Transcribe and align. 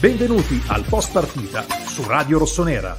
Benvenuti 0.00 0.62
al 0.68 0.84
post 0.88 1.12
partita 1.12 1.62
su 1.62 2.06
Radio 2.06 2.38
Rossonera. 2.38 2.96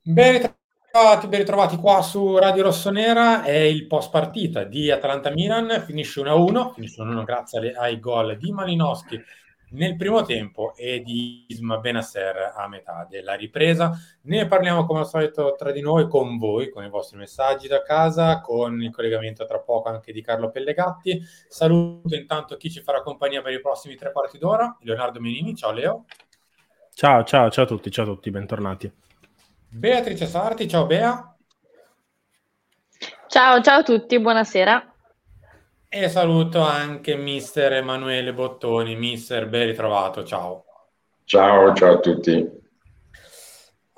Ben 0.00 0.32
ritrovati, 0.32 1.26
ben 1.26 1.40
ritrovati 1.40 1.76
qua 1.76 2.00
su 2.00 2.38
Radio 2.38 2.62
Rossonera, 2.62 3.42
è 3.42 3.52
il 3.52 3.86
post 3.86 4.10
partita 4.10 4.64
di 4.64 4.90
Atalanta-Milan, 4.90 5.82
finisce 5.84 6.22
1-1, 6.22 6.72
finisce 6.72 7.02
1-1 7.02 7.24
grazie 7.24 7.74
ai 7.74 8.00
gol 8.00 8.38
di 8.38 8.50
Malinowski 8.50 9.22
nel 9.70 9.96
primo 9.96 10.22
tempo 10.22 10.74
e 10.76 11.00
di 11.00 11.46
Isma 11.48 11.78
Benasser 11.78 12.52
a 12.54 12.68
metà 12.68 13.06
della 13.08 13.34
ripresa. 13.34 13.92
Ne 14.22 14.46
parliamo 14.46 14.86
come 14.86 15.00
al 15.00 15.08
solito 15.08 15.54
tra 15.56 15.72
di 15.72 15.80
noi 15.80 16.08
con 16.08 16.38
voi, 16.38 16.70
con 16.70 16.84
i 16.84 16.88
vostri 16.88 17.18
messaggi 17.18 17.66
da 17.66 17.82
casa, 17.82 18.40
con 18.40 18.80
il 18.82 18.92
collegamento 18.92 19.44
tra 19.44 19.58
poco 19.58 19.88
anche 19.88 20.12
di 20.12 20.22
Carlo 20.22 20.50
Pellegatti. 20.50 21.20
Saluto 21.48 22.14
intanto 22.14 22.56
chi 22.56 22.70
ci 22.70 22.82
farà 22.82 23.02
compagnia 23.02 23.42
per 23.42 23.52
i 23.52 23.60
prossimi 23.60 23.96
tre 23.96 24.12
quarti 24.12 24.38
d'ora, 24.38 24.76
Leonardo 24.80 25.20
Menini, 25.20 25.54
ciao 25.54 25.72
Leo. 25.72 26.04
Ciao, 26.94 27.24
ciao, 27.24 27.50
ciao 27.50 27.64
a 27.64 27.66
tutti, 27.66 27.90
ciao 27.90 28.04
a 28.04 28.08
tutti, 28.08 28.30
bentornati. 28.30 28.90
Beatrice 29.68 30.26
Sarti, 30.26 30.68
ciao 30.68 30.86
Bea. 30.86 31.36
Ciao, 33.26 33.60
ciao 33.60 33.80
a 33.80 33.82
tutti, 33.82 34.18
buonasera. 34.18 34.95
E 35.88 36.08
saluto 36.08 36.60
anche 36.60 37.16
mister 37.16 37.72
Emanuele 37.72 38.32
Bottoni, 38.32 38.94
mister, 38.96 39.48
ben 39.48 39.66
ritrovato, 39.66 40.24
ciao. 40.24 40.64
Ciao, 41.24 41.74
ciao 41.74 41.94
a 41.94 42.00
tutti. 42.00 42.64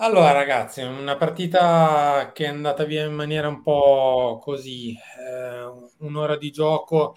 Allora 0.00 0.30
ragazzi, 0.32 0.82
una 0.82 1.16
partita 1.16 2.30
che 2.32 2.44
è 2.44 2.48
andata 2.48 2.84
via 2.84 3.04
in 3.04 3.14
maniera 3.14 3.48
un 3.48 3.62
po' 3.62 4.38
così, 4.40 4.92
eh, 4.92 5.64
un'ora 5.98 6.36
di 6.36 6.50
gioco 6.52 7.16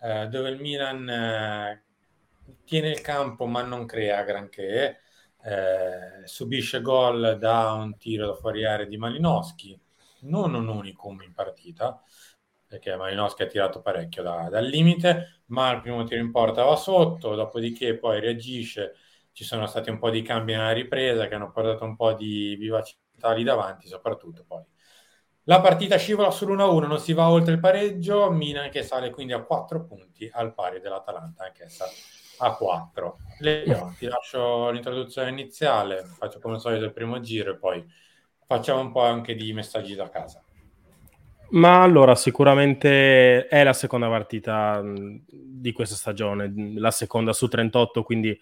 eh, 0.00 0.28
dove 0.28 0.50
il 0.50 0.60
Milan 0.60 1.08
eh, 1.08 1.82
tiene 2.64 2.90
il 2.90 3.00
campo 3.00 3.46
ma 3.46 3.62
non 3.62 3.84
crea 3.84 4.22
granché, 4.22 5.00
eh, 5.42 6.26
subisce 6.26 6.80
gol 6.80 7.36
da 7.38 7.72
un 7.72 7.96
tiro 7.98 8.26
da 8.28 8.34
fuori 8.34 8.64
area 8.64 8.86
di 8.86 8.96
Malinowski, 8.96 9.78
non 10.20 10.54
un 10.54 10.68
unicum 10.68 11.22
in 11.22 11.32
partita, 11.32 12.00
perché 12.70 12.94
Malinowski 12.94 13.42
ha 13.42 13.46
tirato 13.46 13.80
parecchio 13.80 14.22
da, 14.22 14.48
dal 14.48 14.64
limite, 14.64 15.42
ma 15.46 15.72
il 15.72 15.80
primo 15.80 16.04
tiro 16.04 16.20
in 16.20 16.30
porta 16.30 16.62
va 16.62 16.76
sotto, 16.76 17.34
dopodiché 17.34 17.98
poi 17.98 18.20
reagisce, 18.20 18.94
ci 19.32 19.42
sono 19.42 19.66
stati 19.66 19.90
un 19.90 19.98
po' 19.98 20.08
di 20.08 20.22
cambi 20.22 20.52
nella 20.52 20.70
ripresa 20.70 21.26
che 21.26 21.34
hanno 21.34 21.50
portato 21.50 21.84
un 21.84 21.96
po' 21.96 22.12
di 22.12 22.54
vivacità 22.54 23.32
lì 23.32 23.42
davanti, 23.42 23.88
soprattutto 23.88 24.44
poi. 24.46 24.62
La 25.44 25.60
partita 25.60 25.96
scivola 25.96 26.28
sull'1-1, 26.28 26.86
non 26.86 27.00
si 27.00 27.12
va 27.12 27.28
oltre 27.28 27.54
il 27.54 27.58
pareggio, 27.58 28.30
Milan 28.30 28.70
che 28.70 28.84
sale 28.84 29.10
quindi 29.10 29.32
a 29.32 29.42
4 29.42 29.84
punti 29.84 30.30
al 30.32 30.54
pari 30.54 30.78
dell'Atalanta, 30.78 31.46
anch'essa 31.46 31.86
a 32.38 32.54
4. 32.54 33.16
Leo, 33.40 33.92
ti 33.98 34.06
lascio 34.06 34.70
l'introduzione 34.70 35.30
iniziale, 35.30 36.04
faccio 36.04 36.38
come 36.38 36.54
al 36.54 36.60
solito 36.60 36.84
il 36.84 36.92
primo 36.92 37.18
giro 37.18 37.50
e 37.50 37.56
poi 37.56 37.84
facciamo 38.46 38.78
un 38.78 38.92
po' 38.92 39.02
anche 39.02 39.34
di 39.34 39.52
messaggi 39.52 39.96
da 39.96 40.08
casa. 40.08 40.40
Ma 41.52 41.82
allora, 41.82 42.14
sicuramente 42.14 43.48
è 43.48 43.64
la 43.64 43.72
seconda 43.72 44.08
partita 44.08 44.82
di 44.84 45.72
questa 45.72 45.96
stagione, 45.96 46.52
la 46.76 46.92
seconda 46.92 47.32
su 47.32 47.48
38, 47.48 48.04
quindi 48.04 48.38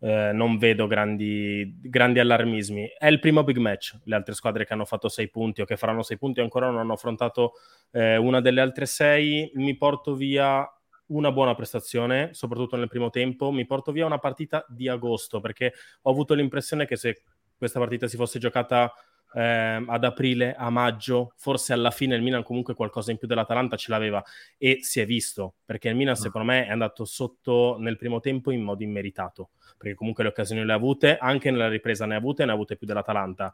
eh, 0.00 0.30
non 0.32 0.58
vedo 0.58 0.86
grandi, 0.86 1.76
grandi, 1.80 2.20
allarmismi. 2.20 2.86
È 2.96 3.08
il 3.08 3.18
primo 3.18 3.42
big 3.42 3.56
match, 3.56 3.98
le 4.04 4.14
altre 4.14 4.34
squadre 4.34 4.64
che 4.64 4.72
hanno 4.74 4.84
fatto 4.84 5.08
6 5.08 5.28
punti 5.30 5.60
o 5.60 5.64
che 5.64 5.76
faranno 5.76 6.02
6 6.02 6.18
punti 6.18 6.40
ancora 6.40 6.66
non 6.70 6.78
hanno 6.78 6.92
affrontato 6.92 7.54
eh, 7.90 8.16
una 8.16 8.40
delle 8.40 8.60
altre 8.60 8.86
6. 8.86 9.52
Mi 9.54 9.76
porto 9.76 10.14
via 10.14 10.64
una 11.06 11.32
buona 11.32 11.54
prestazione, 11.54 12.30
soprattutto 12.32 12.76
nel 12.76 12.88
primo 12.88 13.10
tempo. 13.10 13.50
Mi 13.50 13.66
porto 13.66 13.90
via 13.90 14.06
una 14.06 14.18
partita 14.18 14.64
di 14.68 14.88
agosto, 14.88 15.40
perché 15.40 15.72
ho 16.02 16.10
avuto 16.10 16.34
l'impressione 16.34 16.86
che 16.86 16.96
se 16.96 17.22
questa 17.56 17.80
partita 17.80 18.06
si 18.06 18.16
fosse 18.16 18.38
giocata 18.38 18.92
eh, 19.34 19.84
ad 19.86 20.04
aprile, 20.04 20.54
a 20.54 20.70
maggio, 20.70 21.32
forse 21.36 21.72
alla 21.72 21.90
fine 21.90 22.14
il 22.14 22.22
Milan 22.22 22.42
comunque 22.42 22.74
qualcosa 22.74 23.10
in 23.10 23.18
più 23.18 23.26
dell'Atalanta 23.26 23.76
ce 23.76 23.90
l'aveva 23.90 24.22
e 24.58 24.78
si 24.82 25.00
è 25.00 25.06
visto, 25.06 25.54
perché 25.64 25.88
il 25.88 25.96
Milan 25.96 26.14
mm. 26.18 26.22
secondo 26.22 26.46
me 26.46 26.66
è 26.66 26.70
andato 26.70 27.04
sotto 27.04 27.76
nel 27.78 27.96
primo 27.96 28.20
tempo 28.20 28.50
in 28.50 28.62
modo 28.62 28.82
immeritato, 28.82 29.50
perché 29.76 29.94
comunque 29.94 30.22
le 30.24 30.30
occasioni 30.30 30.64
le 30.64 30.72
ha 30.72 30.76
avute, 30.76 31.16
anche 31.18 31.50
nella 31.50 31.68
ripresa 31.68 32.06
ne 32.06 32.14
ha 32.14 32.18
avute, 32.18 32.44
ne 32.44 32.50
ha 32.50 32.54
avute 32.54 32.76
più 32.76 32.86
dell'Atalanta. 32.86 33.52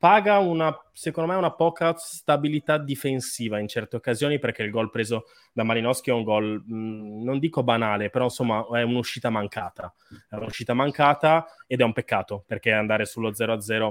Paga 0.00 0.38
una, 0.38 0.74
secondo 0.94 1.30
me, 1.30 1.36
una 1.36 1.52
poca 1.52 1.94
stabilità 1.94 2.78
difensiva 2.78 3.58
in 3.58 3.68
certe 3.68 3.96
occasioni 3.96 4.38
perché 4.38 4.62
il 4.62 4.70
gol 4.70 4.88
preso 4.88 5.24
da 5.52 5.62
Malinowski 5.62 6.08
è 6.08 6.12
un 6.14 6.22
gol, 6.22 6.64
mh, 6.64 7.22
non 7.22 7.38
dico 7.38 7.62
banale, 7.62 8.08
però 8.08 8.24
insomma 8.24 8.66
è 8.72 8.80
un'uscita 8.80 9.28
mancata. 9.28 9.94
È 10.26 10.36
un'uscita 10.36 10.72
mancata 10.72 11.44
ed 11.66 11.82
è 11.82 11.84
un 11.84 11.92
peccato 11.92 12.42
perché 12.46 12.72
andare 12.72 13.04
sullo 13.04 13.30
0-0 13.30 13.90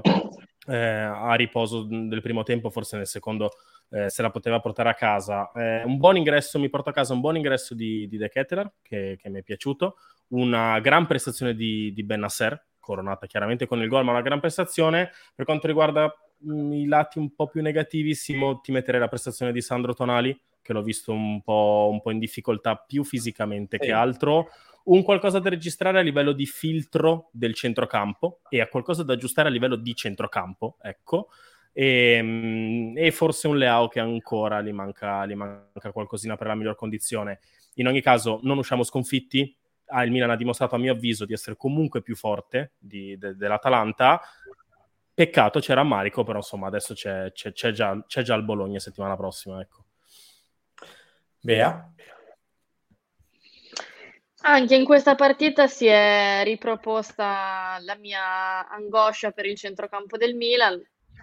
eh, 0.70 0.76
a 0.76 1.34
riposo 1.34 1.84
del 1.84 2.22
primo 2.22 2.44
tempo, 2.44 2.70
forse 2.70 2.98
nel 2.98 3.08
secondo 3.08 3.52
eh, 3.90 4.10
se 4.10 4.22
la 4.22 4.30
poteva 4.30 4.60
portare 4.60 4.90
a 4.90 4.94
casa. 4.94 5.52
Eh, 5.54 5.84
un 5.84 5.98
buon 5.98 6.18
ingresso, 6.18 6.60
mi 6.60 6.70
porto 6.70 6.90
a 6.90 6.94
casa 6.94 7.14
un 7.14 7.22
buon 7.22 7.38
ingresso 7.38 7.74
di, 7.74 8.08
di 8.08 8.18
De 8.18 8.30
Ketteler, 8.30 8.72
che, 8.82 9.18
che, 9.20 9.30
mi 9.30 9.40
è 9.40 9.44
piaciuto, 9.44 9.96
una 10.30 10.80
gran 10.80 11.08
prestazione 11.08 11.56
di, 11.56 11.92
di 11.94 12.04
Ben 12.04 12.20
Nasser, 12.20 12.68
coronata 12.80 13.26
chiaramente 13.26 13.66
con 13.66 13.82
il 13.82 13.88
gol, 13.88 14.04
ma 14.04 14.12
una 14.12 14.22
gran 14.22 14.40
prestazione. 14.40 15.12
Per 15.34 15.46
quanto 15.46 15.68
riguarda 15.68 16.14
mh, 16.38 16.54
mm, 16.54 16.74
i 16.74 16.86
lati 16.86 17.20
un 17.20 17.34
po' 17.34 17.48
più 17.48 17.62
negativi, 17.62 18.14
Simo, 18.14 18.60
ti 18.60 18.72
metterei 18.72 19.00
la 19.00 19.08
prestazione 19.08 19.52
di 19.52 19.62
Sandro 19.62 19.94
Tonali, 19.94 20.40
che 20.62 20.74
l'ho 20.74 20.84
visto 20.84 21.12
un 21.12 21.42
po', 21.42 21.90
un 21.92 22.00
po 22.02 22.12
in 22.12 22.20
difficoltà 22.20 22.76
più 22.76 23.04
fisicamente 23.04 23.78
sì. 23.80 23.88
che 23.88 23.92
altro 23.92 24.50
un 24.86 25.04
qualcosa 25.04 25.40
da 25.40 25.50
registrare 25.50 26.00
a 26.00 26.02
livello 26.02 26.32
di 26.32 26.46
filtro 26.46 27.30
del 27.32 27.54
centrocampo 27.54 28.40
e 28.50 28.62
a 28.62 28.68
qualcosa 28.68 29.04
da 29.04 29.14
aggiustare 29.14 29.48
a 29.48 29.52
livello 29.52 29.76
di 29.76 29.94
centrocampo, 29.94 30.78
ecco. 30.82 31.30
E, 31.72 32.14
ehm, 32.14 32.94
e 32.96 33.12
forse 33.12 33.48
un 33.48 33.58
Leao 33.58 33.88
che 33.88 34.00
ancora 34.00 34.62
gli 34.62 34.72
manca, 34.72 35.26
gli 35.26 35.36
manca 35.36 35.92
qualcosina 35.92 36.36
per 36.36 36.48
la 36.48 36.56
miglior 36.56 36.76
condizione. 36.76 37.40
In 37.76 37.88
ogni 37.88 38.02
caso, 38.02 38.40
non 38.44 38.58
usciamo 38.58 38.84
sconfitti. 38.84 39.56
Ah, 39.86 40.04
il 40.04 40.12
Milan 40.12 40.30
ha 40.30 40.36
dimostrato, 40.36 40.76
a 40.76 40.78
mio 40.78 40.94
avviso, 40.94 41.26
di 41.26 41.34
essere 41.34 41.56
comunque 41.56 42.02
più 42.02 42.16
forte 42.16 42.74
di, 42.78 43.18
de, 43.18 43.36
dell'Atalanta. 43.36 44.22
Peccato, 45.14 45.60
c'era 45.60 45.84
Marico, 45.84 46.24
però 46.24 46.38
insomma 46.38 46.68
adesso 46.68 46.94
c'è, 46.94 47.32
c'è, 47.32 47.52
c'è, 47.52 47.72
già, 47.72 48.02
c'è 48.06 48.22
già 48.22 48.36
il 48.36 48.44
Bologna 48.44 48.80
settimana 48.80 49.16
prossima. 49.16 49.60
Ecco. 49.62 49.86
Bea? 51.42 51.92
Anche 54.42 54.76
in 54.76 54.86
questa 54.86 55.16
partita 55.16 55.68
si 55.68 55.86
è 55.86 56.42
riproposta 56.44 57.78
la 57.82 57.96
mia 57.96 58.68
angoscia 58.70 59.32
per 59.32 59.46
il 59.46 59.58
centrocampo 59.58 60.18
del 60.18 60.36
Milan. 60.36 60.82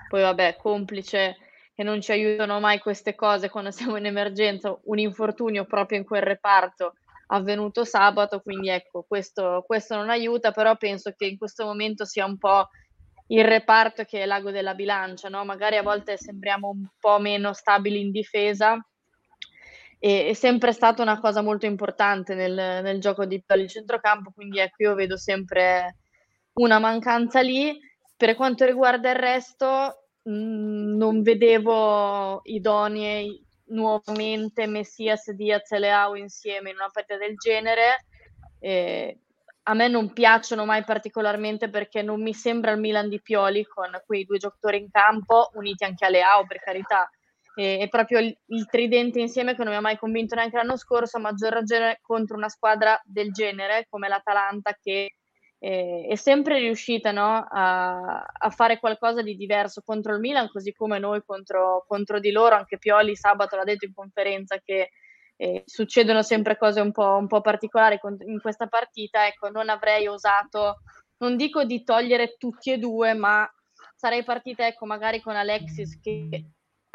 Poi 0.09 0.21
vabbè, 0.21 0.57
complice 0.57 1.37
che 1.75 1.83
non 1.83 2.01
ci 2.01 2.13
aiutano 2.13 2.61
mai 2.61 2.79
queste 2.79 3.15
cose 3.15 3.49
quando 3.49 3.71
siamo 3.71 3.97
in 3.97 4.07
emergenza, 4.07 4.79
un 4.85 4.99
infortunio 4.99 5.65
proprio 5.65 5.99
in 5.99 6.05
quel 6.05 6.23
reparto 6.23 6.95
avvenuto 7.29 7.85
sabato, 7.85 8.41
quindi 8.41 8.69
ecco, 8.69 9.05
questo, 9.07 9.65
questo 9.67 9.97
non 9.97 10.11
aiuta, 10.11 10.53
però 10.53 10.77
penso 10.77 11.13
che 11.17 11.27
in 11.27 11.37
questo 11.37 11.65
momento 11.65 12.05
sia 12.05 12.25
un 12.25 12.39
po' 12.39 12.69
il 13.29 13.45
reparto 13.45 14.05
che 14.05 14.23
è 14.23 14.27
l'ago 14.27 14.51
della 14.51 14.75
bilancia, 14.75 15.29
no? 15.29 15.45
magari 15.45 15.77
a 15.77 15.83
volte 15.83 16.17
sembriamo 16.17 16.69
un 16.69 16.87
po' 17.01 17.19
meno 17.19 17.53
stabili 17.53 18.01
in 18.01 18.11
difesa, 18.11 18.79
è 19.99 20.33
sempre 20.35 20.73
stata 20.73 21.03
una 21.03 21.19
cosa 21.21 21.43
molto 21.43 21.67
importante 21.67 22.35
nel, 22.35 22.53
nel 22.53 23.01
gioco 23.01 23.25
di 23.25 23.43
Pioli 23.43 23.69
centrocampo, 23.69 24.31
quindi 24.33 24.59
ecco 24.59 24.83
io 24.83 24.95
vedo 24.95 25.17
sempre 25.17 25.97
una 26.55 26.79
mancanza 26.79 27.41
lì. 27.41 27.79
Per 28.17 28.35
quanto 28.35 28.65
riguarda 28.65 29.11
il 29.11 29.17
resto, 29.17 30.09
mh, 30.23 30.31
mm, 30.31 30.97
non 30.97 31.23
vedevo 31.23 32.41
idonei 32.45 33.45
nuovamente 33.69 34.67
Messias, 34.67 35.31
Diaz 35.33 35.73
e 35.73 35.79
Leao 35.79 36.15
insieme 36.15 36.71
in 36.71 36.77
una 36.77 36.91
partita 36.93 37.19
del 37.19 37.37
genere. 37.37 38.05
Eh, 38.59 39.19
a 39.69 39.75
me 39.75 39.89
non 39.89 40.13
piacciono 40.13 40.65
mai 40.65 40.85
particolarmente 40.85 41.69
perché 41.69 42.03
non 42.03 42.23
mi 42.23 42.33
sembra 42.33 42.71
il 42.71 42.79
Milan 42.79 43.09
di 43.09 43.21
Pioli 43.21 43.65
con 43.65 43.91
quei 44.07 44.25
due 44.25 44.39
giocatori 44.39 44.79
in 44.79 44.91
campo, 44.91 45.51
uniti 45.55 45.85
anche 45.85 46.05
a 46.05 46.09
Leao 46.09 46.47
per 46.47 46.61
carità. 46.61 47.11
E, 47.59 47.79
è 47.79 47.89
proprio 47.89 48.19
il, 48.19 48.37
il, 48.49 48.67
tridente 48.67 49.19
insieme 49.19 49.55
che 49.55 49.63
non 49.63 49.73
mi 49.73 49.79
ha 49.79 49.83
mai 49.83 49.97
convinto 49.97 50.35
neanche 50.35 50.57
l'anno 50.57 50.77
scorso, 50.77 51.17
a 51.17 51.21
maggior 51.21 51.53
ragione 51.53 51.99
contro 52.03 52.37
una 52.37 52.51
squadra 52.51 53.01
del 53.05 53.33
genere 53.33 53.87
come 53.89 54.09
l'Atalanta 54.09 54.77
che 54.79 55.15
eh, 55.59 56.07
è 56.09 56.15
sempre 56.17 56.59
riuscita 56.59 57.13
no, 57.13 57.47
a, 57.49 58.23
a, 58.23 58.51
fare 58.51 58.79
qualcosa 58.79 59.23
di 59.23 59.37
diverso 59.37 59.83
contro 59.83 60.13
il 60.13 60.21
Milan, 60.21 60.51
così 60.51 60.73
come 60.73 60.99
noi 60.99 61.23
contro, 61.25 61.85
contro 61.89 62.21
di 62.21 62.31
loro. 62.31 62.55
Anche 62.55 62.79
Pioli 62.79 63.17
sabato 63.17 63.57
l'ha 63.57 63.65
detto 63.65 63.87
in 63.87 63.95
conferenza 63.95 64.59
che 64.63 64.91
eh, 65.37 65.63
succedono 65.65 66.23
sempre 66.23 66.57
cose 66.59 66.81
un 66.81 66.93
po', 66.93 67.17
un 67.17 67.27
po' 67.27 67.41
particolari 67.41 67.99
in 68.27 68.41
questa 68.41 68.67
partita. 68.67 69.27
Ecco, 69.27 69.49
non 69.49 69.69
avrei 69.71 70.07
osato, 70.07 70.83
non 71.19 71.37
dico 71.37 71.65
di 71.65 71.83
togliere 71.83 72.37
tutti 72.37 72.71
e 72.71 72.79
due, 72.79 73.15
ma 73.15 73.49
sarei 73.95 74.25
partita 74.25 74.67
ecco, 74.67 74.85
magari 74.85 75.21
con 75.21 75.37
Alexis 75.37 75.99
che 76.01 76.45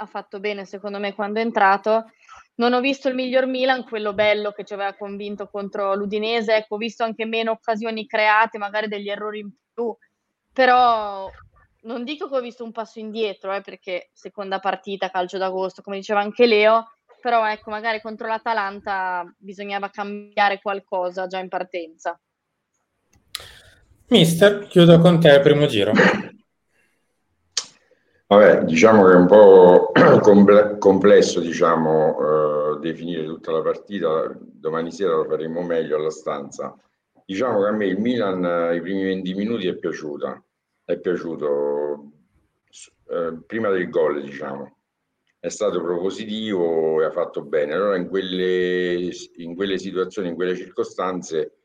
ha 0.02 0.06
fatto 0.08 0.40
bene 0.40 0.66
secondo 0.66 1.00
me 1.00 1.14
quando 1.14 1.40
è 1.40 1.44
entrato. 1.44 2.12
Non 2.56 2.74
ho 2.74 2.80
visto 2.80 3.08
il 3.08 3.16
miglior 3.16 3.46
Milan, 3.46 3.86
quello 3.86 4.14
bello 4.14 4.52
che 4.52 4.66
ci 4.66 4.74
aveva 4.74 4.94
convinto 4.94 5.48
contro 5.48 5.96
l'Udinese, 5.96 6.56
ecco, 6.56 6.76
ho 6.76 6.78
visto 6.78 7.04
anche 7.04 7.26
meno 7.26 7.52
occasioni 7.52 8.06
create, 8.06 8.58
magari 8.58 8.88
degli 8.88 9.10
errori 9.10 9.40
in 9.40 9.52
più, 9.74 9.96
però 10.52 11.30
non 11.84 12.04
dico 12.04 12.30
che 12.30 12.36
ho 12.36 12.42
visto 12.42 12.64
un 12.64 12.72
passo 12.72 13.00
indietro, 13.00 13.54
eh, 13.54 13.62
perché 13.62 14.10
seconda 14.14 14.60
partita, 14.60 15.10
calcio 15.10 15.38
d'agosto, 15.38 15.82
come 15.82 15.98
diceva 15.98 16.20
anche 16.20 16.46
Leo, 16.46 16.92
però 17.22 17.48
ecco, 17.50 17.72
magari 17.72 18.02
contro 18.02 18.28
l'Atalanta 18.28 19.24
bisognava 19.38 19.90
cambiare 19.90 20.60
qualcosa 20.62 21.28
già 21.28 21.40
in 21.40 21.48
partenza. 21.48 22.20
Mister, 24.08 24.68
chiudo 24.68 25.00
con 25.00 25.20
te 25.20 25.30
il 25.30 25.42
primo 25.42 25.66
giro. 25.68 25.94
Vabbè, 28.32 28.64
diciamo 28.64 29.04
che 29.04 29.12
è 29.12 29.16
un 29.16 29.28
po' 29.28 29.92
complesso 30.80 31.42
diciamo, 31.42 32.76
eh, 32.76 32.80
definire 32.80 33.26
tutta 33.26 33.52
la 33.52 33.62
partita, 33.62 34.34
domani 34.40 34.90
sera 34.90 35.16
lo 35.16 35.26
faremo 35.26 35.62
meglio 35.64 35.98
alla 35.98 36.12
stanza. 36.12 36.74
Diciamo 37.26 37.60
che 37.60 37.68
a 37.68 37.72
me 37.72 37.88
il 37.88 38.00
Milan 38.00 38.46
eh, 38.46 38.76
i 38.78 38.80
primi 38.80 39.04
20 39.04 39.34
minuti 39.34 39.68
è 39.68 39.76
piaciuta, 39.76 40.42
è 40.86 40.98
piaciuto 40.98 42.12
eh, 43.10 43.38
prima 43.46 43.70
del 43.70 43.90
gol, 43.90 44.24
diciamo. 44.24 44.78
È 45.38 45.50
stato 45.50 45.82
propositivo 45.82 47.02
e 47.02 47.06
ha 47.08 47.12
fatto 47.12 47.42
bene. 47.44 47.74
Allora 47.74 47.98
in 47.98 48.08
quelle, 48.08 49.10
in 49.40 49.56
quelle 49.56 49.78
situazioni, 49.78 50.30
in 50.30 50.36
quelle 50.36 50.56
circostanze 50.56 51.61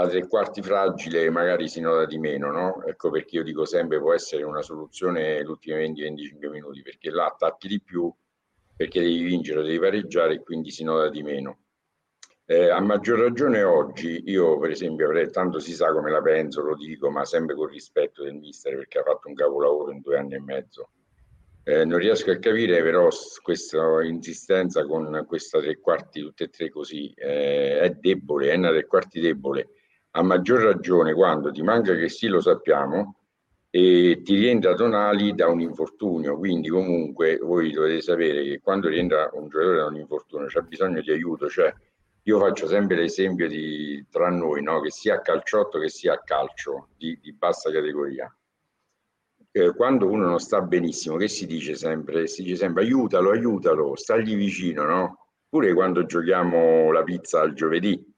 la 0.00 0.08
tre 0.08 0.26
quarti 0.26 0.62
fragile 0.62 1.28
magari 1.30 1.68
si 1.68 1.80
nota 1.80 2.06
di 2.06 2.18
meno, 2.18 2.50
no? 2.50 2.82
Ecco 2.84 3.10
perché 3.10 3.36
io 3.36 3.42
dico 3.42 3.64
sempre 3.64 3.98
può 3.98 4.14
essere 4.14 4.42
una 4.42 4.62
soluzione 4.62 5.42
l'ultimi 5.42 5.92
20-25 5.92 6.50
minuti, 6.50 6.82
perché 6.82 7.10
là 7.10 7.26
attacchi 7.26 7.68
di 7.68 7.80
più, 7.80 8.12
perché 8.76 9.00
devi 9.00 9.22
vincere, 9.22 9.62
devi 9.62 9.78
pareggiare 9.78 10.34
e 10.34 10.42
quindi 10.42 10.70
si 10.70 10.84
nota 10.84 11.08
di 11.10 11.22
meno. 11.22 11.58
Eh, 12.46 12.68
a 12.68 12.80
maggior 12.80 13.18
ragione 13.20 13.62
oggi, 13.62 14.22
io 14.26 14.58
per 14.58 14.70
esempio 14.70 15.06
avrei, 15.06 15.30
tanto 15.30 15.60
si 15.60 15.72
sa 15.72 15.92
come 15.92 16.10
la 16.10 16.20
penso, 16.20 16.62
lo 16.62 16.74
dico, 16.74 17.10
ma 17.10 17.24
sempre 17.24 17.54
con 17.54 17.66
rispetto 17.66 18.24
del 18.24 18.34
mister 18.34 18.74
perché 18.76 18.98
ha 18.98 19.04
fatto 19.04 19.28
un 19.28 19.34
capolavoro 19.34 19.92
in 19.92 20.00
due 20.00 20.18
anni 20.18 20.34
e 20.34 20.40
mezzo. 20.40 20.90
Eh, 21.62 21.84
non 21.84 21.98
riesco 21.98 22.30
a 22.30 22.38
capire 22.38 22.82
però 22.82 23.08
questa 23.42 24.02
insistenza 24.02 24.84
con 24.86 25.24
questa 25.28 25.60
tre 25.60 25.78
quarti, 25.78 26.22
tutte 26.22 26.44
e 26.44 26.48
tre 26.48 26.70
così, 26.70 27.12
eh, 27.14 27.80
è 27.80 27.90
debole, 27.90 28.50
è 28.50 28.56
una 28.56 28.70
tre 28.70 28.86
quarti 28.86 29.20
debole 29.20 29.68
a 30.12 30.22
maggior 30.22 30.62
ragione 30.62 31.14
quando 31.14 31.50
ti 31.50 31.62
manca 31.62 31.94
che 31.94 32.08
sì 32.08 32.26
lo 32.26 32.40
sappiamo 32.40 33.16
e 33.70 34.22
ti 34.24 34.34
rientra 34.34 34.74
Tonali 34.74 35.34
da 35.34 35.46
un 35.46 35.60
infortunio, 35.60 36.36
quindi 36.36 36.68
comunque 36.68 37.38
voi 37.38 37.70
dovete 37.70 38.00
sapere 38.00 38.42
che 38.42 38.60
quando 38.60 38.88
rientra 38.88 39.30
un 39.32 39.48
giocatore 39.48 39.76
da 39.76 39.86
un 39.86 39.96
infortunio 39.96 40.46
c'è 40.48 40.62
bisogno 40.62 41.00
di 41.00 41.12
aiuto, 41.12 41.48
cioè 41.48 41.72
io 42.24 42.38
faccio 42.40 42.66
sempre 42.66 42.96
l'esempio 42.96 43.46
di 43.46 44.04
tra 44.10 44.28
noi, 44.28 44.62
no? 44.62 44.80
che 44.80 44.90
sia 44.90 45.14
a 45.16 45.20
calciotto 45.20 45.78
che 45.78 45.88
sia 45.88 46.14
a 46.14 46.22
calcio 46.22 46.88
di, 46.96 47.18
di 47.22 47.32
bassa 47.32 47.70
categoria. 47.70 48.32
Eh, 49.52 49.74
quando 49.74 50.08
uno 50.08 50.26
non 50.26 50.38
sta 50.40 50.60
benissimo, 50.60 51.16
che 51.16 51.28
si 51.28 51.46
dice 51.46 51.74
sempre? 51.74 52.26
Si 52.26 52.42
dice 52.42 52.56
sempre 52.56 52.82
aiutalo, 52.82 53.30
aiutalo, 53.30 53.96
stagli 53.96 54.36
vicino, 54.36 54.84
no? 54.84 55.26
Pure 55.48 55.72
quando 55.74 56.04
giochiamo 56.06 56.92
la 56.92 57.02
pizza 57.02 57.40
al 57.40 57.54
giovedì, 57.54 58.09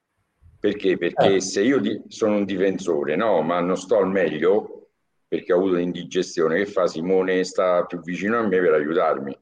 perché? 0.63 0.97
Perché 0.97 1.35
eh. 1.35 1.41
se 1.41 1.61
io 1.61 1.77
di, 1.77 2.01
sono 2.07 2.37
un 2.37 2.45
difensore, 2.45 3.17
no, 3.17 3.41
ma 3.41 3.59
non 3.59 3.75
sto 3.75 3.97
al 3.97 4.07
meglio 4.07 4.91
perché 5.27 5.51
ho 5.51 5.57
avuto 5.57 5.73
un'indigestione, 5.73 6.55
che 6.55 6.65
fa? 6.65 6.87
Simone 6.87 7.43
sta 7.43 7.83
più 7.83 7.99
vicino 7.99 8.37
a 8.37 8.43
me 8.43 8.61
per 8.61 8.71
aiutarmi. 8.71 9.37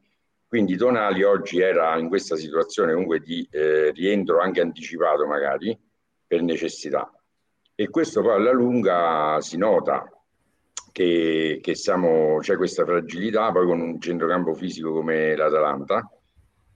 Quindi 0.48 0.76
Tonali 0.78 1.22
oggi 1.22 1.60
era 1.62 1.96
in 2.00 2.08
questa 2.08 2.36
situazione 2.36 2.94
comunque 2.94 3.20
di 3.20 3.48
eh, 3.52 3.92
rientro 3.92 4.40
anche 4.40 4.62
anticipato 4.62 5.28
magari 5.28 5.80
per 6.26 6.42
necessità. 6.42 7.08
E 7.76 7.90
questo 7.92 8.24
poi 8.24 8.34
alla 8.34 8.52
lunga 8.52 9.40
si 9.42 9.58
nota 9.58 10.10
che, 10.92 11.60
che 11.62 11.76
siamo, 11.76 12.40
c'è 12.40 12.56
questa 12.56 12.84
fragilità 12.84 13.52
poi 13.52 13.68
con 13.68 13.80
un 13.80 14.02
centrocampo 14.02 14.56
fisico 14.56 14.92
come 14.92 15.36
l'Atalanta 15.36 16.10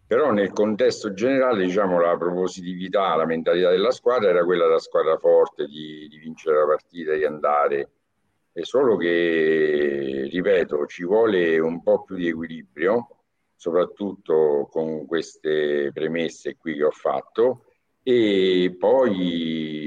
però 0.07 0.31
nel 0.31 0.51
contesto 0.51 1.13
generale 1.13 1.65
diciamo 1.65 1.99
la 1.99 2.15
propositività, 2.15 3.15
la 3.15 3.25
mentalità 3.25 3.69
della 3.69 3.91
squadra 3.91 4.29
era 4.29 4.43
quella 4.45 4.65
della 4.65 4.79
squadra 4.79 5.17
forte, 5.17 5.65
di, 5.65 6.07
di 6.07 6.17
vincere 6.17 6.59
la 6.59 6.65
partita, 6.65 7.13
di 7.13 7.25
andare, 7.25 7.89
è 8.51 8.63
solo 8.63 8.95
che, 8.95 10.27
ripeto, 10.31 10.85
ci 10.85 11.03
vuole 11.03 11.59
un 11.59 11.81
po' 11.83 12.03
più 12.03 12.15
di 12.15 12.27
equilibrio, 12.27 13.09
soprattutto 13.55 14.69
con 14.71 15.05
queste 15.05 15.91
premesse 15.91 16.55
qui 16.55 16.75
che 16.75 16.83
ho 16.83 16.91
fatto, 16.91 17.65
e 18.01 18.75
poi 18.77 19.84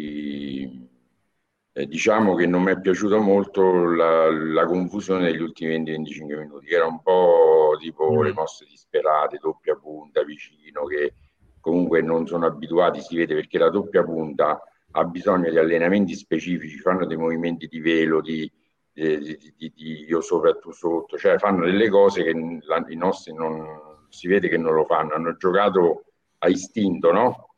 eh, 1.78 1.86
diciamo 1.86 2.34
che 2.34 2.44
non 2.46 2.64
mi 2.64 2.72
è 2.72 2.80
piaciuta 2.80 3.18
molto 3.18 3.84
la, 3.84 4.28
la 4.32 4.66
confusione 4.66 5.30
degli 5.30 5.40
ultimi 5.40 5.78
20-25 5.78 6.38
minuti, 6.38 6.66
che 6.66 6.74
era 6.74 6.86
un 6.86 7.00
po' 7.00 7.76
tipo 7.78 8.10
mm. 8.10 8.22
le 8.22 8.32
mosse 8.32 8.64
disperate, 8.68 9.38
doppia 9.40 9.76
punta 9.76 10.24
vicino, 10.24 10.86
che 10.86 11.14
comunque 11.60 12.02
non 12.02 12.26
sono 12.26 12.46
abituati, 12.46 13.00
si 13.00 13.14
vede 13.14 13.36
perché 13.36 13.58
la 13.58 13.70
doppia 13.70 14.02
punta 14.02 14.60
ha 14.90 15.04
bisogno 15.04 15.50
di 15.50 15.58
allenamenti 15.58 16.16
specifici, 16.16 16.78
fanno 16.78 17.06
dei 17.06 17.16
movimenti 17.16 17.68
di 17.68 17.78
velo, 17.78 18.20
di, 18.20 18.50
di, 18.92 19.18
di, 19.20 19.54
di, 19.56 19.72
di 19.72 20.04
io 20.08 20.20
sopra 20.20 20.50
e 20.50 20.58
tu 20.58 20.72
sotto, 20.72 21.16
cioè 21.16 21.38
fanno 21.38 21.64
delle 21.64 21.88
cose 21.88 22.24
che 22.24 22.32
la, 22.62 22.84
i 22.88 22.96
nostri 22.96 23.32
non 23.32 24.06
si 24.08 24.26
vede 24.26 24.48
che 24.48 24.58
non 24.58 24.74
lo 24.74 24.84
fanno, 24.84 25.14
hanno 25.14 25.36
giocato 25.36 26.06
a 26.38 26.48
istinto, 26.48 27.12
no? 27.12 27.54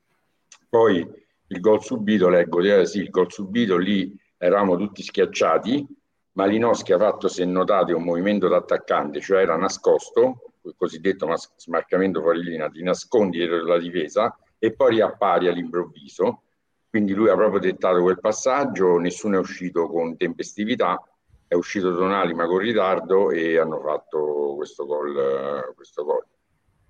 Poi 0.69 1.20
il 1.53 1.61
gol 1.61 1.83
subito, 1.83 2.29
leggo, 2.29 2.61
eh, 2.61 2.87
sì, 2.87 2.99
il 2.99 3.11
gol 3.11 3.31
subito 3.31 3.77
lì 3.77 4.17
eravamo 4.37 4.77
tutti 4.77 5.03
schiacciati, 5.03 5.87
Malinowski 6.33 6.93
ha 6.93 6.99
fatto, 6.99 7.29
se 7.29 7.45
notate, 7.45 7.93
un 7.93 8.05
movimento 8.05 8.49
d'attaccante, 8.49 9.21
cioè 9.21 9.43
era 9.43 9.57
nascosto, 9.57 10.53
il 10.63 10.75
cosiddetto 10.77 11.29
smarcamento 11.57 12.21
fuori 12.21 12.43
linea, 12.43 12.69
ti 12.69 12.83
nascondi 12.83 13.39
dietro 13.39 13.65
la 13.65 13.79
difesa 13.79 14.37
e 14.59 14.73
poi 14.75 14.95
riappari 14.95 15.49
all'improvviso. 15.49 16.43
Quindi 16.89 17.15
lui 17.15 17.29
ha 17.29 17.35
proprio 17.35 17.61
dettato 17.61 18.01
quel 18.01 18.21
passaggio, 18.21 18.99
nessuno 18.99 19.37
è 19.37 19.39
uscito 19.39 19.89
con 19.89 20.17
tempestività, 20.17 21.03
è 21.47 21.55
uscito 21.55 21.97
Tonali 21.97 22.35
ma 22.35 22.47
con 22.47 22.59
ritardo 22.59 23.31
e 23.31 23.59
hanno 23.59 23.81
fatto 23.81 24.55
questo 24.57 24.87
gol. 24.87 25.73
Questo 25.75 26.05
gol. 26.05 26.25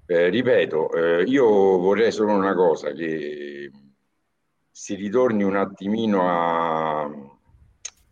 Eh, 0.06 0.28
ripeto, 0.28 0.92
eh, 0.92 1.22
io 1.22 1.46
vorrei 1.46 2.12
solo 2.12 2.32
una 2.32 2.54
cosa, 2.54 2.92
che 2.92 3.70
si 4.70 4.94
ritorni 4.94 5.42
un 5.42 5.56
attimino 5.56 6.28
a, 6.28 7.10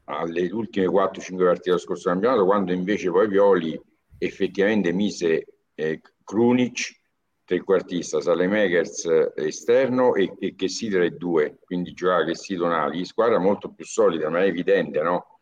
alle 0.04 0.50
ultime 0.52 0.86
4-5 0.86 1.44
partite 1.44 1.62
dello 1.64 1.78
scorso 1.78 2.08
campionato, 2.08 2.44
quando 2.44 2.72
invece 2.72 3.10
poi 3.10 3.28
Violi 3.28 3.80
effettivamente 4.18 4.92
mise 4.92 5.46
eh, 5.74 6.00
Krunic 6.24 6.96
trequartista, 7.44 8.20
Salemakers 8.20 9.08
esterno 9.34 10.14
e, 10.14 10.34
e 10.38 10.54
che 10.54 10.68
si 10.68 10.90
tra 10.90 11.02
i 11.04 11.16
due, 11.16 11.58
quindi 11.64 11.94
giocava 11.94 12.24
che 12.24 12.34
si 12.34 12.56
Tonali, 12.56 13.06
squadra 13.06 13.38
molto 13.38 13.72
più 13.72 13.86
solida, 13.86 14.28
ma 14.28 14.40
è 14.40 14.48
evidente, 14.48 15.00
no? 15.00 15.38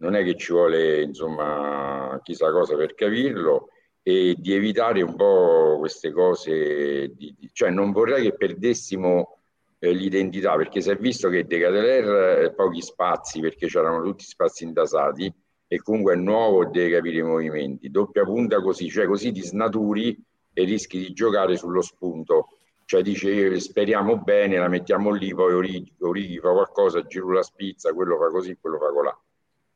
Non 0.00 0.14
è 0.14 0.22
che 0.24 0.36
ci 0.36 0.52
vuole, 0.52 1.00
insomma, 1.00 2.20
chissà 2.22 2.52
cosa 2.52 2.76
per 2.76 2.94
capirlo 2.94 3.70
e 4.02 4.34
di 4.38 4.52
evitare 4.52 5.00
un 5.00 5.16
po' 5.16 5.76
queste 5.78 6.12
cose, 6.12 7.14
di, 7.14 7.34
di, 7.38 7.48
cioè 7.52 7.70
non 7.70 7.92
vorrei 7.92 8.24
che 8.24 8.36
perdessimo 8.36 9.37
eh, 9.78 9.92
l'identità, 9.92 10.56
perché 10.56 10.80
si 10.80 10.90
è 10.90 10.96
visto 10.96 11.28
che 11.28 11.46
De 11.46 11.58
Cateler 11.58 12.44
eh, 12.44 12.54
pochi 12.54 12.82
spazi, 12.82 13.40
perché 13.40 13.66
c'erano 13.66 14.02
tutti 14.02 14.24
spazi 14.24 14.64
intasati, 14.64 15.32
e 15.66 15.82
comunque 15.82 16.14
è 16.14 16.16
nuovo 16.16 16.64
deve 16.66 16.96
capire 16.96 17.18
i 17.18 17.22
movimenti. 17.22 17.90
Doppia 17.90 18.24
punta 18.24 18.60
così, 18.60 18.88
cioè 18.88 19.06
così 19.06 19.32
ti 19.32 19.42
snaturi 19.42 20.18
e 20.52 20.64
rischi 20.64 20.98
di 20.98 21.12
giocare 21.12 21.56
sullo 21.56 21.82
spunto. 21.82 22.48
Cioè 22.86 23.02
dice 23.02 23.60
speriamo 23.60 24.16
bene, 24.16 24.56
la 24.56 24.68
mettiamo 24.68 25.10
lì, 25.10 25.34
poi 25.34 25.52
Orighi, 25.52 25.94
Orighi 26.00 26.38
fa 26.38 26.52
qualcosa, 26.52 27.02
Giroud 27.02 27.34
la 27.34 27.42
spizza, 27.42 27.92
quello 27.92 28.16
fa 28.16 28.30
così, 28.30 28.56
quello 28.58 28.78
fa 28.78 28.90
colà. 28.90 29.16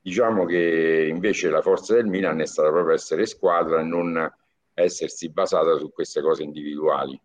Diciamo 0.00 0.46
che 0.46 1.08
invece 1.10 1.50
la 1.50 1.60
forza 1.60 1.94
del 1.94 2.06
Milan 2.06 2.40
è 2.40 2.46
stata 2.46 2.70
proprio 2.70 2.94
essere 2.94 3.26
squadra 3.26 3.80
e 3.80 3.84
non 3.84 4.34
essersi 4.72 5.28
basata 5.28 5.76
su 5.76 5.92
queste 5.92 6.22
cose 6.22 6.42
individuali. 6.42 7.20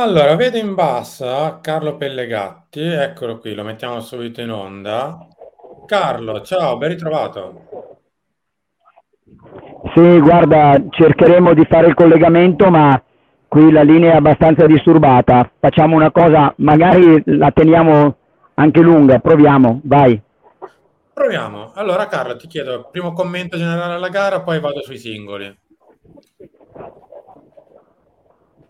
Allora, 0.00 0.34
vedo 0.34 0.56
in 0.56 0.74
basso 0.74 1.58
Carlo 1.60 1.98
Pellegatti, 1.98 2.80
eccolo 2.80 3.38
qui, 3.38 3.52
lo 3.52 3.62
mettiamo 3.62 4.00
subito 4.00 4.40
in 4.40 4.50
onda. 4.50 5.28
Carlo, 5.84 6.40
ciao, 6.40 6.78
ben 6.78 6.88
ritrovato. 6.88 7.98
Sì, 9.94 10.18
guarda, 10.20 10.82
cercheremo 10.88 11.52
di 11.52 11.66
fare 11.68 11.88
il 11.88 11.94
collegamento, 11.94 12.70
ma 12.70 12.98
qui 13.46 13.70
la 13.70 13.82
linea 13.82 14.14
è 14.14 14.16
abbastanza 14.16 14.64
disturbata. 14.64 15.52
Facciamo 15.60 15.96
una 15.96 16.10
cosa, 16.10 16.50
magari 16.56 17.22
la 17.26 17.50
teniamo 17.50 18.16
anche 18.54 18.80
lunga, 18.80 19.18
proviamo, 19.18 19.82
vai. 19.84 20.18
Proviamo. 21.12 21.72
Allora, 21.74 22.06
Carlo, 22.06 22.36
ti 22.36 22.46
chiedo, 22.46 22.88
primo 22.90 23.12
commento 23.12 23.58
generale 23.58 23.96
alla 23.96 24.08
gara, 24.08 24.40
poi 24.40 24.60
vado 24.60 24.80
sui 24.80 24.96
singoli. 24.96 25.68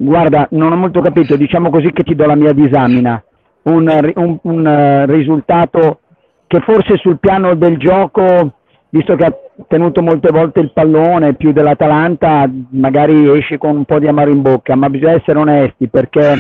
Guarda, 0.03 0.49
non 0.53 0.73
ho 0.73 0.77
molto 0.77 1.03
capito, 1.03 1.37
diciamo 1.37 1.69
così 1.69 1.93
che 1.93 2.05
ti 2.05 2.15
do 2.15 2.25
la 2.25 2.35
mia 2.35 2.55
disamina. 2.55 3.23
Un, 3.65 4.13
un, 4.15 4.39
un 4.41 4.67
uh, 4.67 5.05
risultato 5.13 6.01
che 6.47 6.61
forse 6.61 6.97
sul 6.97 7.19
piano 7.19 7.55
del 7.55 7.77
gioco, 7.77 8.55
visto 8.89 9.15
che 9.15 9.25
ha 9.27 9.37
tenuto 9.69 10.01
molte 10.01 10.31
volte 10.33 10.61
il 10.61 10.73
pallone 10.73 11.35
più 11.35 11.53
dell'Atalanta, 11.53 12.51
magari 12.71 13.29
esce 13.37 13.59
con 13.59 13.77
un 13.77 13.85
po' 13.85 13.99
di 13.99 14.09
amaro 14.09 14.31
in 14.31 14.41
bocca, 14.41 14.75
ma 14.75 14.89
bisogna 14.89 15.17
essere 15.17 15.39
onesti 15.39 15.89
perché 15.89 16.35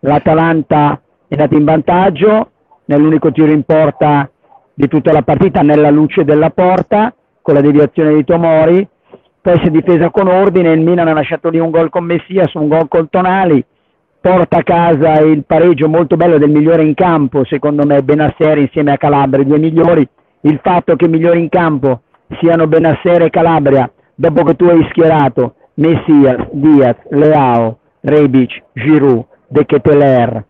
l'Atalanta 0.00 0.98
è 1.28 1.34
andata 1.34 1.54
in 1.54 1.64
vantaggio 1.64 2.50
nell'unico 2.86 3.30
tiro 3.30 3.52
in 3.52 3.64
porta 3.64 4.30
di 4.72 4.88
tutta 4.88 5.12
la 5.12 5.22
partita 5.22 5.60
nella 5.60 5.90
luce 5.90 6.24
della 6.24 6.48
porta 6.48 7.14
con 7.42 7.52
la 7.52 7.60
deviazione 7.60 8.14
di 8.14 8.24
Tomori 8.24 8.88
poi 9.42 9.58
si 9.58 9.66
è 9.66 9.70
difesa 9.70 10.10
con 10.10 10.28
ordine, 10.28 10.70
il 10.70 10.80
Milan 10.80 11.08
ha 11.08 11.12
lasciato 11.12 11.48
lì 11.50 11.58
un 11.58 11.70
gol 11.70 11.90
con 11.90 12.04
Messias, 12.04 12.54
un 12.54 12.68
gol 12.68 12.86
col 12.86 13.08
Tonali, 13.10 13.62
porta 14.20 14.58
a 14.58 14.62
casa 14.62 15.18
il 15.18 15.42
pareggio 15.44 15.88
molto 15.88 16.16
bello 16.16 16.38
del 16.38 16.48
migliore 16.48 16.84
in 16.84 16.94
campo, 16.94 17.44
secondo 17.44 17.84
me 17.84 18.04
Benasser 18.04 18.58
insieme 18.58 18.92
a 18.92 18.96
Calabria, 18.96 19.42
i 19.42 19.46
due 19.46 19.58
migliori, 19.58 20.08
il 20.42 20.60
fatto 20.62 20.94
che 20.94 21.06
i 21.06 21.08
migliori 21.08 21.40
in 21.40 21.48
campo 21.48 22.02
siano 22.38 22.68
Benasser 22.68 23.22
e 23.22 23.30
Calabria, 23.30 23.90
dopo 24.14 24.44
che 24.44 24.54
tu 24.54 24.66
hai 24.66 24.86
schierato 24.90 25.54
Messias, 25.74 26.46
Diaz, 26.52 26.96
Leao, 27.10 27.78
Rebic, 28.02 28.62
Giroud, 28.74 29.26
De 29.48 29.66
Keteler 29.66 30.44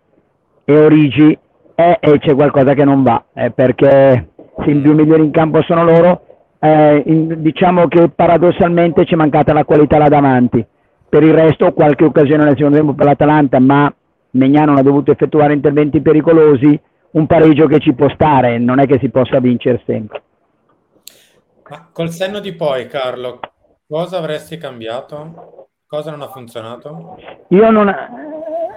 e 0.67 0.79
Origi, 0.79 1.39
eh, 1.75 1.97
e 1.99 2.19
c'è 2.19 2.35
qualcosa 2.35 2.75
che 2.75 2.85
non 2.85 3.03
va, 3.03 3.25
eh, 3.33 3.51
perché 3.53 4.29
se 4.63 4.71
i 4.71 4.83
due 4.83 4.93
migliori 4.93 5.25
in 5.25 5.31
campo 5.31 5.63
sono 5.63 5.83
loro, 5.83 6.27
eh, 6.65 7.03
in, 7.07 7.43
diciamo 7.43 7.89
che 7.89 8.09
paradossalmente 8.09 9.05
ci 9.05 9.15
è 9.15 9.17
mancata 9.17 9.53
la 9.53 9.65
qualità 9.65 9.99
là 9.99 10.09
davanti. 10.09 10.65
Per 11.09 11.23
il 11.25 11.35
resto 11.35 11.73
qualche 11.73 12.05
occasione 12.05 12.45
nel 12.45 12.57
secondo 12.57 12.77
tempo 12.77 12.95
per 12.95 13.07
l'Atalanta, 13.07 13.59
ma 13.59 13.93
Megnan 14.31 14.67
non 14.67 14.77
ha 14.77 14.83
dovuto 14.83 15.11
effettuare 15.11 15.55
interventi 15.55 16.01
pericolosi, 16.01 16.81
un 17.11 17.27
pareggio 17.27 17.67
che 17.67 17.81
ci 17.81 17.93
può 17.95 18.09
stare, 18.11 18.59
non 18.59 18.79
è 18.79 18.87
che 18.87 18.99
si 19.01 19.11
possa 19.11 19.41
vincere 19.41 19.83
sempre. 19.85 20.23
Ma 21.69 21.89
col 21.93 22.11
senno 22.11 22.39
di 22.39 22.55
poi, 22.55 22.87
Carlo, 22.87 23.41
cosa 23.89 24.19
avresti 24.19 24.57
cambiato? 24.57 25.69
Cosa 25.87 26.13
non 26.13 26.23
ha 26.23 26.29
funzionato? 26.29 27.17
Io 27.49 27.71
non, 27.71 27.93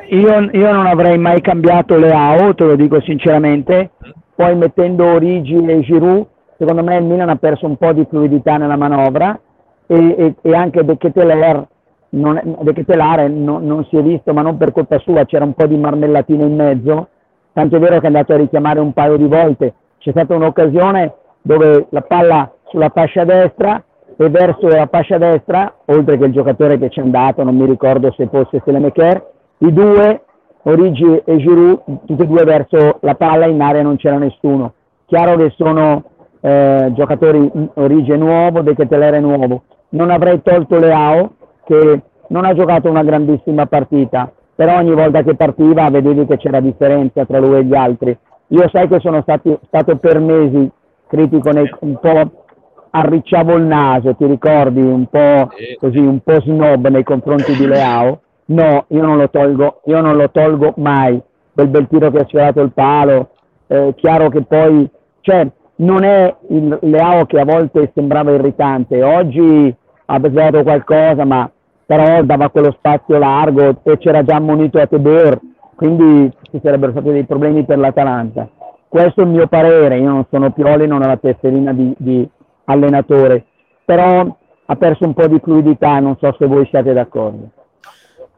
io, 0.10 0.50
io 0.51 0.72
non 0.72 0.88
avrei 0.88 1.20
mai 1.20 1.39
cambiato 1.39 1.98
le 1.98 2.12
AO, 2.12 2.56
te 2.56 2.65
lo 2.65 2.75
dico 2.75 3.00
sinceramente, 3.01 3.92
poi 4.36 4.56
mettendo 4.56 5.06
Origi 5.06 5.56
e 5.56 5.82
Giroud 5.82 6.34
secondo 6.57 6.83
me 6.83 6.97
il 6.97 7.03
Milan 7.03 7.29
ha 7.29 7.35
perso 7.35 7.65
un 7.65 7.77
po' 7.77 7.93
di 7.93 8.05
fluidità 8.09 8.57
nella 8.57 8.77
manovra 8.77 9.39
e, 9.88 10.15
e, 10.17 10.35
e 10.41 10.55
anche 10.55 10.83
De 10.83 10.97
Keteler 10.97 11.67
non, 12.09 12.39
non, 12.43 13.65
non, 13.65 13.85
si 13.85 13.97
è 13.97 14.01
visto, 14.01 14.33
ma 14.33 14.41
non 14.41 14.57
per 14.57 14.71
colpa 14.71 15.00
sua, 15.00 15.25
c'era 15.25 15.43
un 15.43 15.53
po' 15.53 15.67
di 15.67 15.77
marmellatina 15.77 16.45
in 16.45 16.55
mezzo, 16.55 17.09
tanto 17.53 17.75
è 17.75 17.79
vero 17.79 17.97
che 17.97 18.03
è 18.03 18.07
andato 18.07 18.33
a 18.33 18.38
richiamare 18.38 18.79
un 18.79 18.93
paio 18.93 19.17
di 19.17 19.27
volte, 19.27 19.74
c'è 20.00 20.12
stata 20.12 20.35
un'occasione 20.35 21.13
dove 21.41 21.88
la 21.89 22.01
palla 22.01 22.51
sulla 22.65 22.89
fascia 22.89 23.24
destra 23.24 23.83
e 24.17 24.29
verso 24.29 24.67
la 24.67 24.88
fascia 24.89 25.17
destra, 25.17 25.74
oltre 25.85 26.17
che 26.17 26.25
il 26.25 26.31
giocatore 26.31 26.77
che 26.77 26.89
c'è 26.89 27.01
andato, 27.01 27.43
non 27.43 27.55
mi 27.55 27.65
ricordo 27.65 28.13
se 28.15 28.27
fosse 28.27 28.62
Selemecher, 28.63 29.31
i 29.59 29.74
due, 29.74 30.21
Origi 30.63 31.21
e 31.25 31.38
Giroud, 31.38 31.81
tutti 32.05 32.24
e 32.24 32.27
due 32.27 32.43
verso 32.43 32.97
la 33.01 33.15
palla, 33.15 33.45
in 33.45 33.62
area 33.62 33.83
non 33.83 33.97
c'era 33.97 34.17
nessuno. 34.17 34.74
Chiaro 35.05 35.35
che 35.35 35.53
sono 35.55 36.03
eh, 36.45 36.91
giocatori 36.93 37.51
origine 37.73 38.17
nuovo, 38.17 38.61
De 38.61 38.75
Ketelere 38.75 39.19
nuovo. 39.19 39.63
Non 39.89 40.11
avrei 40.11 40.43
tolto 40.43 40.77
Leao 40.77 41.31
che 41.65 42.01
non 42.27 42.45
ha 42.45 42.53
giocato 42.53 42.87
una 42.87 43.01
grandissima 43.01 43.65
partita, 43.65 44.31
però 44.53 44.77
ogni 44.77 44.93
volta 44.93 45.23
che 45.23 45.33
partiva 45.33 45.89
vedevi 45.89 46.27
che 46.27 46.37
c'era 46.37 46.59
differenza 46.59 47.25
tra 47.25 47.39
lui 47.39 47.57
e 47.57 47.63
gli 47.63 47.73
altri. 47.73 48.15
Io 48.49 48.69
sai 48.69 48.87
che 48.87 48.99
sono 48.99 49.23
stati, 49.23 49.57
stato 49.65 49.95
per 49.95 50.19
mesi 50.19 50.69
critico, 51.07 51.49
nei, 51.49 51.67
un 51.79 51.97
po' 51.99 52.43
arricciavo 52.91 53.55
il 53.55 53.63
naso, 53.63 54.13
ti 54.13 54.27
ricordi, 54.27 54.81
un 54.81 55.07
po' 55.07 55.49
così, 55.79 55.97
un 55.97 56.19
po' 56.19 56.41
snob 56.41 56.87
nei 56.89 57.03
confronti 57.03 57.55
di 57.55 57.65
Leao. 57.65 58.19
No, 58.47 58.85
io 58.89 59.01
non 59.01 59.17
lo 59.17 59.29
tolgo, 59.31 59.81
io 59.85 59.99
non 59.99 60.15
lo 60.15 60.29
tolgo 60.29 60.75
mai. 60.77 61.19
Quel 61.55 61.69
bel 61.69 61.87
tiro 61.87 62.11
che 62.11 62.19
ha 62.19 62.25
sfiorato 62.25 62.61
il 62.61 62.71
palo, 62.71 63.29
eh, 63.65 63.93
chiaro 63.95 64.29
che 64.29 64.43
poi, 64.43 64.87
cioè, 65.21 65.47
non 65.77 66.03
è 66.03 66.36
il 66.50 66.77
Leao 66.82 67.25
che 67.25 67.39
a 67.39 67.46
volte 67.46 67.91
sembrava 67.94 68.32
irritante, 68.32 69.03
oggi 69.03 69.75
ha 70.05 70.17
sbagliato 70.17 70.63
qualcosa, 70.63 71.25
ma 71.25 71.50
però 71.86 72.24
dava 72.24 72.50
quello 72.50 72.72
spazio 72.72 73.17
largo 73.17 73.82
e 73.84 73.98
c'era 73.98 74.24
già 74.24 74.36
ammonito 74.36 74.79
a 74.79 74.88
Tebeur, 74.88 75.39
quindi 75.75 76.32
ci 76.51 76.60
sarebbero 76.63 76.91
stati 76.91 77.12
dei 77.12 77.25
problemi 77.25 77.65
per 77.65 77.77
l'Atalanta. 77.77 78.50
Questo 78.88 79.22
è 79.22 79.24
il 79.24 79.29
mio 79.29 79.48
parere, 79.48 79.98
io 79.98 80.10
non 80.10 80.25
sono 80.29 80.51
Pioli, 80.51 80.88
non 80.88 81.01
ho 81.01 81.08
la 81.08 81.17
tesserina 81.17 81.74
di, 81.74 81.94
di 81.98 82.27
allenatore, 82.65 83.46
però 83.84 84.38
ha 84.67 84.75
perso 84.77 85.05
un 85.05 85.13
po' 85.13 85.27
di 85.27 85.39
fluidità, 85.44 86.00
non 86.00 86.17
so 86.17 86.34
se 86.39 86.46
voi 86.46 86.65
siete 86.72 86.94
d'accordo. 86.94 87.50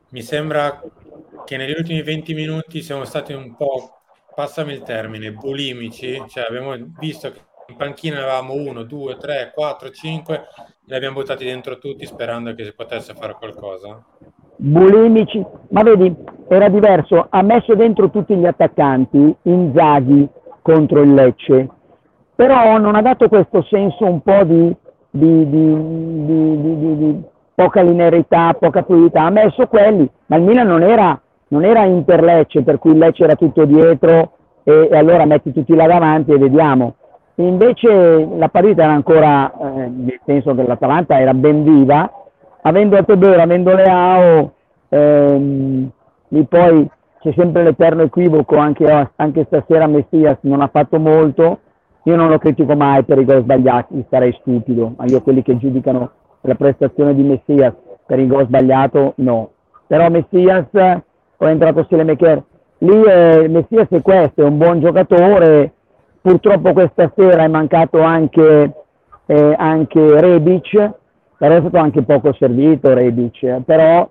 Mi 0.10 0.22
sembra 0.22 0.82
che 1.46 1.58
negli 1.58 1.76
ultimi 1.78 2.02
20 2.02 2.34
minuti 2.34 2.82
siamo 2.82 3.06
stati 3.06 3.34
un 3.34 3.56
po' 3.56 3.97
passami 4.38 4.74
il 4.74 4.84
termine, 4.84 5.32
bulimici, 5.32 6.24
cioè 6.28 6.46
abbiamo 6.48 6.76
visto 7.00 7.32
che 7.32 7.40
in 7.70 7.76
panchina 7.76 8.20
avevamo 8.20 8.54
uno, 8.54 8.84
due, 8.84 9.18
tre, 9.18 9.52
quattro, 9.52 9.90
cinque, 9.90 10.44
li 10.86 10.94
abbiamo 10.94 11.16
buttati 11.22 11.44
dentro 11.44 11.80
tutti 11.80 12.06
sperando 12.06 12.54
che 12.54 12.64
si 12.64 12.74
potesse 12.76 13.16
fare 13.16 13.34
qualcosa. 13.34 14.00
Bulimici, 14.58 15.44
ma 15.70 15.82
vedi, 15.82 16.16
era 16.50 16.70
diverso, 16.70 17.26
ha 17.28 17.42
messo 17.42 17.74
dentro 17.74 18.12
tutti 18.12 18.36
gli 18.36 18.46
attaccanti, 18.46 19.36
Inzaghi 19.42 20.30
contro 20.62 21.02
il 21.02 21.16
Lecce, 21.16 21.70
però 22.36 22.78
non 22.78 22.94
ha 22.94 23.02
dato 23.02 23.30
questo 23.30 23.64
senso 23.64 24.06
un 24.06 24.22
po' 24.22 24.44
di, 24.44 24.76
di, 25.10 25.50
di, 25.50 26.98
di 26.98 27.24
poca 27.56 27.82
linearità, 27.82 28.54
poca 28.54 28.84
fluidità, 28.84 29.24
ha 29.24 29.32
messo 29.32 29.66
quelli, 29.66 30.08
ma 30.28 30.36
il 30.36 30.44
Milan 30.44 30.68
non 30.68 30.84
era 30.84 31.20
non 31.50 31.64
era 31.64 31.84
Inter 31.84 32.24
Lecce 32.24 32.64
per 32.64 32.80
cui 32.80 32.98
Lecce 32.98 33.24
era 33.24 33.36
tutto 33.36 33.66
dietro 33.66 34.34
e, 34.64 34.90
e, 34.92 34.98
allora 34.98 35.26
metti 35.26 35.54
tutti 35.54 35.76
là 35.76 35.88
davanti 35.88 36.32
e 36.32 36.38
vediamo. 36.38 36.96
Invece 37.36 38.28
la 38.36 38.50
partita 38.50 38.84
era 38.84 38.94
ancora, 38.94 39.52
eh, 39.52 39.88
nel 39.88 40.20
senso 40.26 40.56
che 40.56 40.66
l'Atalanta 40.66 41.20
era 41.20 41.34
ben 41.34 41.64
viva, 41.64 42.12
avendo 42.62 43.04
Tebero, 43.04 43.42
avendo 43.42 43.74
Leao, 43.76 44.54
ehm, 44.90 45.90
lì 46.30 46.44
poi 46.46 46.90
c'è 47.20 47.34
sempre 47.36 47.64
l'eterno 47.64 48.04
equivoco, 48.04 48.58
anche, 48.58 49.12
anche 49.16 49.46
stasera 49.46 49.88
Messias 49.88 50.38
non 50.42 50.62
ha 50.62 50.68
fatto 50.68 51.00
molto, 51.00 51.60
io 52.04 52.16
non 52.16 52.30
lo 52.30 52.38
critico 52.38 52.76
mai 52.76 53.04
per 53.04 53.20
i 53.20 53.26
gol 53.26 53.42
sbagliati, 53.44 54.06
sarei 54.10 54.36
stupido, 54.40 54.94
ma 54.98 55.06
io 55.06 55.22
quelli 55.22 55.44
che 55.44 55.58
giudicano 55.58 56.12
la 56.42 56.56
prestazione 56.56 57.14
di 57.14 57.24
Messias 57.24 57.74
per 58.06 58.20
il 58.20 58.28
gol 58.28 58.48
sbagliato 58.48 59.14
no. 59.18 59.52
Però 59.88 60.10
Messias, 60.10 60.66
ho 61.38 61.48
entrato 61.48 61.86
Selemaker, 61.90 62.44
lì 62.80 63.02
è, 63.04 63.48
Messias 63.48 63.88
è 63.90 64.02
questo, 64.02 64.42
è 64.42 64.46
un 64.46 64.58
buon 64.58 64.80
giocatore, 64.80 65.74
purtroppo 66.22 66.74
questa 66.74 67.12
sera 67.16 67.44
è 67.44 67.48
mancato 67.48 68.02
anche, 68.02 68.74
eh, 69.26 69.56
anche 69.58 70.22
Rebic, 70.22 70.92
però 71.38 71.56
è 71.56 71.60
stato 71.60 71.78
anche 71.78 72.04
poco 72.04 72.34
servito 72.34 72.94
Rebic, 72.94 73.62
però 73.66 74.10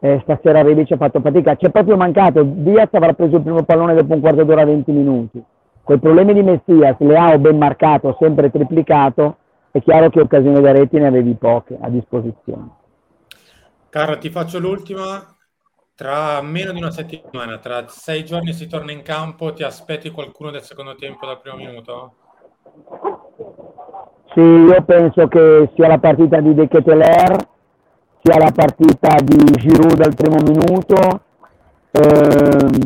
eh, 0.00 0.20
stasera 0.22 0.62
Rebic 0.62 0.92
ha 0.92 0.96
fatto 0.96 1.20
fatica, 1.20 1.56
c'è 1.56 1.70
proprio 1.70 1.96
mancato, 1.96 2.42
Diaz 2.42 2.88
avrà 2.92 3.12
preso 3.14 3.36
il 3.36 3.42
primo 3.42 3.62
pallone 3.62 3.94
dopo 3.94 4.14
un 4.14 4.20
quarto 4.20 4.44
d'ora 4.44 4.64
20 4.64 4.92
minuti, 4.92 5.42
con 5.82 5.96
i 5.96 6.00
problemi 6.00 6.34
di 6.34 6.42
Messias, 6.42 6.96
Leao 6.98 7.38
ben 7.38 7.56
marcato, 7.56 8.16
sempre 8.20 8.50
triplicato, 8.50 9.36
è 9.70 9.80
chiaro 9.82 10.08
che 10.10 10.20
occasioni 10.20 10.60
da 10.60 10.72
reti 10.72 10.98
ne 10.98 11.06
avevi 11.06 11.34
poche 11.34 11.76
a 11.80 11.88
disposizione. 11.88 12.68
Carlo, 13.90 14.18
ti 14.18 14.30
faccio 14.30 14.58
l'ultima. 14.58 15.37
Tra 15.98 16.40
meno 16.42 16.70
di 16.70 16.78
una 16.78 16.92
settimana, 16.92 17.58
tra 17.58 17.84
sei 17.88 18.24
giorni 18.24 18.52
si 18.52 18.68
torna 18.68 18.92
in 18.92 19.02
campo, 19.02 19.52
ti 19.52 19.64
aspetti 19.64 20.10
qualcuno 20.10 20.52
del 20.52 20.62
secondo 20.62 20.94
tempo 20.94 21.26
dal 21.26 21.40
primo 21.40 21.56
minuto? 21.56 22.12
Sì, 24.32 24.40
io 24.40 24.80
penso 24.84 25.26
che 25.26 25.68
sia 25.74 25.88
la 25.88 25.98
partita 25.98 26.38
di 26.38 26.54
De 26.54 26.68
Keteler, 26.68 27.48
sia 28.22 28.38
la 28.38 28.52
partita 28.54 29.16
di 29.24 29.44
Giroud 29.56 29.96
dal 29.96 30.14
primo 30.14 30.36
minuto, 30.36 31.20
ehm, 31.90 32.80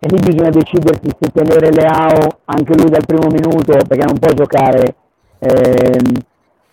e 0.00 0.08
lì 0.08 0.18
bisogna 0.18 0.50
decidersi 0.50 1.08
se 1.18 1.30
tenere 1.32 1.72
Leao 1.72 2.40
anche 2.44 2.76
lui 2.76 2.90
dal 2.90 3.06
primo 3.06 3.28
minuto, 3.30 3.78
perché 3.88 4.04
non 4.04 4.18
può 4.18 4.30
giocare 4.34 4.94
ehm, 5.38 6.22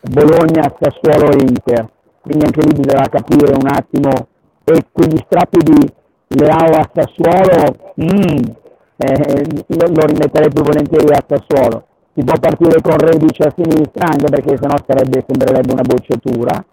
Bologna, 0.02 0.76
Sassuolo 0.78 1.32
e 1.32 1.40
Inter 1.40 1.90
quindi 2.28 2.44
anche 2.44 2.62
lì 2.62 2.74
bisogna 2.74 3.08
capire 3.08 3.54
un 3.54 3.68
attimo 3.68 4.28
e 4.70 4.86
quegli 4.92 5.18
strappi 5.26 5.60
di 5.64 5.94
Leao 6.28 6.74
a 6.74 6.90
Sassuolo 6.94 7.94
mm, 8.02 8.66
eh, 8.98 9.46
io 9.68 9.88
lo 9.94 10.06
rimetterei 10.06 10.50
più 10.50 10.64
volentieri 10.64 11.14
a 11.14 11.24
Sassuolo. 11.26 11.86
Si 12.14 12.24
può 12.24 12.34
partire 12.40 12.82
con 12.82 12.98
Rebic 12.98 13.46
a 13.46 13.54
sinistra 13.56 14.08
anche 14.08 14.26
perché 14.26 14.58
sennò 14.60 14.76
sarebbe, 14.86 15.24
sembrerebbe 15.26 15.72
una 15.72 15.84
bocciatura. 15.84 16.66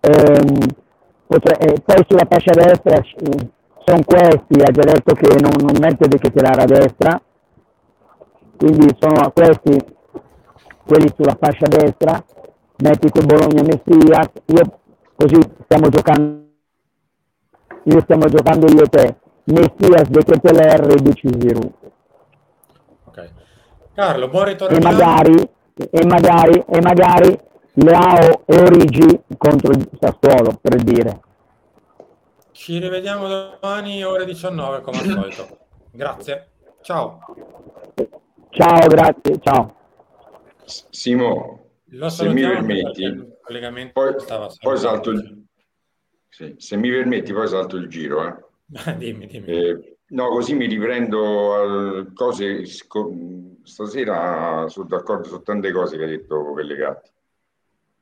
Ehm, 0.00 0.58
potre, 1.26 1.58
eh, 1.58 1.80
poi 1.84 2.04
sulla 2.08 2.26
fascia 2.28 2.52
destra 2.52 3.02
sono 3.84 4.02
questi 4.04 4.60
ha 4.62 4.70
già 4.72 4.82
detto 4.82 5.14
che 5.14 5.38
non, 5.38 5.52
non 5.60 5.76
mette 5.80 6.08
De 6.08 6.18
Ketelare 6.18 6.62
a 6.62 6.64
destra. 6.64 7.20
Quindi 8.56 8.96
sono 8.98 9.30
questi 9.32 9.94
quelli 10.86 11.12
sulla 11.14 11.36
fascia 11.38 11.66
destra. 11.68 12.24
Metti 12.78 13.10
con 13.10 13.26
Bologna 13.26 13.62
Messias. 13.62 14.30
Io 14.46 14.78
così 15.14 15.40
stiamo 15.64 15.88
giocando 15.90 16.45
io 17.86 18.00
stiamo 18.00 18.26
giocando 18.28 18.66
io 18.66 18.82
e 18.82 18.88
te. 18.88 19.16
Messias, 19.44 20.08
De 20.08 20.24
Keteler 20.24 20.90
e 20.90 21.12
Giroud. 21.12 21.72
Ok. 23.04 23.30
Carlo 23.94 24.28
buon 24.28 24.44
ritorno 24.44 24.76
e 24.76 24.80
magari, 24.80 25.48
e 25.74 26.04
magari 26.04 26.64
e 26.66 26.80
magari 26.80 27.40
Leao 27.74 28.42
e 28.44 28.60
Origi 28.60 29.20
contro 29.36 29.72
il 29.72 29.88
Sassuolo 30.00 30.58
per 30.60 30.82
dire. 30.82 31.20
Ci 32.50 32.78
rivediamo 32.78 33.28
domani 33.28 34.02
ore 34.02 34.24
19 34.24 34.80
come 34.80 34.98
al 34.98 35.04
solito. 35.04 35.58
Grazie. 35.92 36.48
Ciao. 36.80 37.20
Ciao 38.50 38.86
grazie 38.88 39.38
ciao. 39.40 39.74
Simo 40.64 41.66
se 42.08 42.28
mi 42.28 42.42
permetti 42.42 43.34
poi, 43.92 44.14
poi 44.60 44.76
salto 44.76 45.10
il, 45.10 45.45
sì, 46.36 46.54
se 46.58 46.76
mi 46.76 46.90
permetti 46.90 47.32
poi 47.32 47.48
salto 47.48 47.76
il 47.76 47.88
giro 47.88 48.26
eh. 48.26 48.34
dimmi, 48.98 49.26
dimmi. 49.26 49.46
Eh, 49.46 49.96
no 50.08 50.28
così 50.28 50.52
mi 50.52 50.66
riprendo 50.66 51.54
a 51.54 52.12
cose 52.12 52.66
stasera 53.62 54.68
sono 54.68 54.86
d'accordo 54.86 55.28
su 55.28 55.40
tante 55.40 55.72
cose 55.72 55.96
che 55.96 56.04
hai 56.04 56.10
detto 56.10 56.52
Pellegatti 56.52 57.10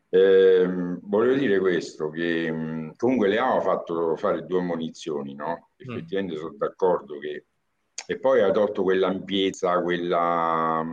eh, 0.08 0.66
volevo 1.00 1.34
dire 1.34 1.60
questo 1.60 2.10
che 2.10 2.92
comunque 2.96 3.28
le 3.28 3.38
ha 3.38 3.60
fatto 3.60 4.16
fare 4.16 4.44
due 4.46 4.62
munizioni 4.62 5.36
no? 5.36 5.70
Mm. 5.86 5.92
effettivamente 5.92 6.34
mm. 6.34 6.38
sono 6.38 6.54
d'accordo 6.58 7.18
che 7.18 7.44
e 8.04 8.18
poi 8.18 8.42
ha 8.42 8.50
tolto 8.50 8.82
quell'ampiezza 8.82 9.80
quella 9.80 10.84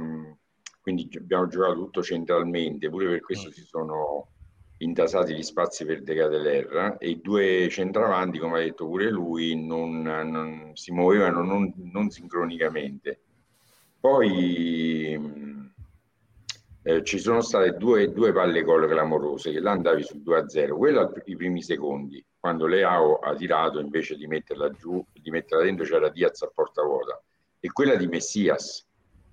quindi 0.79 1.09
abbiamo 1.17 1.47
giocato 1.47 1.73
tutto 1.73 2.03
centralmente 2.03 2.87
pure 2.89 3.07
per 3.07 3.21
questo 3.21 3.49
mm. 3.49 3.51
si 3.51 3.63
sono 3.63 4.27
intasati 4.81 5.33
gli 5.33 5.43
spazi 5.43 5.85
per 5.85 6.01
De 6.01 6.15
Cateler 6.15 6.97
e 6.99 7.09
i 7.09 7.21
due 7.21 7.67
centravanti, 7.69 8.39
come 8.39 8.59
ha 8.59 8.61
detto 8.61 8.85
pure 8.85 9.09
lui, 9.09 9.55
non, 9.55 10.01
non 10.01 10.71
si 10.73 10.91
muovevano 10.91 11.43
non, 11.43 11.73
non 11.91 12.09
sincronicamente. 12.09 13.19
Poi 13.99 15.69
eh, 16.83 17.03
ci 17.03 17.19
sono 17.19 17.41
state 17.41 17.77
due, 17.77 18.11
due 18.11 18.31
palle 18.31 18.63
gol 18.63 18.87
clamorose 18.87 19.51
che 19.51 19.59
là 19.59 19.71
andavi 19.71 20.03
sul 20.03 20.23
2-0, 20.25 20.75
quella 20.75 21.11
i 21.25 21.35
primi 21.35 21.61
secondi, 21.61 22.23
quando 22.39 22.65
Leao 22.65 23.19
ha 23.19 23.35
tirato 23.35 23.79
invece 23.79 24.15
di 24.15 24.25
metterla 24.25 24.71
giù, 24.71 25.03
di 25.13 25.29
metterla 25.29 25.63
dentro 25.63 25.85
c'era 25.85 26.09
Diaz 26.09 26.41
a 26.41 26.51
porta 26.53 26.81
vuota, 26.81 27.21
e 27.59 27.71
quella 27.71 27.95
di 27.95 28.07
Messias 28.07 28.87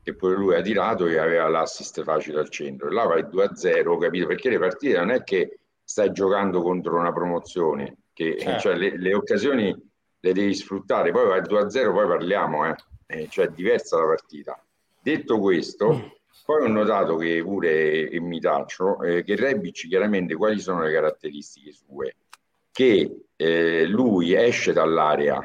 che 0.09 0.14
pure 0.14 0.37
lui 0.37 0.55
ha 0.55 0.62
tirato 0.62 1.07
e 1.07 1.18
aveva 1.18 1.49
l'assist 1.49 2.03
facile 2.03 2.40
al 2.40 2.49
centro. 2.49 2.88
E 2.88 2.92
là 2.92 3.05
vai 3.05 3.23
2-0, 3.23 3.99
capito? 3.99 4.27
Perché 4.27 4.49
le 4.49 4.59
partite 4.59 4.99
non 4.99 5.11
è 5.11 5.23
che 5.23 5.59
stai 5.85 6.12
giocando 6.12 6.62
contro 6.62 6.99
una 6.99 7.12
promozione, 7.12 7.99
che 8.14 8.38
certo. 8.38 8.61
cioè, 8.61 8.77
le, 8.77 8.99
le, 8.99 9.14
occasioni 9.14 9.75
le 10.21 10.33
devi 10.33 10.55
sfruttare, 10.55 11.11
poi 11.11 11.27
vai 11.27 11.40
2-0, 11.40 11.92
poi 11.92 12.07
parliamo, 12.07 12.66
eh. 12.66 12.75
Eh, 13.11 13.29
cioè 13.31 13.47
è 13.47 13.51
diversa 13.51 13.99
la 13.99 14.07
partita. 14.07 14.62
Detto 15.01 15.38
questo, 15.38 15.94
mm. 15.94 16.01
poi 16.44 16.62
ho 16.62 16.68
notato 16.68 17.16
che 17.16 17.42
pure, 17.42 18.09
e 18.09 18.21
mi 18.21 18.40
taccio, 18.40 19.03
eh, 19.03 19.23
che 19.23 19.37
Rebic 19.37 19.88
chiaramente 19.88 20.35
quali 20.35 20.59
sono 20.59 20.83
le 20.83 20.92
caratteristiche 20.92 21.73
sue? 21.73 22.16
Che 22.71 23.25
eh, 23.37 23.85
lui 23.87 24.35
esce 24.35 24.73
dall'area 24.73 25.38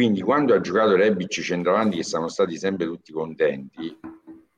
quindi 0.00 0.22
quando 0.22 0.54
ha 0.54 0.62
giocato 0.62 0.96
Rebic 0.96 1.42
centravanti 1.42 1.98
che 1.98 2.04
siamo 2.04 2.28
stati 2.28 2.56
sempre 2.56 2.86
tutti 2.86 3.12
contenti, 3.12 4.00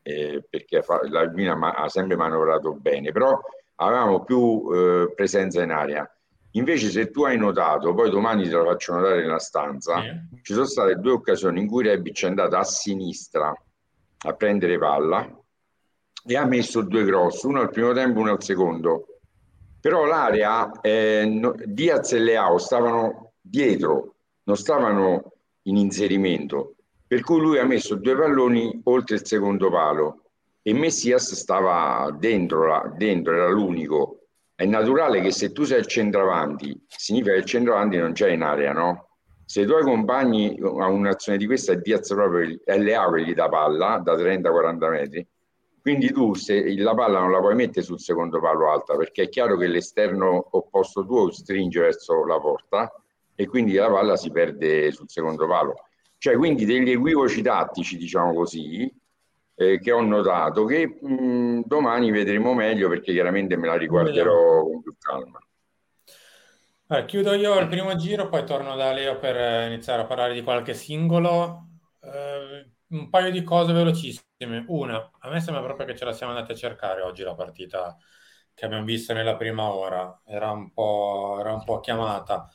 eh, 0.00 0.46
perché 0.48 0.84
la 1.08 1.28
Milan 1.30 1.64
ha 1.64 1.88
sempre 1.88 2.14
manovrato 2.14 2.74
bene, 2.74 3.10
però 3.10 3.40
avevamo 3.74 4.22
più 4.22 4.70
eh, 4.72 5.12
presenza 5.16 5.60
in 5.60 5.72
area. 5.72 6.08
Invece 6.52 6.90
se 6.90 7.10
tu 7.10 7.24
hai 7.24 7.36
notato, 7.38 7.92
poi 7.92 8.08
domani 8.08 8.44
te 8.44 8.54
lo 8.54 8.66
faccio 8.66 8.94
notare 8.94 9.20
nella 9.20 9.40
stanza, 9.40 10.00
yeah. 10.00 10.22
ci 10.42 10.52
sono 10.52 10.64
state 10.64 11.00
due 11.00 11.10
occasioni 11.10 11.60
in 11.60 11.66
cui 11.66 11.82
Rebic 11.82 12.22
è 12.22 12.28
andato 12.28 12.56
a 12.56 12.62
sinistra 12.62 13.52
a 14.24 14.32
prendere 14.34 14.78
palla 14.78 15.28
e 16.24 16.36
ha 16.36 16.44
messo 16.44 16.82
due 16.82 17.04
cross, 17.04 17.42
uno 17.42 17.62
al 17.62 17.70
primo 17.70 17.92
tempo 17.92 18.20
e 18.20 18.22
uno 18.22 18.30
al 18.30 18.42
secondo. 18.44 19.06
Però 19.80 20.04
l'area, 20.04 20.70
eh, 20.82 21.24
no, 21.26 21.52
Diaz 21.64 22.12
e 22.12 22.20
Leao 22.20 22.58
stavano 22.58 23.32
dietro, 23.40 24.14
non 24.44 24.56
stavano 24.56 25.31
in 25.64 25.76
inserimento, 25.76 26.74
per 27.06 27.20
cui 27.22 27.40
lui 27.40 27.58
ha 27.58 27.64
messo 27.64 27.96
due 27.96 28.16
palloni 28.16 28.80
oltre 28.84 29.16
il 29.16 29.26
secondo 29.26 29.70
palo 29.70 30.22
e 30.62 30.72
Messias 30.72 31.34
stava 31.34 32.14
dentro, 32.18 32.66
la, 32.66 32.92
dentro 32.96 33.34
era 33.34 33.48
l'unico. 33.48 34.20
È 34.54 34.64
naturale 34.64 35.20
che 35.20 35.32
se 35.32 35.52
tu 35.52 35.64
sei 35.64 35.80
il 35.80 35.86
centravanti, 35.86 36.84
significa 36.86 37.32
che 37.32 37.40
il 37.40 37.44
centravanti 37.44 37.96
non 37.96 38.12
c'è 38.12 38.30
in 38.30 38.42
area, 38.42 38.72
no? 38.72 39.08
Se 39.44 39.62
i 39.62 39.66
tuoi 39.66 39.82
compagni 39.82 40.56
a 40.62 40.86
un'azione 40.86 41.36
di 41.36 41.46
questa 41.46 41.72
è 41.72 41.76
Diaz 41.76 42.08
proprio 42.08 42.58
Leao 42.64 43.12
che 43.12 43.34
dà 43.34 43.48
palla 43.48 44.00
da 44.02 44.14
30-40 44.14 44.90
metri, 44.90 45.26
quindi 45.82 46.12
tu 46.12 46.34
se 46.34 46.74
la 46.76 46.94
palla 46.94 47.18
non 47.18 47.32
la 47.32 47.40
puoi 47.40 47.56
mettere 47.56 47.84
sul 47.84 47.98
secondo 47.98 48.40
palo 48.40 48.70
alta 48.70 48.96
perché 48.96 49.24
è 49.24 49.28
chiaro 49.28 49.56
che 49.56 49.66
l'esterno 49.66 50.46
opposto 50.52 51.04
tuo 51.04 51.30
stringe 51.32 51.80
verso 51.80 52.24
la 52.24 52.38
porta 52.38 53.01
e 53.42 53.46
quindi 53.46 53.74
la 53.74 53.90
palla 53.90 54.16
si 54.16 54.30
perde 54.30 54.90
sul 54.92 55.08
secondo 55.08 55.46
palo. 55.46 55.74
Cioè, 56.18 56.36
quindi 56.36 56.64
degli 56.64 56.90
equivoci 56.90 57.42
tattici, 57.42 57.96
diciamo 57.96 58.32
così, 58.32 58.90
eh, 59.54 59.80
che 59.80 59.92
ho 59.92 60.00
notato 60.00 60.64
che 60.64 60.86
mh, 61.00 61.62
domani 61.66 62.10
vedremo 62.10 62.54
meglio 62.54 62.88
perché 62.88 63.12
chiaramente 63.12 63.56
me 63.56 63.66
la 63.66 63.76
riguarderò 63.76 64.62
con 64.62 64.82
più 64.82 64.94
calma. 64.98 65.38
Allora, 66.86 67.06
chiudo 67.06 67.32
io 67.34 67.58
il 67.58 67.68
primo 67.68 67.96
giro, 67.96 68.28
poi 68.28 68.44
torno 68.44 68.76
da 68.76 68.92
Leo 68.92 69.18
per 69.18 69.66
iniziare 69.66 70.02
a 70.02 70.06
parlare 70.06 70.34
di 70.34 70.42
qualche 70.42 70.74
singolo. 70.74 71.68
Eh, 72.00 72.70
un 72.88 73.08
paio 73.08 73.30
di 73.30 73.42
cose 73.42 73.72
velocissime. 73.72 74.64
Una, 74.68 75.10
a 75.20 75.30
me 75.30 75.40
sembra 75.40 75.62
proprio 75.62 75.86
che 75.86 75.96
ce 75.96 76.04
la 76.04 76.12
siamo 76.12 76.32
andati 76.32 76.52
a 76.52 76.54
cercare 76.56 77.00
oggi 77.00 77.22
la 77.22 77.34
partita 77.34 77.96
che 78.54 78.64
abbiamo 78.66 78.84
visto 78.84 79.12
nella 79.14 79.36
prima 79.36 79.72
ora. 79.72 80.20
Era 80.26 80.50
un 80.50 80.72
po', 80.72 81.38
era 81.40 81.52
un 81.54 81.64
po 81.64 81.80
chiamata 81.80 82.48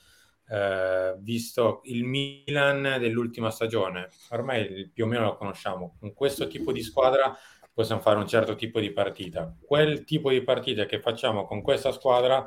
eh, 0.50 1.16
visto 1.20 1.82
il 1.86 2.04
Milan 2.04 2.98
dell'ultima 3.00 3.52
stagione, 3.52 4.10
ormai 4.30 4.90
più 4.94 5.06
o 5.06 5.08
meno 5.08 5.26
lo 5.26 5.36
conosciamo, 5.36 5.98
con 6.00 6.14
questo 6.14 6.48
tipo 6.48 6.72
di 6.72 6.82
squadra 6.82 7.38
possiamo 7.74 8.02
fare 8.02 8.18
un 8.18 8.28
certo 8.28 8.56
tipo 8.56 8.80
di 8.80 8.92
partita. 8.92 9.56
Quel 9.64 10.04
tipo 10.04 10.30
di 10.30 10.42
partita 10.42 10.86
che 10.86 11.00
facciamo 11.00 11.46
con 11.46 11.62
questa 11.62 11.92
squadra 11.92 12.46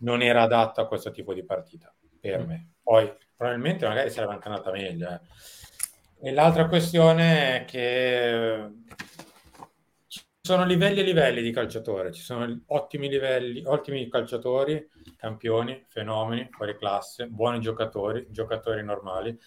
non 0.00 0.22
era 0.22 0.42
adatto 0.42 0.80
a 0.80 0.86
questo 0.86 1.10
tipo 1.10 1.32
di 1.32 1.44
partita, 1.44 1.94
per 2.20 2.46
me. 2.46 2.74
Poi 2.82 3.10
probabilmente 3.36 3.86
magari 3.86 4.10
sarebbe 4.10 4.34
anche 4.34 4.48
andata 4.48 4.70
meglio. 4.70 5.08
Eh. 5.08 5.20
E 6.22 6.32
l'altra 6.32 6.68
questione 6.68 7.60
è 7.60 7.64
che 7.64 8.68
sono 10.42 10.64
livelli 10.64 11.00
e 11.00 11.02
livelli 11.02 11.42
di 11.42 11.52
calciatore, 11.52 12.12
ci 12.12 12.22
sono 12.22 12.62
ottimi 12.68 13.08
livelli, 13.08 13.62
ottimi 13.64 14.08
calciatori, 14.08 14.88
campioni, 15.16 15.84
fenomeni, 15.88 16.48
fuori 16.50 16.76
classe, 16.76 17.26
buoni 17.26 17.60
giocatori, 17.60 18.26
giocatori 18.30 18.82
normali. 18.82 19.38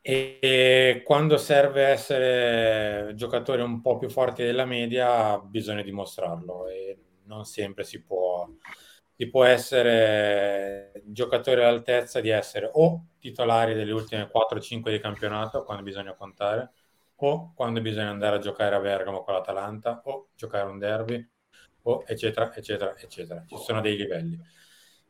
E 0.00 1.02
quando 1.04 1.36
serve 1.36 1.82
essere 1.82 3.12
giocatori 3.16 3.60
un 3.60 3.80
po' 3.80 3.98
più 3.98 4.08
forti 4.08 4.44
della 4.44 4.64
media, 4.64 5.38
bisogna 5.38 5.82
dimostrarlo 5.82 6.68
e 6.68 6.98
non 7.24 7.44
sempre 7.44 7.82
si 7.84 8.02
può, 8.02 8.48
si 9.16 9.28
può 9.28 9.44
essere 9.44 10.92
giocatori 11.06 11.60
all'altezza 11.60 12.20
di 12.20 12.28
essere 12.28 12.70
o 12.72 13.06
titolari 13.18 13.74
delle 13.74 13.92
ultime 13.92 14.30
4-5 14.30 14.90
di 14.92 15.00
campionato 15.00 15.64
quando 15.64 15.82
bisogna 15.82 16.14
contare, 16.14 16.70
o 17.16 17.52
quando 17.54 17.80
bisogna 17.80 18.10
andare 18.10 18.36
a 18.36 18.40
giocare 18.40 18.74
a 18.74 18.80
Bergamo 18.80 19.22
con 19.22 19.34
l'Atalanta, 19.34 20.02
o 20.04 20.28
giocare 20.34 20.68
un 20.68 20.78
derby, 20.78 21.28
o 21.82 22.04
eccetera, 22.06 22.54
eccetera, 22.54 22.96
eccetera. 22.96 23.44
Ci 23.46 23.56
sono 23.58 23.80
dei 23.80 23.96
livelli 23.96 24.38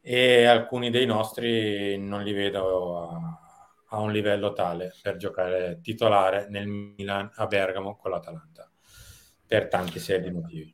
e 0.09 0.45
alcuni 0.45 0.91
dei 0.91 1.05
nostri 1.05 1.99
non 1.99 2.23
li 2.23 2.33
vedo 2.33 3.09
a, 3.09 3.41
a 3.89 3.99
un 3.99 4.13
livello 4.13 4.53
tale 4.53 4.95
per 5.03 5.17
giocare 5.17 5.81
titolare 5.83 6.47
nel 6.49 6.69
Milan 6.69 7.29
a 7.35 7.47
Bergamo 7.47 7.97
con 7.97 8.13
l'Atalanta 8.13 8.71
per 9.45 9.67
tanti 9.67 9.99
seri 9.99 10.31
motivi. 10.31 10.73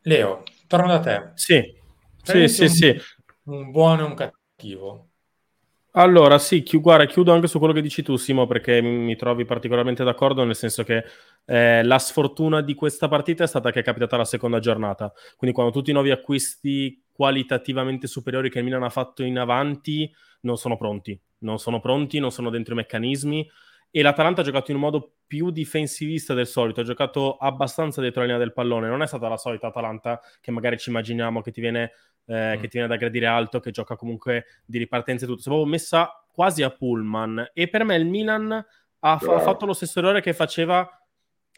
Leo, 0.00 0.42
torno 0.66 0.88
da 0.88 0.98
te. 0.98 1.30
Sì, 1.34 1.80
sì, 2.24 2.48
sì, 2.48 2.62
un, 2.62 2.68
sì. 2.68 3.00
Un 3.44 3.70
buono 3.70 4.02
e 4.02 4.06
un 4.06 4.14
cattivo. 4.14 5.08
Allora, 5.98 6.38
sì, 6.38 6.62
chi- 6.62 6.76
guarda, 6.78 7.06
chiudo 7.06 7.32
anche 7.32 7.46
su 7.46 7.58
quello 7.58 7.72
che 7.72 7.80
dici 7.80 8.02
tu, 8.02 8.16
Simo, 8.16 8.46
perché 8.46 8.82
mi 8.82 9.16
trovi 9.16 9.46
particolarmente 9.46 10.04
d'accordo, 10.04 10.44
nel 10.44 10.54
senso 10.54 10.84
che 10.84 11.04
eh, 11.46 11.82
la 11.82 11.98
sfortuna 11.98 12.60
di 12.60 12.74
questa 12.74 13.08
partita 13.08 13.44
è 13.44 13.46
stata 13.46 13.70
che 13.70 13.80
è 13.80 13.82
capitata 13.82 14.18
la 14.18 14.26
seconda 14.26 14.58
giornata. 14.58 15.10
Quindi 15.38 15.56
quando 15.56 15.72
tutti 15.72 15.88
i 15.90 15.92
nuovi 15.94 16.10
acquisti 16.10 17.02
qualitativamente 17.10 18.06
superiori 18.08 18.50
che 18.50 18.58
il 18.58 18.64
Milan 18.64 18.82
ha 18.82 18.90
fatto 18.90 19.22
in 19.22 19.38
avanti 19.38 20.12
non 20.42 20.58
sono 20.58 20.76
pronti. 20.76 21.18
Non 21.38 21.58
sono 21.58 21.80
pronti, 21.80 22.18
non 22.18 22.30
sono 22.30 22.50
dentro 22.50 22.74
i 22.74 22.76
meccanismi. 22.76 23.48
E 23.90 24.02
l'Atalanta 24.02 24.42
ha 24.42 24.44
giocato 24.44 24.70
in 24.70 24.76
un 24.76 24.82
modo 24.82 25.14
più 25.26 25.50
difensivista 25.50 26.34
del 26.34 26.46
solito, 26.46 26.80
ha 26.80 26.84
giocato 26.84 27.36
abbastanza 27.36 28.00
dietro 28.02 28.20
la 28.20 28.26
linea 28.26 28.40
del 28.42 28.52
pallone. 28.52 28.88
Non 28.88 29.00
è 29.02 29.06
stata 29.06 29.28
la 29.28 29.38
solita 29.38 29.68
Atalanta 29.68 30.20
che 30.40 30.50
magari 30.50 30.76
ci 30.78 30.90
immaginiamo 30.90 31.40
che 31.40 31.50
ti 31.50 31.60
viene, 31.62 31.92
eh, 32.26 32.56
Mm. 32.56 32.60
che 32.60 32.68
ti 32.68 32.78
viene 32.78 32.86
ad 32.86 32.92
aggredire 32.92 33.26
alto, 33.26 33.60
che 33.60 33.70
gioca 33.70 33.96
comunque 33.96 34.44
di 34.64 34.78
ripartenza 34.78 35.24
e 35.24 35.28
tutto. 35.28 35.40
Si 35.40 35.48
è 35.48 35.50
proprio 35.50 35.70
messa 35.70 36.24
quasi 36.32 36.62
a 36.62 36.70
pullman. 36.70 37.50
E 37.54 37.68
per 37.68 37.84
me 37.84 37.94
il 37.96 38.06
Milan 38.06 38.50
ha, 38.52 39.18
fa- 39.18 39.24
Bravo. 39.26 39.40
fatto 39.40 39.66
lo 39.66 39.72
stesso 39.72 39.98
errore 40.00 40.20
che 40.20 40.32
faceva 40.34 40.88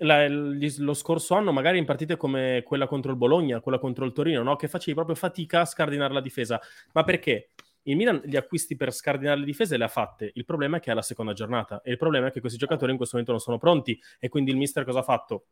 la- 0.03 0.29
gli- 0.29 0.79
lo 0.79 0.95
scorso 0.95 1.35
anno, 1.35 1.51
magari 1.53 1.79
in 1.79 1.85
partite 1.85 2.17
come 2.17 2.63
quella 2.65 2.87
contro 2.87 3.11
il 3.11 3.17
Bologna, 3.17 3.61
quella 3.61 3.79
contro 3.79 4.05
il 4.05 4.13
Torino, 4.13 4.43
no? 4.43 4.55
che 4.57 4.69
facevi 4.69 4.95
proprio 4.95 5.17
fatica 5.17 5.63
a 5.63 5.65
scardinare 5.65 6.13
la 6.13 6.21
difesa. 6.21 6.61
Ma 6.93 7.03
perché? 7.03 7.51
Il 7.83 7.97
Milan 7.97 8.21
gli 8.25 8.37
acquisti 8.37 8.77
per 8.77 8.93
scardinare 8.93 9.41
le 9.41 9.47
difese 9.47 9.77
le 9.79 9.85
ha 9.85 9.89
fatte. 9.89 10.31
Il 10.35 10.45
problema 10.45 10.77
è 10.77 10.81
che 10.81 10.91
è 10.91 10.95
la 10.95 11.01
seconda 11.03 11.33
giornata 11.33 11.81
e 11.83 11.93
il 11.93 11.97
problema 11.97 12.27
è 12.27 12.31
che 12.31 12.41
questi 12.41 12.59
giocatori 12.59 12.91
in 12.91 12.99
questo 12.99 13.17
momento 13.17 13.35
non 13.35 13.45
sono 13.45 13.59
pronti. 13.59 13.99
E 14.21 14.29
quindi 14.29 14.51
il 14.51 14.59
mister 14.59 14.85
cosa 14.85 14.99
ha 14.99 15.03
fatto? 15.03 15.47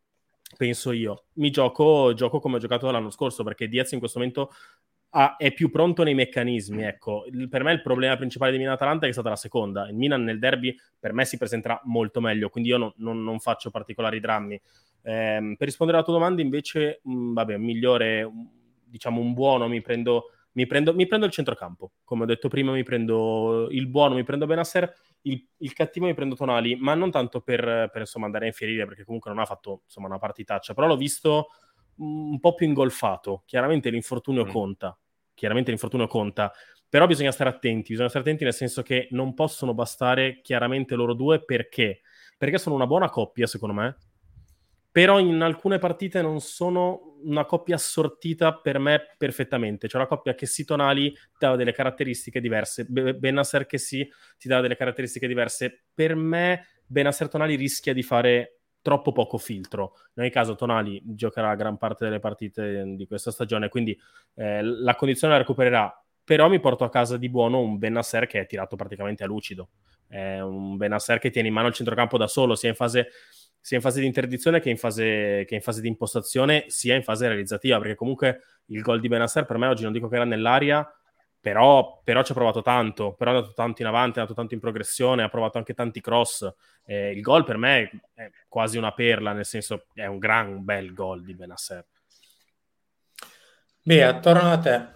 Penso 0.57 0.93
io. 0.93 1.25
Mi 1.35 1.51
gioco, 1.51 2.13
gioco 2.15 2.39
come 2.39 2.57
ho 2.57 2.59
giocato 2.59 2.91
l'anno 2.91 3.11
scorso 3.11 3.43
perché 3.43 3.69
Diaz 3.69 3.93
in 3.93 3.99
questo 4.01 4.19
momento 4.19 4.51
ha- 5.11 5.37
è 5.37 5.53
più 5.53 5.71
pronto 5.71 6.03
nei 6.03 6.15
meccanismi. 6.15 6.83
Ecco, 6.83 7.25
Il- 7.31 7.49
per 7.49 7.63
me 7.63 7.73
il 7.73 7.83
problema 7.83 8.17
principale 8.17 8.53
di 8.53 8.59
Milan-Atalanta 8.59 9.07
è 9.07 9.13
stata 9.13 9.29
la 9.31 9.37
seconda. 9.37 9.89
Il 9.89 9.95
Milan 9.97 10.23
nel 10.25 10.39
derby 10.39 10.75
per 10.99 11.13
me 11.13 11.25
si 11.25 11.37
presenterà 11.39 11.81
molto 11.85 12.21
meglio, 12.21 12.49
quindi 12.51 12.71
io 12.71 12.77
non, 12.79 12.93
non- 12.97 13.23
non 13.23 13.39
faccio 13.39 13.71
particolari 13.71 14.21
drammi. 14.21 14.61
Ehm, 15.03 15.55
per 15.57 15.67
rispondere 15.67 15.99
alla 15.99 16.07
tua 16.07 16.17
domanda, 16.17 16.43
invece, 16.43 17.01
mh, 17.03 17.33
vabbè, 17.33 17.57
migliore, 17.57 18.23
un- 18.23 18.49
diciamo 18.85 19.21
un 19.21 19.33
buono, 19.35 19.69
mi 19.69 19.81
prendo, 19.81 20.31
mi 20.53 20.67
prendo, 20.67 20.95
mi 20.95 21.07
prendo 21.07 21.27
il 21.27 21.33
centrocampo. 21.33 21.93
Come 22.05 22.23
ho 22.23 22.27
detto 22.27 22.49
prima, 22.49 22.73
mi 22.73 22.83
prendo 22.83 23.69
il 23.71 23.87
buono, 23.89 24.15
mi 24.15 24.25
prendo 24.25 24.47
Benasser, 24.47 24.93
il, 25.23 25.45
il 25.59 25.73
cattivo 25.73 26.07
mi 26.07 26.15
prendo 26.15 26.35
Tonali, 26.35 26.77
ma 26.77 26.95
non 26.95 27.11
tanto 27.11 27.41
per, 27.41 27.61
per, 27.93 28.01
insomma, 28.01 28.27
andare 28.27 28.45
a 28.45 28.49
infierire, 28.49 28.87
perché 28.87 29.05
comunque 29.05 29.31
non 29.31 29.41
ha 29.41 29.45
fatto 29.47 29.83
insomma, 29.85 30.07
una 30.09 30.19
partitaccia, 30.19 30.75
però 30.75 30.87
l'ho 30.87 30.97
visto 30.97 31.49
un 31.99 32.39
po' 32.41 32.55
più 32.55 32.67
ingolfato. 32.67 33.43
Chiaramente 33.47 33.91
l'infortunio 33.91 34.45
Mm. 34.45 34.51
conta, 34.51 34.99
chiaramente 35.35 35.71
l'infortunio 35.71 36.07
conta, 36.07 36.53
però 36.89 37.07
bisogna 37.07 37.33
stare 37.33 37.51
attenti, 37.51 37.91
bisogna 37.91 38.09
stare 38.09 38.25
attenti 38.25 38.45
nel 38.45 38.55
senso 38.55 38.83
che 38.83 39.09
non 39.11 39.35
possono 39.35 39.75
bastare 39.75 40.41
chiaramente 40.43 40.95
loro 40.95 41.15
due 41.15 41.45
perché? 41.45 42.01
Perché 42.39 42.59
sono 42.59 42.75
una 42.75 42.87
buona 42.87 43.09
coppia, 43.09 43.47
secondo 43.47 43.75
me, 43.75 43.97
però 44.91 45.19
in 45.19 45.41
alcune 45.43 45.79
partite 45.79 46.23
non 46.23 46.41
sono 46.41 47.17
una 47.23 47.45
coppia 47.45 47.75
assortita 47.75 48.55
per 48.55 48.79
me 48.79 49.15
perfettamente. 49.19 49.89
C'è 49.89 49.97
una 49.97 50.07
coppia 50.07 50.35
che 50.35 50.47
sì 50.47 50.65
Tonali 50.65 51.15
dà 51.39 51.57
delle 51.57 51.73
caratteristiche 51.73 52.41
diverse, 52.41 52.85
Be- 52.85 53.15
Benasser 53.15 53.67
che 53.67 53.79
sì 53.79 54.09
ti 54.39 54.49
dà 54.49 54.61
delle 54.61 54.77
caratteristiche 54.77 55.27
diverse. 55.27 55.87
Per 55.95 56.15
me 56.15 56.67
Benasser 56.87 57.29
Tonali 57.29 57.57
rischia 57.57 57.93
di 57.93 58.03
fare 58.03 58.56
troppo 58.87 59.11
poco 59.11 59.37
filtro. 59.37 59.95
In 60.15 60.23
ogni 60.23 60.31
caso 60.31 60.55
Tonali 60.55 61.03
giocherà 61.05 61.57
gran 61.57 61.77
parte 61.77 62.05
delle 62.05 62.21
partite 62.21 62.85
di 62.95 63.05
questa 63.09 63.33
stagione, 63.33 63.69
quindi 63.69 63.99
eh, 64.35 64.63
la 64.63 64.95
condizione 64.95 65.33
la 65.33 65.41
recupererà. 65.41 65.93
Però 66.23 66.49
mi 66.49 66.61
porto 66.61 66.85
a 66.85 66.89
casa 66.89 67.17
di 67.17 67.29
buono 67.29 67.59
un 67.59 67.79
Benasser 67.79 68.29
che 68.29 68.43
è 68.43 68.47
tirato 68.47 68.77
praticamente 68.77 69.25
a 69.25 69.27
lucido. 69.27 69.71
È 70.07 70.39
un 70.39 70.77
Benasser 70.77 71.19
che 71.19 71.31
tiene 71.31 71.49
in 71.49 71.55
mano 71.55 71.67
il 71.67 71.75
centrocampo 71.75 72.17
da 72.17 72.29
solo, 72.29 72.55
sia 72.55 72.69
in 72.69 72.77
fase 72.77 73.09
sia 73.61 73.79
in 73.79 73.83
fase 73.83 73.99
di 73.99 74.07
interdizione 74.07 74.61
che 74.61 74.71
in 74.71 74.77
fase, 74.77 75.45
che 75.45 75.57
in 75.57 75.61
fase 75.61 75.81
di 75.81 75.89
impostazione, 75.89 76.67
sia 76.69 76.95
in 76.95 77.03
fase 77.03 77.27
realizzativa, 77.27 77.79
perché 77.79 77.97
comunque 77.97 78.43
il 78.67 78.81
gol 78.83 79.01
di 79.01 79.09
Benasser 79.09 79.45
per 79.45 79.59
me 79.59 79.67
oggi 79.67 79.83
non 79.83 79.91
dico 79.91 80.07
che 80.07 80.15
era 80.15 80.25
nell'aria, 80.25 80.89
però, 81.47 82.01
però 82.03 82.25
ci 82.25 82.33
ha 82.33 82.35
provato 82.35 82.61
tanto, 82.61 83.13
però 83.13 83.31
è 83.31 83.35
andato 83.37 83.53
tanto 83.55 83.81
in 83.81 83.87
avanti, 83.87 84.17
è 84.17 84.21
andato 84.21 84.35
tanto 84.35 84.55
in 84.55 84.59
progressione, 84.59 85.23
ha 85.23 85.29
provato 85.29 85.59
anche 85.59 85.75
tanti 85.75 86.01
cross. 86.01 86.53
Eh, 86.85 87.13
il 87.13 87.21
gol 87.21 87.45
per 87.45 87.57
me 87.57 87.89
è 88.15 88.29
quasi 88.49 88.79
una 88.79 88.91
perla, 88.91 89.33
nel 89.33 89.45
senso 89.45 89.87
è 89.95 90.07
un 90.07 90.19
gran 90.19 90.65
bel 90.65 90.93
gol 90.93 91.23
di 91.23 91.35
Benasser. 91.35 91.87
Bea, 93.81 94.19
torno 94.19 94.51
a 94.51 94.59
te. 94.59 94.96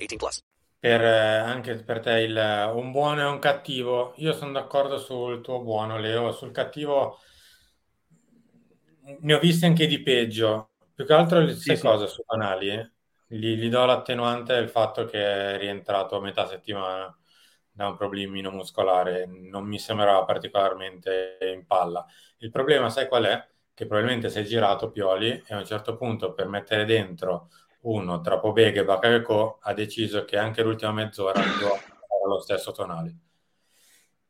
18 0.01 0.17
plus. 0.17 0.43
Per, 0.79 0.99
eh, 1.01 1.37
anche 1.37 1.75
per 1.83 1.99
te 1.99 2.19
il, 2.21 2.35
un 2.73 2.91
buono 2.91 3.21
e 3.21 3.25
un 3.25 3.39
cattivo. 3.39 4.13
Io 4.17 4.33
sono 4.33 4.51
d'accordo 4.51 4.97
sul 4.97 5.41
tuo 5.41 5.61
buono, 5.61 5.97
Leo. 5.99 6.31
Sul 6.31 6.51
cattivo 6.51 7.19
ne 9.21 9.33
ho 9.33 9.39
visti 9.39 9.65
anche 9.65 9.87
di 9.87 10.01
peggio. 10.01 10.71
Più 10.93 11.05
che 11.05 11.13
altro 11.13 11.39
le 11.39 11.53
sai 11.55 11.77
sì. 11.77 11.81
cosa 11.83 12.07
su 12.07 12.23
Tonali? 12.25 12.69
eh? 12.69 12.91
Gli, 13.27 13.55
gli 13.55 13.69
do 13.69 13.85
l'attenuante 13.85 14.55
del 14.55 14.69
fatto 14.69 15.05
che 15.05 15.53
è 15.55 15.57
rientrato 15.57 16.17
a 16.17 16.21
metà 16.21 16.45
settimana 16.47 17.15
da 17.71 17.87
un 17.87 17.95
problemino 17.97 18.51
muscolare. 18.51 19.25
Non 19.25 19.65
mi 19.65 19.79
sembrava 19.79 20.25
particolarmente 20.25 21.37
in 21.53 21.65
palla. 21.65 22.05
Il 22.39 22.49
problema, 22.51 22.89
sai 22.89 23.07
qual 23.07 23.25
è? 23.25 23.47
Che 23.73 23.85
probabilmente 23.85 24.29
si 24.29 24.39
è 24.39 24.43
girato 24.43 24.91
Pioli 24.91 25.29
e 25.45 25.53
a 25.53 25.57
un 25.57 25.65
certo 25.65 25.95
punto 25.95 26.33
per 26.33 26.47
mettere 26.47 26.85
dentro 26.85 27.49
uno 27.81 28.21
tra 28.21 28.39
Pobega 28.39 28.81
e 28.81 28.85
Bakayoko 28.85 29.59
ha 29.61 29.73
deciso 29.73 30.25
che 30.25 30.37
anche 30.37 30.61
l'ultima 30.63 30.91
mezz'ora 30.91 31.39
doveva 31.59 31.79
lo 32.27 32.39
stesso 32.39 32.71
Tonali. 32.71 33.15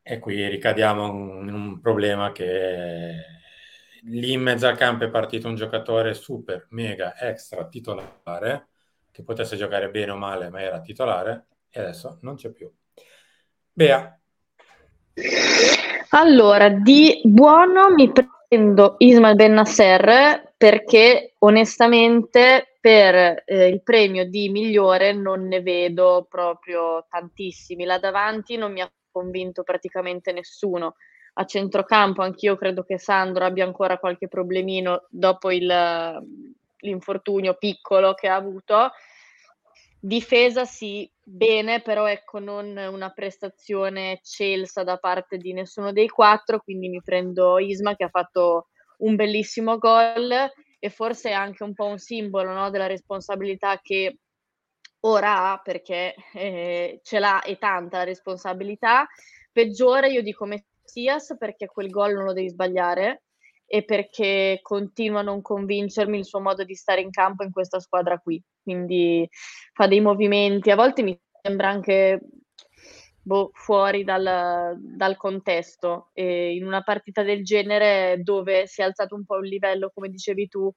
E 0.03 0.19
qui 0.19 0.47
ricadiamo 0.47 1.05
in 1.41 1.53
un 1.53 1.79
problema 1.79 2.31
che 2.31 3.13
lì 4.03 4.31
in 4.33 4.41
mezzo 4.41 4.67
al 4.67 4.77
campo 4.77 5.03
è 5.03 5.09
partito 5.09 5.47
un 5.47 5.55
giocatore 5.55 6.13
super, 6.13 6.67
mega, 6.69 7.19
extra 7.19 7.67
titolare 7.67 8.67
che 9.11 9.23
potesse 9.23 9.57
giocare 9.57 9.89
bene 9.89 10.11
o 10.11 10.17
male, 10.17 10.49
ma 10.49 10.61
era 10.61 10.81
titolare 10.81 11.45
e 11.69 11.79
adesso 11.79 12.17
non 12.21 12.35
c'è 12.35 12.49
più. 12.51 12.71
Bea, 13.73 14.19
Allora, 16.09 16.69
di 16.69 17.21
buono 17.23 17.89
mi 17.93 18.11
prendo 18.11 18.95
Ismail 18.97 19.35
Bennasser 19.35 20.53
perché 20.57 21.35
onestamente 21.39 22.70
per 22.81 23.43
eh, 23.45 23.67
il 23.67 23.83
premio 23.83 24.25
di 24.27 24.49
migliore 24.49 25.13
non 25.13 25.47
ne 25.47 25.61
vedo 25.61 26.25
proprio 26.27 27.05
tantissimi. 27.07 27.85
Là 27.85 27.99
davanti 27.99 28.57
non 28.57 28.71
mi 28.71 28.81
ha 28.81 28.91
convinto 29.11 29.61
praticamente 29.61 30.31
nessuno. 30.33 30.95
A 31.35 31.45
centrocampo 31.45 32.23
anch'io 32.23 32.57
credo 32.57 32.83
che 32.83 32.97
Sandro 32.97 33.45
abbia 33.45 33.65
ancora 33.65 33.99
qualche 33.99 34.27
problemino 34.27 35.05
dopo 35.09 35.51
il, 35.51 35.71
l'infortunio 36.77 37.53
piccolo 37.53 38.15
che 38.15 38.27
ha 38.27 38.35
avuto. 38.35 38.91
Difesa 39.99 40.65
sì, 40.65 41.09
bene, 41.23 41.81
però 41.81 42.07
ecco 42.07 42.39
non 42.39 42.75
una 42.75 43.11
prestazione 43.11 44.13
eccelsa 44.13 44.83
da 44.83 44.97
parte 44.97 45.37
di 45.37 45.53
nessuno 45.53 45.91
dei 45.91 46.09
quattro, 46.09 46.59
quindi 46.59 46.89
mi 46.89 47.01
prendo 47.03 47.59
Isma 47.59 47.95
che 47.95 48.05
ha 48.05 48.09
fatto 48.09 48.69
un 48.97 49.15
bellissimo 49.15 49.77
gol 49.77 50.51
e 50.83 50.89
forse 50.89 51.29
è 51.29 51.33
anche 51.33 51.63
un 51.63 51.75
po' 51.75 51.85
un 51.85 51.99
simbolo 51.99 52.51
no, 52.53 52.71
della 52.71 52.87
responsabilità 52.87 53.79
che 53.79 54.17
ora 55.01 55.51
ha, 55.51 55.61
perché 55.63 56.15
eh, 56.33 56.99
ce 57.03 57.19
l'ha 57.19 57.43
e 57.43 57.59
tanta 57.59 57.97
la 57.97 58.03
responsabilità. 58.03 59.07
Peggiore 59.51 60.09
io 60.09 60.23
dico 60.23 60.45
Messias 60.45 61.35
perché 61.37 61.67
quel 61.67 61.91
gol 61.91 62.13
non 62.13 62.23
lo 62.23 62.33
devi 62.33 62.49
sbagliare 62.49 63.25
e 63.67 63.83
perché 63.83 64.57
continua 64.63 65.19
a 65.19 65.23
non 65.23 65.43
convincermi 65.43 66.17
il 66.17 66.25
suo 66.25 66.39
modo 66.39 66.63
di 66.63 66.73
stare 66.73 67.01
in 67.01 67.11
campo 67.11 67.43
in 67.43 67.51
questa 67.51 67.79
squadra 67.79 68.17
qui. 68.17 68.43
Quindi 68.63 69.27
fa 69.73 69.85
dei 69.85 70.01
movimenti, 70.01 70.71
a 70.71 70.75
volte 70.75 71.03
mi 71.03 71.15
sembra 71.43 71.69
anche 71.69 72.19
boh, 73.31 73.51
fuori 73.53 74.03
dal, 74.03 74.75
dal 74.77 75.15
contesto. 75.15 76.09
E 76.13 76.53
in 76.53 76.65
una 76.65 76.81
partita 76.81 77.23
del 77.23 77.45
genere, 77.45 78.19
dove 78.21 78.67
si 78.67 78.81
è 78.81 78.83
alzato 78.83 79.15
un 79.15 79.23
po' 79.23 79.37
il 79.37 79.47
livello, 79.47 79.89
come 79.93 80.09
dicevi 80.09 80.49
tu, 80.49 80.69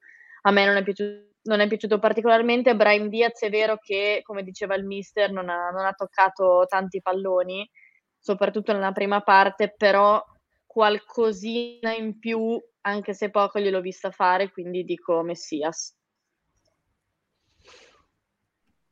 a 0.43 0.51
me 0.51 0.65
non 0.65 0.77
è 0.77 0.83
piaciuto, 0.83 1.33
non 1.43 1.59
è 1.59 1.67
piaciuto 1.67 1.99
particolarmente. 1.99 2.75
Brian 2.75 3.09
Diaz 3.09 3.41
è 3.41 3.49
vero 3.49 3.77
che, 3.77 4.21
come 4.23 4.41
diceva 4.43 4.75
il 4.75 4.85
mister, 4.85 5.31
non 5.31 5.49
ha, 5.49 5.69
non 5.69 5.85
ha 5.85 5.91
toccato 5.91 6.65
tanti 6.69 7.01
palloni, 7.01 7.69
soprattutto 8.17 8.71
nella 8.71 8.93
prima 8.93 9.21
parte, 9.21 9.73
però 9.75 10.23
qualcosina 10.65 11.93
in 11.93 12.19
più, 12.19 12.57
anche 12.81 13.13
se 13.13 13.31
poco, 13.31 13.59
gliel'ho 13.59 13.81
vista 13.81 14.11
fare, 14.11 14.49
quindi 14.49 14.83
dico 14.85 15.21
Messias. 15.23 15.93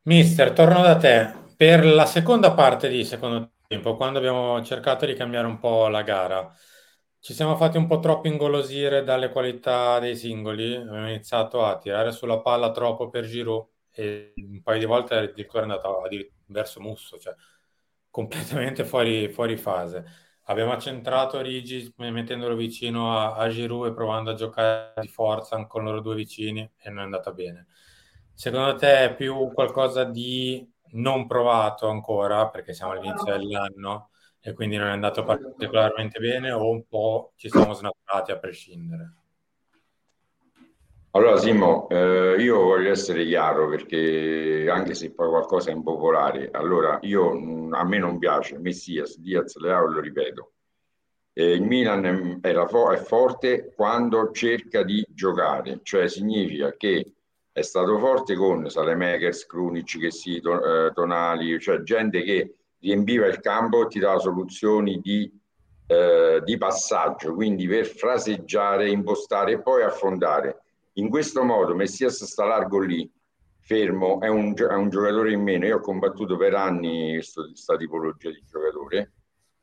Mister, 0.04 0.52
torno 0.52 0.82
da 0.82 0.98
te. 0.98 1.43
Per 1.64 1.86
la 1.86 2.06
seconda 2.06 2.54
parte 2.54 2.90
di 2.90 3.06
secondo 3.06 3.54
tempo, 3.66 3.96
quando 3.96 4.18
abbiamo 4.20 4.62
cercato 4.66 5.06
di 5.06 5.14
cambiare 5.14 5.48
un 5.48 5.60
po' 5.60 5.88
la 5.88 6.02
gara, 6.02 6.54
ci 7.20 7.34
siamo 7.34 7.56
fatti 7.56 7.78
un 7.78 7.88
po' 7.88 8.00
troppo 8.00 8.28
ingolosire 8.28 9.06
dalle 9.06 9.30
qualità 9.30 9.98
dei 10.00 10.18
singoli. 10.18 10.76
Abbiamo 10.76 11.08
iniziato 11.08 11.64
a 11.64 11.78
tirare 11.78 12.12
sulla 12.12 12.42
palla 12.42 12.72
troppo 12.72 13.08
per 13.08 13.24
Giroud 13.24 13.66
e 13.92 14.34
un 14.36 14.62
paio 14.62 14.78
di 14.80 14.84
volte 14.84 15.16
addirittura 15.16 15.60
è 15.60 15.62
andato 15.64 16.02
verso 16.48 16.82
Musso, 16.82 17.18
cioè 17.18 17.34
completamente 18.10 18.84
fuori, 18.84 19.30
fuori 19.30 19.56
fase. 19.56 20.04
Abbiamo 20.48 20.74
accentrato 20.74 21.40
Rigi 21.40 21.94
mettendolo 21.96 22.56
vicino 22.58 23.18
a, 23.18 23.36
a 23.36 23.48
Giroud 23.48 23.88
e 23.88 23.94
provando 23.94 24.32
a 24.32 24.34
giocare 24.34 25.00
di 25.00 25.08
forza 25.08 25.66
con 25.66 25.86
loro 25.86 26.02
due 26.02 26.16
vicini 26.16 26.70
e 26.78 26.90
non 26.90 27.00
è 27.00 27.04
andata 27.04 27.32
bene. 27.32 27.68
Secondo 28.34 28.76
te 28.76 29.06
è 29.06 29.16
più 29.16 29.50
qualcosa 29.54 30.04
di 30.04 30.73
non 30.94 31.28
provato 31.28 31.88
ancora, 31.88 32.50
perché 32.50 32.74
siamo 32.74 32.94
all'inizio 32.94 33.32
dell'anno 33.32 34.10
e 34.40 34.54
quindi 34.54 34.76
non 34.76 34.88
è 34.88 34.92
andato 34.92 35.24
particolarmente 35.24 36.20
bene, 36.20 36.52
o 36.52 36.70
un 36.70 36.86
po' 36.88 37.32
ci 37.36 37.50
siamo 37.50 37.74
snaturati 37.74 38.32
a 38.32 38.40
prescindere? 38.40 39.14
Allora 41.12 41.38
Simo, 41.38 41.88
eh, 41.90 42.36
io 42.40 42.60
voglio 42.60 42.90
essere 42.90 43.24
chiaro 43.24 43.70
perché 43.70 44.68
anche 44.68 44.96
se 44.96 45.14
poi 45.14 45.30
qualcosa 45.30 45.70
è 45.70 45.74
impopolare, 45.74 46.50
allora 46.52 46.98
io, 47.04 47.30
a 47.70 47.84
me 47.84 47.98
non 48.00 48.18
piace 48.18 48.58
Messias, 48.58 49.20
Diaz, 49.20 49.56
Leao, 49.58 49.86
lo 49.86 50.00
ripeto, 50.00 50.52
eh, 51.34 51.52
il 51.52 51.62
Milan 51.62 52.40
è, 52.42 52.66
fo- 52.68 52.92
è 52.92 52.98
forte 52.98 53.74
quando 53.76 54.32
cerca 54.32 54.84
di 54.84 55.06
giocare, 55.08 55.82
cioè 55.84 56.08
significa 56.08 56.76
che 56.76 57.14
è 57.54 57.62
stato 57.62 58.00
forte 58.00 58.36
con 58.36 58.68
Salemakers, 58.68 59.46
Krunic, 59.46 60.00
che 60.00 60.08
eh, 60.08 60.92
Tonali, 60.92 61.60
cioè 61.60 61.84
gente 61.84 62.24
che 62.24 62.56
riempiva 62.80 63.28
il 63.28 63.40
campo 63.40 63.84
e 63.84 63.88
ti 63.88 64.00
dava 64.00 64.18
soluzioni 64.18 65.00
di, 65.00 65.32
eh, 65.86 66.42
di 66.44 66.58
passaggio, 66.58 67.36
quindi 67.36 67.68
per 67.68 67.86
fraseggiare, 67.86 68.90
impostare 68.90 69.54
e 69.54 69.62
poi 69.62 69.84
affondare. 69.84 70.64
In 70.94 71.10
questo 71.10 71.44
modo 71.44 71.76
Messias 71.76 72.24
sta 72.24 72.44
largo 72.44 72.80
lì, 72.80 73.10
fermo, 73.60 74.20
è 74.20 74.28
un, 74.28 74.56
è 74.56 74.74
un 74.74 74.90
giocatore 74.90 75.32
in 75.32 75.42
meno. 75.44 75.68
Io 75.68 75.78
ho 75.78 75.80
combattuto 75.80 76.36
per 76.36 76.56
anni 76.56 77.14
questa 77.14 77.78
tipologia 77.78 78.32
di 78.32 78.44
giocatore. 78.50 79.12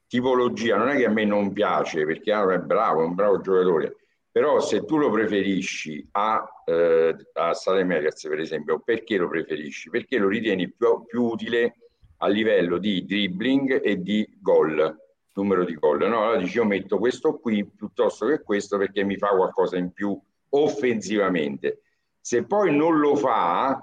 Tipologia 0.06 0.76
non 0.76 0.88
è 0.90 0.96
che 0.96 1.06
a 1.06 1.10
me 1.10 1.24
non 1.24 1.52
piace 1.52 2.04
perché 2.04 2.32
è 2.32 2.58
bravo, 2.58 3.02
è 3.02 3.04
un 3.04 3.14
bravo 3.14 3.40
giocatore, 3.40 3.96
però 4.32 4.60
se 4.60 4.84
tu 4.84 4.96
lo 4.96 5.10
preferisci 5.10 6.06
a, 6.12 6.44
eh, 6.64 7.16
a 7.32 7.52
Salemelias, 7.52 8.22
per 8.22 8.38
esempio, 8.38 8.78
perché 8.80 9.16
lo 9.16 9.28
preferisci? 9.28 9.90
Perché 9.90 10.18
lo 10.18 10.28
ritieni 10.28 10.70
più, 10.70 11.04
più 11.04 11.24
utile 11.24 11.76
a 12.18 12.28
livello 12.28 12.78
di 12.78 13.04
dribbling 13.04 13.80
e 13.82 14.00
di 14.00 14.28
gol, 14.40 14.96
numero 15.34 15.64
di 15.64 15.74
gol. 15.74 15.98
No? 16.06 16.22
Allora 16.22 16.36
dici 16.36 16.58
io 16.58 16.64
metto 16.64 16.98
questo 16.98 17.38
qui 17.38 17.66
piuttosto 17.66 18.26
che 18.26 18.42
questo 18.42 18.78
perché 18.78 19.02
mi 19.02 19.16
fa 19.16 19.28
qualcosa 19.30 19.76
in 19.76 19.92
più 19.92 20.18
offensivamente. 20.50 21.82
Se 22.20 22.44
poi 22.44 22.74
non 22.74 22.98
lo 22.98 23.16
fa, 23.16 23.80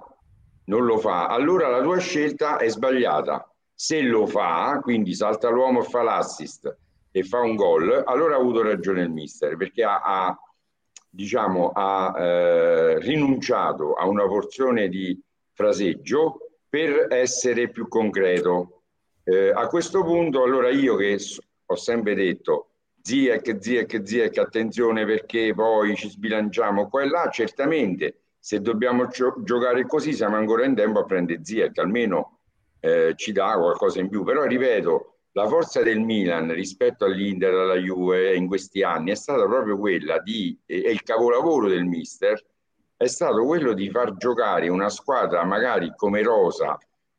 non 0.65 0.85
lo 0.85 0.97
fa, 0.97 1.27
allora 1.27 1.67
la 1.67 1.81
tua 1.81 1.97
scelta 1.97 2.57
è 2.57 2.69
sbagliata. 2.69 3.51
Se 3.73 4.01
lo 4.01 4.25
fa, 4.25 4.79
quindi 4.81 5.13
salta 5.13 5.49
l'uomo 5.49 5.81
e 5.81 5.85
fa 5.85 6.03
l'assist, 6.03 6.75
e 7.11 7.23
fa 7.23 7.39
un 7.39 7.55
gol, 7.55 8.03
allora 8.05 8.35
ha 8.35 8.39
avuto 8.39 8.61
ragione 8.61 9.01
il 9.01 9.09
mister 9.09 9.57
perché 9.57 9.83
ha, 9.83 10.01
ha 10.01 10.39
diciamo, 11.09 11.71
ha 11.73 12.13
eh, 12.17 12.99
rinunciato 12.99 13.93
a 13.93 14.07
una 14.07 14.27
porzione 14.27 14.87
di 14.87 15.19
fraseggio 15.53 16.39
per 16.69 17.07
essere 17.09 17.69
più 17.69 17.87
concreto. 17.87 18.83
Eh, 19.23 19.49
a 19.49 19.67
questo 19.67 20.03
punto, 20.03 20.43
allora 20.43 20.69
io 20.69 20.95
che 20.95 21.17
ho 21.65 21.75
sempre 21.75 22.13
detto 22.13 22.69
Ziek, 23.01 23.57
Ziek, 23.59 24.01
Ziek, 24.03 24.37
attenzione 24.37 25.05
perché 25.05 25.53
poi 25.53 25.95
ci 25.95 26.09
sbilanciamo 26.09 26.87
qua 26.87 27.01
e 27.03 27.09
là, 27.09 27.29
certamente 27.31 28.19
se 28.39 28.61
dobbiamo 28.61 29.07
gio- 29.07 29.41
giocare 29.43 29.85
così 29.85 30.13
siamo 30.13 30.35
ancora 30.35 30.65
in 30.65 30.75
tempo 30.75 30.99
a 30.99 31.05
prendere 31.05 31.43
Ziek, 31.43 31.77
almeno 31.79 32.39
eh, 32.79 33.13
ci 33.15 33.31
dà 33.31 33.57
qualcosa 33.57 33.99
in 33.99 34.09
più, 34.09 34.23
però 34.23 34.43
ripeto, 34.43 35.16
la 35.37 35.47
forza 35.47 35.83
del 35.83 35.99
Milan 35.99 36.51
rispetto 36.51 37.05
all'Inter, 37.05 37.53
alla 37.53 37.75
Juve 37.75 38.35
in 38.35 38.47
questi 38.47 38.81
anni 38.81 39.11
è 39.11 39.15
stata 39.15 39.45
proprio 39.45 39.77
quella 39.77 40.17
di, 40.17 40.59
e 40.65 40.77
il 40.89 41.03
capolavoro 41.03 41.69
del 41.69 41.85
mister, 41.85 42.43
è 42.97 43.05
stato 43.05 43.45
quello 43.45 43.73
di 43.73 43.87
far 43.91 44.17
giocare 44.17 44.67
una 44.67 44.89
squadra 44.89 45.45
magari 45.45 45.93
come 45.95 46.23
Rosa, 46.23 46.75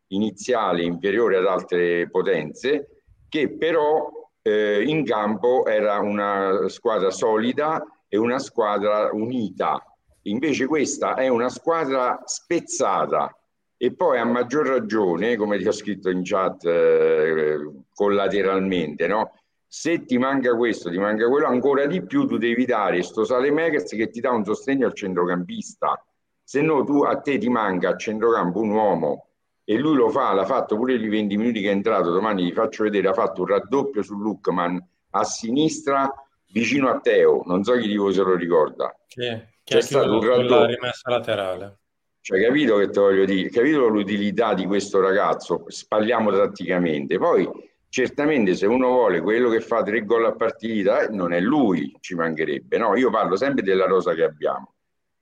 iniziale, 0.08 0.82
inferiore 0.82 1.36
ad 1.36 1.46
altre 1.46 2.10
potenze, 2.10 3.04
che 3.28 3.56
però 3.56 4.10
eh, 4.42 4.82
in 4.82 5.04
campo 5.04 5.64
era 5.66 6.00
una 6.00 6.68
squadra 6.68 7.12
solida 7.12 7.80
e 8.08 8.16
una 8.16 8.40
squadra 8.40 9.10
unita. 9.12 9.80
Invece 10.22 10.66
questa 10.66 11.14
è 11.14 11.28
una 11.28 11.50
squadra 11.50 12.20
spezzata, 12.24 13.37
e 13.78 13.94
poi 13.94 14.18
a 14.18 14.24
maggior 14.24 14.66
ragione, 14.66 15.36
come 15.36 15.56
ti 15.56 15.66
ho 15.66 15.72
scritto 15.72 16.10
in 16.10 16.22
chat 16.24 16.64
eh, 16.66 17.58
collateralmente, 17.94 19.06
no? 19.06 19.32
se 19.70 20.04
ti 20.06 20.16
manca 20.16 20.56
questo, 20.56 20.90
ti 20.90 20.98
manca 20.98 21.28
quello, 21.28 21.46
ancora 21.46 21.86
di 21.86 22.02
più 22.02 22.26
tu 22.26 22.38
devi 22.38 22.64
dare 22.64 23.02
sto 23.02 23.24
sale 23.24 23.50
Megas 23.50 23.90
che 23.90 24.08
ti 24.08 24.20
dà 24.20 24.30
un 24.30 24.44
sostegno 24.44 24.86
al 24.86 24.94
centrocampista. 24.94 26.02
Se 26.42 26.62
no 26.62 26.82
tu, 26.84 27.02
a 27.02 27.20
te 27.20 27.36
ti 27.36 27.50
manca 27.50 27.90
a 27.90 27.96
centrocampo 27.96 28.60
un 28.60 28.70
uomo 28.70 29.26
e 29.64 29.76
lui 29.76 29.94
lo 29.94 30.08
fa, 30.08 30.32
l'ha 30.32 30.46
fatto 30.46 30.76
pure 30.76 30.94
i 30.94 31.08
20 31.08 31.36
minuti 31.36 31.60
che 31.60 31.68
è 31.68 31.72
entrato, 31.72 32.10
domani 32.10 32.44
vi 32.44 32.52
faccio 32.52 32.84
vedere, 32.84 33.08
ha 33.08 33.12
fatto 33.12 33.42
un 33.42 33.48
raddoppio 33.48 34.02
su 34.02 34.16
Lookman 34.18 34.82
a 35.10 35.24
sinistra 35.24 36.10
vicino 36.50 36.88
a 36.88 36.98
Teo, 37.00 37.42
non 37.44 37.62
so 37.62 37.76
chi 37.76 37.86
di 37.86 37.96
voi 37.96 38.14
se 38.14 38.22
lo 38.22 38.34
ricorda. 38.34 38.98
Sì, 39.06 39.20
che 39.20 39.46
C'è 39.62 39.80
stato 39.82 40.14
un 40.14 40.26
raddoppio. 40.26 40.64
rimessa 40.64 41.10
laterale. 41.10 41.80
Cioè, 42.20 42.42
capito 42.42 42.76
che 42.76 42.90
te 42.90 43.00
voglio 43.00 43.24
dire? 43.24 43.48
Capito 43.48 43.88
l'utilità 43.88 44.54
di 44.54 44.66
questo 44.66 45.00
ragazzo? 45.00 45.64
Parliamo 45.86 46.30
tatticamente. 46.30 47.18
Poi, 47.18 47.48
certamente, 47.88 48.54
se 48.54 48.66
uno 48.66 48.88
vuole 48.88 49.20
quello 49.20 49.48
che 49.48 49.60
fa 49.60 49.82
tre 49.82 50.04
gol 50.04 50.26
a 50.26 50.34
partita, 50.34 51.08
non 51.08 51.32
è 51.32 51.40
lui, 51.40 51.96
ci 52.00 52.14
mancherebbe. 52.14 52.76
No, 52.78 52.96
io 52.96 53.10
parlo 53.10 53.36
sempre 53.36 53.62
della 53.62 53.86
rosa 53.86 54.14
che 54.14 54.24
abbiamo. 54.24 54.74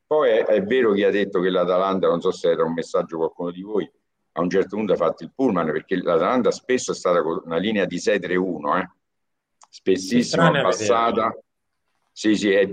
Poi 0.06 0.30
è, 0.30 0.44
è 0.44 0.62
vero 0.62 0.92
che 0.92 1.04
ha 1.04 1.10
detto 1.10 1.40
che 1.40 1.50
l'Atalanta, 1.50 2.08
non 2.08 2.20
so 2.20 2.30
se 2.30 2.50
era 2.50 2.64
un 2.64 2.72
messaggio 2.72 3.18
qualcuno 3.18 3.50
di 3.50 3.62
voi, 3.62 3.90
a 4.32 4.40
un 4.40 4.50
certo 4.50 4.76
punto 4.76 4.92
ha 4.92 4.96
fatto 4.96 5.24
il 5.24 5.32
pullman, 5.34 5.72
perché 5.72 5.96
l'Atalanta 5.96 6.50
spesso 6.50 6.92
è 6.92 6.94
stata 6.94 7.22
una 7.22 7.56
linea 7.56 7.86
di 7.86 7.96
6-3-1, 7.96 8.78
eh? 8.78 8.90
spessissimo 9.68 10.50
passata. 10.50 11.36
Sì, 12.12 12.34
sì, 12.34 12.50
e 12.50 12.66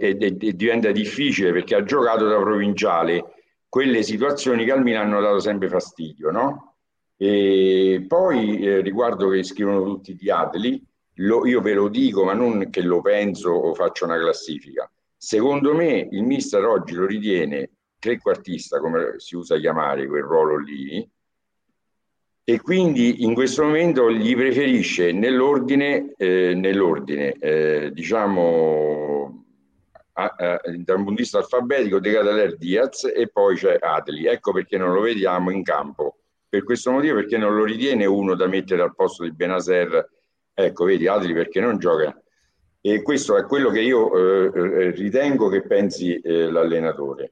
diventa 0.56 0.92
difficile 0.92 1.52
perché 1.52 1.76
ha 1.76 1.84
giocato 1.84 2.28
da 2.28 2.38
provinciale 2.38 3.43
quelle 3.74 4.04
situazioni 4.04 4.66
che 4.66 4.72
al 4.72 4.84
Milan 4.84 5.08
hanno 5.08 5.20
dato 5.20 5.40
sempre 5.40 5.68
fastidio, 5.68 6.30
no? 6.30 6.76
E 7.18 8.06
poi 8.08 8.60
eh, 8.60 8.82
riguardo 8.82 9.30
che 9.30 9.42
scrivono 9.42 9.84
tutti 9.84 10.14
di 10.14 10.30
Adli, 10.30 10.80
lo, 11.16 11.48
io 11.48 11.60
ve 11.60 11.74
lo 11.74 11.88
dico, 11.88 12.24
ma 12.24 12.34
non 12.34 12.70
che 12.70 12.84
lo 12.84 13.02
penso 13.02 13.50
o 13.50 13.74
faccio 13.74 14.06
una 14.06 14.20
classifica. 14.20 14.88
Secondo 15.18 15.74
me 15.74 16.08
il 16.12 16.22
mister 16.22 16.64
oggi 16.64 16.94
lo 16.94 17.08
ritiene 17.08 17.72
trequartista, 17.98 18.80
come 18.80 19.16
si 19.18 19.36
usa 19.36 19.58
chiamare 19.58 20.06
quel 20.06 20.22
ruolo 20.22 20.60
lì, 20.60 21.10
e 22.44 22.62
quindi 22.62 23.24
in 23.24 23.34
questo 23.34 23.64
momento 23.64 24.12
gli 24.12 24.36
preferisce 24.36 25.12
nell'ordine, 25.12 26.14
eh, 26.16 26.54
nell'ordine 26.54 27.32
eh, 27.40 27.90
diciamo, 27.92 29.23
a, 30.14 30.36
a, 30.38 30.62
da 30.78 30.94
un 30.94 31.04
punto 31.04 31.10
di 31.10 31.16
vista 31.16 31.40
alfabetico, 31.40 32.00
De 32.00 32.12
Cataler 32.12 32.58
Diaz 32.58 33.12
e 33.14 33.30
poi 33.30 33.56
c'è 33.56 33.78
Adli. 33.80 34.26
Ecco 34.26 34.52
perché 34.52 34.78
non 34.78 34.94
lo 34.94 35.02
vediamo 35.02 35.52
in 35.52 35.64
campo. 35.64 36.18
Per 36.48 36.64
questo 36.64 36.92
motivo, 36.92 37.16
perché 37.16 37.38
non 37.38 37.56
lo 37.56 37.64
ritiene 37.64 38.06
uno 38.06 38.36
da 38.36 38.48
mettere 38.48 38.82
al 38.82 38.96
posto 38.96 39.24
di 39.24 39.32
Benaser. 39.32 40.10
Ecco, 40.54 40.86
vedi, 40.86 41.08
Adli 41.08 41.34
perché 41.34 41.60
non 41.60 41.78
gioca. 41.78 42.16
E 42.80 43.02
questo 43.02 43.38
è 43.38 43.46
quello 43.46 43.70
che 43.70 43.80
io 43.80 44.14
eh, 44.16 44.86
eh 44.86 44.92
ritengo 44.92 45.50
che 45.50 45.66
pensi 45.66 46.20
eh, 46.20 46.52
l'allenatore 46.52 47.32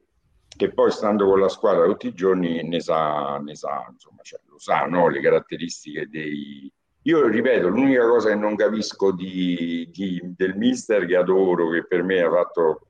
che 0.61 0.71
poi 0.71 0.91
stando 0.91 1.25
con 1.25 1.39
la 1.39 1.49
squadra 1.49 1.85
tutti 1.85 2.05
i 2.05 2.13
giorni 2.13 2.61
ne 2.61 2.79
sa, 2.81 3.39
ne 3.39 3.55
sa 3.55 3.87
insomma, 3.89 4.21
cioè, 4.21 4.39
lo 4.45 4.59
sa, 4.59 4.85
no? 4.85 5.07
le 5.07 5.19
caratteristiche 5.19 6.07
dei... 6.07 6.71
Io 7.03 7.27
ripeto, 7.27 7.67
l'unica 7.67 8.07
cosa 8.07 8.29
che 8.29 8.35
non 8.35 8.55
capisco 8.55 9.11
di, 9.11 9.89
di, 9.91 10.21
del 10.35 10.55
mister 10.55 11.05
che 11.05 11.15
adoro, 11.15 11.69
che 11.69 11.85
per 11.85 12.03
me 12.03 12.21
ha 12.21 12.29
fatto 12.29 12.87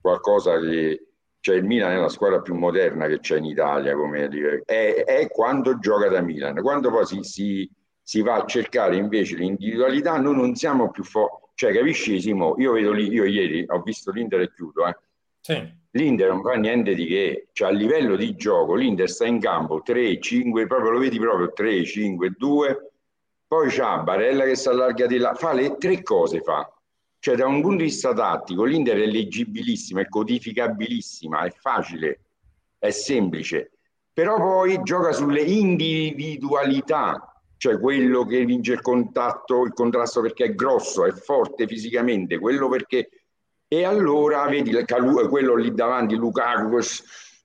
qualcosa 0.00 0.58
che... 0.58 1.04
Cioè 1.42 1.56
il 1.56 1.64
Milan 1.64 1.92
è 1.92 1.96
la 1.96 2.10
squadra 2.10 2.42
più 2.42 2.54
moderna 2.54 3.06
che 3.06 3.20
c'è 3.20 3.38
in 3.38 3.46
Italia, 3.46 3.94
come 3.94 4.28
dire, 4.28 4.62
è, 4.66 5.04
è 5.06 5.28
quando 5.28 5.78
gioca 5.78 6.08
da 6.08 6.20
Milan. 6.20 6.60
Quando 6.60 6.90
poi 6.90 7.06
si, 7.06 7.22
si, 7.22 7.70
si 8.02 8.20
va 8.20 8.34
a 8.34 8.44
cercare 8.44 8.96
invece 8.96 9.36
l'individualità, 9.36 10.18
noi 10.18 10.36
non 10.36 10.54
siamo 10.54 10.90
più 10.90 11.02
forti. 11.02 11.48
Cioè, 11.54 11.72
capisci 11.72 12.20
Simo? 12.20 12.56
Io 12.58 12.72
vedo 12.72 12.92
lì, 12.92 13.08
io 13.08 13.24
ieri 13.24 13.64
ho 13.66 13.80
visto 13.80 14.10
l'Inter 14.10 14.40
e 14.40 14.52
chiudo, 14.52 14.86
eh. 14.86 14.96
Sì 15.40 15.78
l'Inter 15.92 16.28
non 16.28 16.42
fa 16.42 16.54
niente 16.54 16.94
di 16.94 17.06
che, 17.06 17.48
cioè 17.52 17.68
a 17.68 17.72
livello 17.72 18.14
di 18.14 18.36
gioco 18.36 18.74
l'Inter 18.74 19.08
sta 19.08 19.26
in 19.26 19.40
campo 19.40 19.82
3, 19.82 20.20
5, 20.20 20.66
proprio 20.66 20.90
lo 20.90 20.98
vedi 20.98 21.18
proprio 21.18 21.52
3, 21.52 21.84
5, 21.84 22.34
2, 22.38 22.89
poi 23.50 23.68
c'ha 23.68 23.98
Barella 23.98 24.44
che 24.44 24.54
si 24.54 24.68
allarga 24.68 25.08
di 25.08 25.18
là, 25.18 25.34
fa 25.34 25.52
le 25.52 25.76
tre 25.76 26.04
cose 26.04 26.40
fa. 26.40 26.72
Cioè 27.18 27.34
da 27.34 27.48
un 27.48 27.60
punto 27.60 27.78
di 27.78 27.82
vista 27.82 28.14
tattico 28.14 28.62
l'Inter 28.62 28.96
è 28.96 29.06
leggibilissima, 29.06 30.02
è 30.02 30.08
codificabilissima, 30.08 31.42
è 31.42 31.50
facile, 31.50 32.20
è 32.78 32.90
semplice, 32.90 33.72
però 34.12 34.36
poi 34.36 34.80
gioca 34.84 35.10
sulle 35.10 35.40
individualità, 35.40 37.42
cioè 37.56 37.80
quello 37.80 38.24
che 38.24 38.44
vince 38.44 38.74
il 38.74 38.82
contatto, 38.82 39.64
il 39.64 39.72
contrasto 39.72 40.20
perché 40.20 40.44
è 40.44 40.54
grosso, 40.54 41.04
è 41.04 41.10
forte 41.10 41.66
fisicamente, 41.66 42.38
quello 42.38 42.68
perché 42.68 43.08
e 43.66 43.84
allora 43.84 44.46
vedi 44.46 44.70
quello 44.84 45.56
lì 45.56 45.74
davanti, 45.74 46.14
Lukaku, 46.14 46.80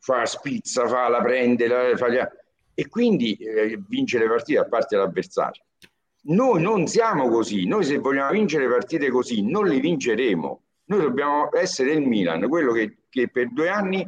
fa 0.01 0.23
spizza, 0.27 0.87
fa 0.87 1.07
la 1.07 1.23
prende, 1.23 1.67
la, 1.67 1.97
fa 1.97 2.09
e 2.75 2.89
quindi 2.89 3.33
eh, 3.37 3.81
vince 3.87 4.19
le 4.19 4.27
partite 4.27 4.59
a 4.59 4.65
parte 4.65 4.97
l'avversario. 4.97 5.63
Noi 6.27 6.61
non 6.61 6.87
siamo 6.87 7.29
così, 7.29 7.67
noi 7.67 7.83
se 7.83 7.97
vogliamo 7.99 8.31
vincere 8.31 8.67
partite 8.67 9.09
così 9.09 9.43
non 9.43 9.67
le 9.67 9.79
vinceremo. 9.79 10.61
Noi 10.85 11.01
dobbiamo 11.01 11.49
essere 11.53 11.91
il 11.91 12.01
Milan, 12.01 12.47
quello 12.47 12.71
che, 12.71 12.97
che 13.09 13.29
per 13.29 13.51
due 13.51 13.69
anni 13.69 14.07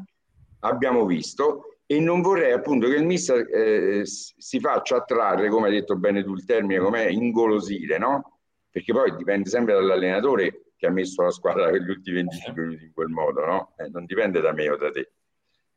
abbiamo 0.62 1.06
visto 1.06 1.78
e 1.86 2.00
non 2.00 2.22
vorrei 2.22 2.52
appunto 2.52 2.88
che 2.88 2.96
il 2.96 3.06
mister 3.06 3.48
eh, 3.50 4.02
si 4.06 4.60
faccia 4.60 4.98
attrarre, 4.98 5.50
come 5.50 5.68
hai 5.68 5.74
detto 5.74 5.96
bene 5.96 6.24
tu 6.24 6.34
il 6.34 6.44
termine, 6.44 6.80
come 6.80 7.10
ingolosire, 7.10 7.98
no? 7.98 8.40
Perché 8.70 8.92
poi 8.94 9.16
dipende 9.16 9.50
sempre 9.50 9.74
dall'allenatore 9.74 10.72
che 10.76 10.88
ha 10.88 10.92
messo 10.92 11.22
la 11.24 11.32
squadra 11.32 11.70
per 11.70 11.82
gli 11.82 11.90
ultimi 11.90 12.18
25 12.18 12.62
minuti 12.64 12.84
in 12.84 12.94
quel 12.94 13.08
modo, 13.08 13.46
no? 13.46 13.74
Eh, 13.78 13.90
non 13.90 14.06
dipende 14.06 14.42
da 14.42 14.52
me 14.52 14.70
o 14.70 14.76
da 14.76 14.92
te. 14.92 15.12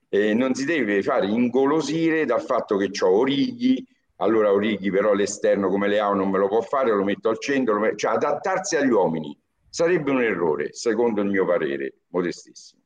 E 0.08 0.34
non 0.34 0.54
si 0.54 0.64
deve 0.64 1.02
fare 1.02 1.26
ingolosire 1.26 2.24
dal 2.24 2.42
fatto 2.42 2.76
che 2.76 2.90
ho 3.00 3.10
Orighi, 3.10 3.86
allora 4.20 4.52
Orighi 4.52 4.90
però 4.90 5.12
l'esterno 5.12 5.68
come 5.68 5.88
le 5.88 6.00
ha 6.00 6.10
non 6.12 6.30
me 6.30 6.38
lo 6.38 6.48
può 6.48 6.60
fare, 6.60 6.90
lo 6.92 7.04
metto 7.04 7.28
al 7.28 7.38
centro, 7.38 7.78
metto... 7.78 7.96
cioè 7.96 8.14
adattarsi 8.14 8.76
agli 8.76 8.90
uomini 8.90 9.38
sarebbe 9.68 10.10
un 10.10 10.22
errore, 10.22 10.72
secondo 10.72 11.20
il 11.20 11.28
mio 11.28 11.46
parere, 11.46 12.00
modestissimo. 12.08 12.78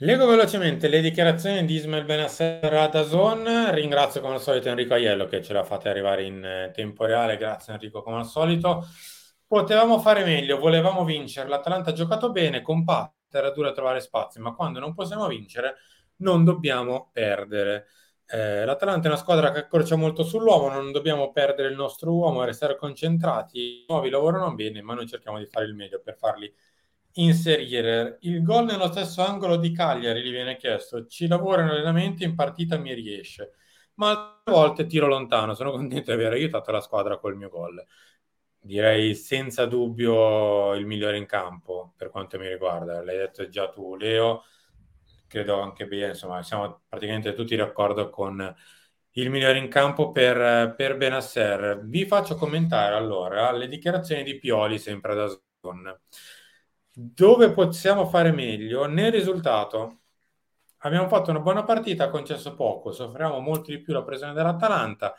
Leggo 0.00 0.26
velocemente 0.26 0.88
le 0.88 1.00
dichiarazioni 1.00 1.64
di 1.64 1.76
Ismail 1.76 2.04
Benasser 2.04 2.70
a 2.74 2.86
Dazon. 2.88 3.70
Ringrazio 3.70 4.20
come 4.20 4.34
al 4.34 4.42
solito 4.42 4.68
Enrico 4.68 4.92
Aiello 4.92 5.24
che 5.24 5.42
ce 5.42 5.54
l'ha 5.54 5.64
fatta 5.64 5.88
arrivare 5.88 6.24
in 6.24 6.44
eh, 6.44 6.70
tempo 6.74 7.06
reale. 7.06 7.38
Grazie 7.38 7.72
Enrico 7.72 8.02
come 8.02 8.18
al 8.18 8.26
solito. 8.26 8.86
Potevamo 9.46 9.98
fare 9.98 10.22
meglio, 10.22 10.58
volevamo 10.58 11.02
vincere. 11.02 11.48
L'Atalanta 11.48 11.90
ha 11.90 11.94
giocato 11.94 12.30
bene, 12.30 12.60
compatta, 12.60 13.38
era 13.38 13.50
dura 13.50 13.72
trovare 13.72 14.00
spazio, 14.00 14.42
ma 14.42 14.52
quando 14.52 14.80
non 14.80 14.92
possiamo 14.92 15.26
vincere 15.28 15.76
non 16.16 16.44
dobbiamo 16.44 17.08
perdere. 17.10 17.86
Eh, 18.28 18.64
L'Atalanta 18.64 19.06
è 19.06 19.10
una 19.10 19.20
squadra 19.20 19.52
che 19.52 19.58
accorcia 19.60 19.94
molto 19.96 20.24
sull'uomo, 20.24 20.68
non 20.68 20.90
dobbiamo 20.92 21.30
perdere 21.30 21.68
il 21.68 21.76
nostro 21.76 22.12
uomo 22.12 22.42
e 22.42 22.46
restare 22.46 22.76
concentrati. 22.76 23.58
I 23.60 23.84
nuovi 23.88 24.10
lavorano 24.10 24.52
bene, 24.54 24.82
ma 24.82 24.94
noi 24.94 25.06
cerchiamo 25.06 25.38
di 25.38 25.46
fare 25.46 25.66
il 25.66 25.74
meglio 25.74 26.00
per 26.00 26.16
farli 26.16 26.52
inserire. 27.14 28.18
Il 28.22 28.42
gol 28.42 28.64
nello 28.66 28.90
stesso 28.90 29.22
angolo 29.22 29.56
di 29.56 29.72
Cagliari 29.72 30.22
gli 30.22 30.30
viene 30.30 30.56
chiesto, 30.56 31.06
ci 31.06 31.26
lavora 31.28 31.62
in 31.62 31.68
allenamento, 31.68 32.24
in 32.24 32.34
partita 32.34 32.76
mi 32.78 32.92
riesce. 32.94 33.52
Ma 33.94 34.10
altre 34.10 34.52
volte 34.52 34.86
tiro 34.86 35.06
lontano, 35.06 35.54
sono 35.54 35.70
contento 35.70 36.14
di 36.14 36.20
aver 36.22 36.32
aiutato 36.32 36.70
la 36.72 36.80
squadra 36.80 37.18
col 37.18 37.36
mio 37.36 37.48
gol 37.48 37.84
direi 38.60 39.14
senza 39.14 39.66
dubbio 39.66 40.74
il 40.74 40.86
migliore 40.86 41.16
in 41.18 41.26
campo 41.26 41.92
per 41.96 42.10
quanto 42.10 42.38
mi 42.38 42.48
riguarda. 42.48 43.02
L'hai 43.02 43.16
detto 43.18 43.48
già 43.48 43.68
tu, 43.70 43.94
Leo, 43.96 44.44
credo 45.26 45.60
anche 45.60 45.86
bene, 45.86 46.08
insomma, 46.08 46.42
siamo 46.42 46.82
praticamente 46.88 47.34
tutti 47.34 47.56
d'accordo 47.56 48.10
con 48.10 48.54
il 49.12 49.30
migliore 49.30 49.58
in 49.58 49.68
campo 49.68 50.12
per, 50.12 50.74
per 50.76 50.96
Benasser. 50.96 51.80
Vi 51.84 52.06
faccio 52.06 52.34
commentare 52.36 52.94
allora 52.94 53.50
le 53.52 53.68
dichiarazioni 53.68 54.22
di 54.22 54.38
Pioli, 54.38 54.78
sempre 54.78 55.14
da 55.14 55.28
Zon. 55.60 56.00
Dove 56.92 57.50
possiamo 57.52 58.06
fare 58.06 58.32
meglio? 58.32 58.86
Nel 58.86 59.12
risultato. 59.12 60.00
Abbiamo 60.80 61.08
fatto 61.08 61.30
una 61.30 61.40
buona 61.40 61.64
partita, 61.64 62.10
concesso 62.10 62.54
poco, 62.54 62.92
soffriamo 62.92 63.40
molto 63.40 63.70
di 63.70 63.80
più 63.80 63.92
la 63.92 64.04
pressione 64.04 64.32
dell'Atalanta 64.34 65.14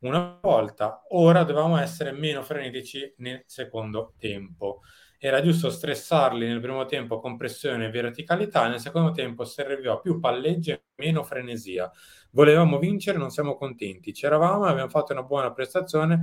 una 0.00 0.38
volta, 0.42 1.02
ora 1.10 1.42
dovevamo 1.44 1.78
essere 1.78 2.12
meno 2.12 2.42
frenetici 2.42 3.14
nel 3.18 3.42
secondo 3.46 4.14
tempo. 4.18 4.82
Era 5.18 5.40
giusto 5.40 5.70
stressarli 5.70 6.46
nel 6.46 6.60
primo 6.60 6.84
tempo 6.86 7.18
con 7.20 7.36
pressione 7.36 7.86
e 7.86 7.90
verticalità, 7.90 8.68
nel 8.68 8.80
secondo 8.80 9.12
tempo 9.12 9.44
serviva 9.44 9.98
più 9.98 10.20
palleggio 10.20 10.72
e 10.72 10.82
meno 10.96 11.22
frenesia. 11.22 11.90
Volevamo 12.30 12.78
vincere, 12.78 13.18
non 13.18 13.30
siamo 13.30 13.56
contenti. 13.56 14.12
C'eravamo, 14.12 14.64
abbiamo 14.64 14.90
fatto 14.90 15.12
una 15.12 15.22
buona 15.22 15.52
prestazione, 15.52 16.20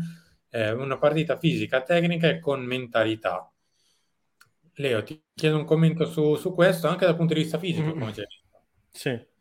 eh, 0.49 0.71
una 0.71 0.97
partita 0.97 1.38
fisica, 1.38 1.82
tecnica 1.82 2.27
e 2.27 2.39
con 2.39 2.63
mentalità. 2.63 3.51
Leo, 4.75 5.03
ti 5.03 5.21
chiedo 5.34 5.58
un 5.58 5.65
commento 5.65 6.06
su, 6.06 6.36
su 6.36 6.53
questo, 6.53 6.88
anche 6.88 7.06
dal 7.06 7.15
punto 7.15 7.34
di 7.34 7.41
vista 7.41 7.58
fisico, 7.58 7.93
come 7.93 8.12
c'è 8.12 8.23
Sì. 8.89 9.32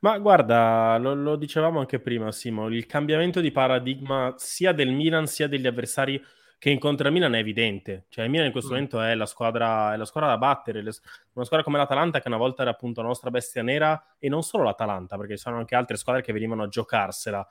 Ma 0.00 0.18
guarda, 0.18 0.96
lo, 0.98 1.14
lo, 1.14 1.36
dicevamo 1.36 1.78
anche 1.78 2.00
prima, 2.00 2.32
Simo, 2.32 2.68
il 2.68 2.86
cambiamento 2.86 3.40
di 3.40 3.52
paradigma 3.52 4.34
sia 4.36 4.72
del 4.72 4.90
Milan 4.90 5.28
sia 5.28 5.46
degli 5.46 5.66
avversari 5.66 6.20
che 6.62 6.70
incontra 6.70 7.08
il 7.08 7.12
Milan 7.12 7.34
è 7.34 7.38
evidente. 7.38 8.04
Cioè, 8.08 8.22
il 8.22 8.30
Milan 8.30 8.46
in 8.46 8.52
questo 8.52 8.70
mm. 8.70 8.74
momento 8.74 9.00
è 9.00 9.16
la, 9.16 9.26
squadra, 9.26 9.94
è 9.94 9.96
la 9.96 10.04
squadra 10.04 10.30
da 10.30 10.38
battere. 10.38 10.80
Le, 10.80 10.92
una 11.32 11.44
squadra 11.44 11.64
come 11.64 11.76
l'Atalanta, 11.76 12.20
che 12.20 12.28
una 12.28 12.36
volta 12.36 12.62
era 12.62 12.70
appunto 12.70 13.00
la 13.00 13.08
nostra 13.08 13.30
bestia 13.30 13.64
nera, 13.64 14.14
e 14.16 14.28
non 14.28 14.44
solo 14.44 14.62
l'Atalanta, 14.62 15.16
perché 15.16 15.34
ci 15.34 15.42
sono 15.42 15.56
anche 15.56 15.74
altre 15.74 15.96
squadre 15.96 16.22
che 16.22 16.32
venivano 16.32 16.62
a 16.62 16.68
giocarsela. 16.68 17.44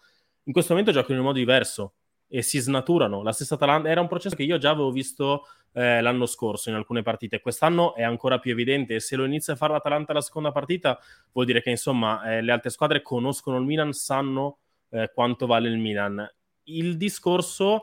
In 0.43 0.53
questo 0.53 0.71
momento 0.71 0.93
giocano 0.93 1.15
in 1.15 1.19
un 1.19 1.25
modo 1.25 1.39
diverso 1.39 1.95
e 2.25 2.41
si 2.41 2.59
snaturano. 2.59 3.21
La 3.21 3.33
stessa 3.33 3.55
Atalanta 3.55 3.89
era 3.89 3.99
un 3.99 4.07
processo 4.07 4.33
che 4.33 4.43
io 4.43 4.57
già 4.57 4.69
avevo 4.69 4.91
visto 4.91 5.43
eh, 5.73 5.99
l'anno 5.99 6.25
scorso 6.25 6.69
in 6.69 6.75
alcune 6.75 7.01
partite. 7.01 7.41
Quest'anno 7.41 7.95
è 7.95 8.03
ancora 8.03 8.39
più 8.39 8.51
evidente 8.51 8.95
e 8.95 8.99
se 9.01 9.17
lo 9.17 9.25
inizia 9.25 9.51
a 9.51 9.57
fare 9.57 9.73
l'Atalanta 9.73 10.13
la 10.13 10.21
seconda 10.21 10.53
partita 10.53 10.97
vuol 11.33 11.47
dire 11.47 11.61
che 11.61 11.69
insomma 11.69 12.23
eh, 12.31 12.41
le 12.41 12.53
altre 12.53 12.69
squadre 12.69 13.01
conoscono 13.01 13.57
il 13.57 13.65
Milan, 13.65 13.91
sanno 13.91 14.59
eh, 14.91 15.11
quanto 15.13 15.47
vale 15.47 15.67
il 15.67 15.79
Milan. 15.79 16.25
Il 16.63 16.95
discorso 16.95 17.81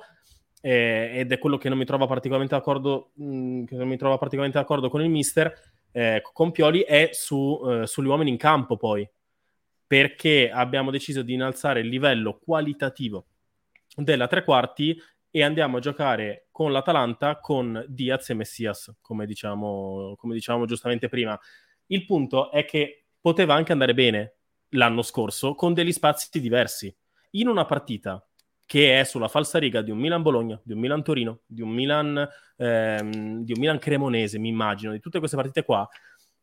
eh, 0.60 1.10
ed 1.14 1.32
è 1.32 1.38
quello 1.38 1.56
che 1.56 1.68
non 1.68 1.78
mi 1.78 1.84
trova 1.84 2.06
particolarmente 2.06 2.54
d'accordo, 2.54 3.10
mh, 3.14 3.24
mm, 3.24 3.64
che 3.64 3.76
non 3.76 3.88
mi 3.88 3.96
trova 3.96 4.18
particolarmente 4.18 4.58
d'accordo 4.58 4.88
con 4.88 5.02
il 5.02 5.10
mister, 5.10 5.52
eh, 5.92 6.20
con 6.32 6.50
Pioli, 6.50 6.82
è 6.82 7.10
su, 7.12 7.60
eh, 7.64 7.86
sugli 7.86 8.06
uomini 8.06 8.30
in 8.30 8.36
campo 8.36 8.76
poi, 8.76 9.08
perché 9.86 10.50
abbiamo 10.50 10.90
deciso 10.90 11.22
di 11.22 11.34
innalzare 11.34 11.80
il 11.80 11.88
livello 11.88 12.38
qualitativo 12.38 13.26
della 13.96 14.26
tre 14.26 14.44
quarti 14.44 15.00
e 15.30 15.42
andiamo 15.42 15.76
a 15.78 15.80
giocare 15.80 16.48
con 16.50 16.72
l'Atalanta 16.72 17.38
con 17.38 17.84
Diaz 17.88 18.30
e 18.30 18.34
Messias, 18.34 18.96
come 19.00 19.26
diciamo, 19.26 20.14
come 20.16 20.34
diciamo 20.34 20.66
giustamente 20.66 21.08
prima. 21.08 21.38
Il 21.86 22.04
punto 22.04 22.50
è 22.50 22.64
che 22.64 23.06
poteva 23.20 23.54
anche 23.54 23.72
andare 23.72 23.94
bene 23.94 24.34
l'anno 24.70 25.02
scorso 25.02 25.54
con 25.54 25.72
degli 25.72 25.92
spazi 25.92 26.40
diversi. 26.40 26.94
In 27.32 27.48
una 27.48 27.64
partita 27.64 28.27
che 28.68 29.00
è 29.00 29.04
sulla 29.04 29.28
falsariga 29.28 29.80
di 29.80 29.90
un 29.90 29.96
Milan-Bologna, 29.96 30.60
di 30.62 30.74
un 30.74 30.80
Milan-Torino, 30.80 31.40
di 31.46 31.62
un 31.62 31.70
Milan, 31.70 32.28
ehm, 32.58 33.42
di 33.42 33.52
un 33.52 33.60
Milan-Cremonese, 33.60 34.38
mi 34.38 34.50
immagino, 34.50 34.92
di 34.92 35.00
tutte 35.00 35.20
queste 35.20 35.38
partite 35.38 35.62
qua, 35.62 35.88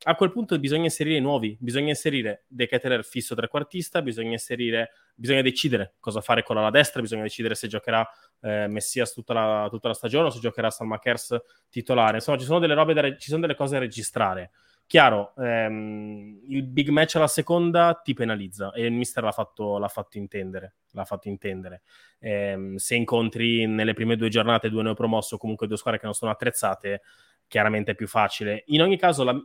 a 0.06 0.16
quel 0.16 0.32
punto 0.32 0.58
bisogna 0.58 0.86
inserire 0.86 1.18
i 1.18 1.22
nuovi, 1.22 1.56
bisogna 1.60 1.90
inserire 1.90 2.46
De 2.48 2.66
Keteler 2.66 3.06
fisso 3.06 3.36
trequartista, 3.36 4.02
bisogna 4.02 4.32
inserire, 4.32 4.90
bisogna 5.14 5.44
decidere 5.44 5.98
cosa 6.00 6.20
fare 6.20 6.42
con 6.42 6.56
la 6.56 6.72
destra, 6.72 7.00
bisogna 7.00 7.22
decidere 7.22 7.54
se 7.54 7.68
giocherà 7.68 8.04
eh, 8.42 8.66
Messias 8.70 9.14
tutta 9.14 9.34
la, 9.34 9.68
tutta 9.70 9.90
la, 9.90 9.94
stagione 9.94 10.26
o 10.26 10.32
se 10.32 10.40
giocherà 10.40 10.72
Salmakers 10.72 11.38
titolare. 11.70 12.16
Insomma, 12.16 12.40
ci 12.40 12.46
sono 12.46 12.58
delle 12.58 12.74
robe 12.74 12.94
da, 12.96 13.16
ci 13.18 13.30
sono 13.30 13.42
delle 13.42 13.56
cose 13.56 13.74
da 13.74 13.82
registrare. 13.82 14.50
Chiaro, 14.88 15.34
ehm, 15.38 16.42
il 16.48 16.64
big 16.64 16.90
match 16.90 17.16
alla 17.16 17.28
seconda 17.28 18.00
ti 18.04 18.14
penalizza 18.14 18.72
e 18.72 18.86
il 18.86 18.94
mister 18.94 19.24
l'ha 19.24 19.32
fatto, 19.32 19.80
l'ha 19.80 19.88
fatto 19.88 20.18
intendere. 20.20 20.76
L'ha 20.92 21.06
fatto 21.06 21.28
intendere. 21.28 21.82
Ehm, 22.20 22.76
se 22.76 22.96
incontri 22.96 23.66
nelle 23.66 23.94
prime 23.94 24.16
due 24.16 24.30
giornate 24.30 24.70
due 24.70 24.84
neopromosso 24.84 25.38
comunque 25.38 25.66
due 25.68 25.78
squadre 25.78 26.00
che 26.00 26.06
non 26.06 26.14
sono 26.14 26.32
attrezzate, 26.32 27.02
chiaramente 27.48 27.92
è 27.92 27.96
più 27.96 28.08
facile. 28.08 28.64
In 28.68 28.82
ogni 28.82 28.98
caso, 28.98 29.24
la, 29.24 29.36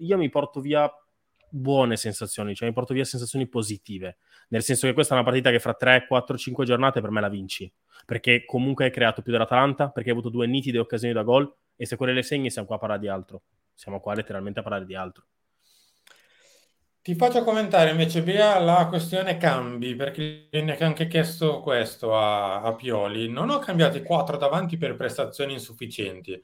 io 0.00 0.16
mi 0.18 0.28
porto 0.28 0.60
via 0.60 0.90
buone 1.52 1.96
sensazioni, 1.96 2.54
cioè 2.54 2.68
mi 2.68 2.74
porto 2.74 2.94
via 2.94 3.04
sensazioni 3.04 3.48
positive, 3.48 4.18
nel 4.48 4.62
senso 4.62 4.86
che 4.86 4.92
questa 4.92 5.14
è 5.14 5.16
una 5.16 5.26
partita 5.26 5.50
che 5.50 5.58
fra 5.58 5.74
3, 5.74 6.06
4, 6.06 6.36
5 6.38 6.64
giornate 6.64 7.00
per 7.00 7.10
me 7.10 7.20
la 7.20 7.28
vinci, 7.28 7.70
perché 8.06 8.44
comunque 8.44 8.84
hai 8.84 8.90
creato 8.92 9.22
più 9.22 9.32
dell'Atalanta, 9.32 9.88
perché 9.90 10.10
hai 10.10 10.16
avuto 10.16 10.30
due 10.30 10.46
nitide 10.46 10.78
occasioni 10.78 11.12
da 11.12 11.22
gol 11.22 11.52
e 11.74 11.86
se 11.86 11.96
quelle 11.96 12.12
le 12.12 12.22
segni 12.22 12.50
siamo 12.50 12.66
qua 12.68 12.76
a 12.76 12.78
parlare 12.78 13.00
di 13.00 13.08
altro, 13.08 13.42
siamo 13.80 13.98
qua 13.98 14.12
letteralmente 14.12 14.60
a 14.60 14.62
parlare 14.62 14.84
di 14.84 14.94
altro. 14.94 15.24
Ti 17.00 17.14
faccio 17.14 17.42
commentare 17.44 17.88
invece 17.88 18.20
via 18.20 18.58
la 18.58 18.86
questione 18.88 19.38
cambi, 19.38 19.96
perché 19.96 20.48
viene 20.50 20.76
anche 20.76 21.06
chiesto 21.06 21.60
questo 21.60 22.14
a, 22.14 22.60
a 22.60 22.74
Pioli. 22.74 23.30
Non 23.30 23.48
ho 23.48 23.58
cambiato 23.58 23.96
i 23.96 24.02
quattro 24.02 24.36
davanti 24.36 24.76
per 24.76 24.96
prestazioni 24.96 25.54
insufficienti, 25.54 26.38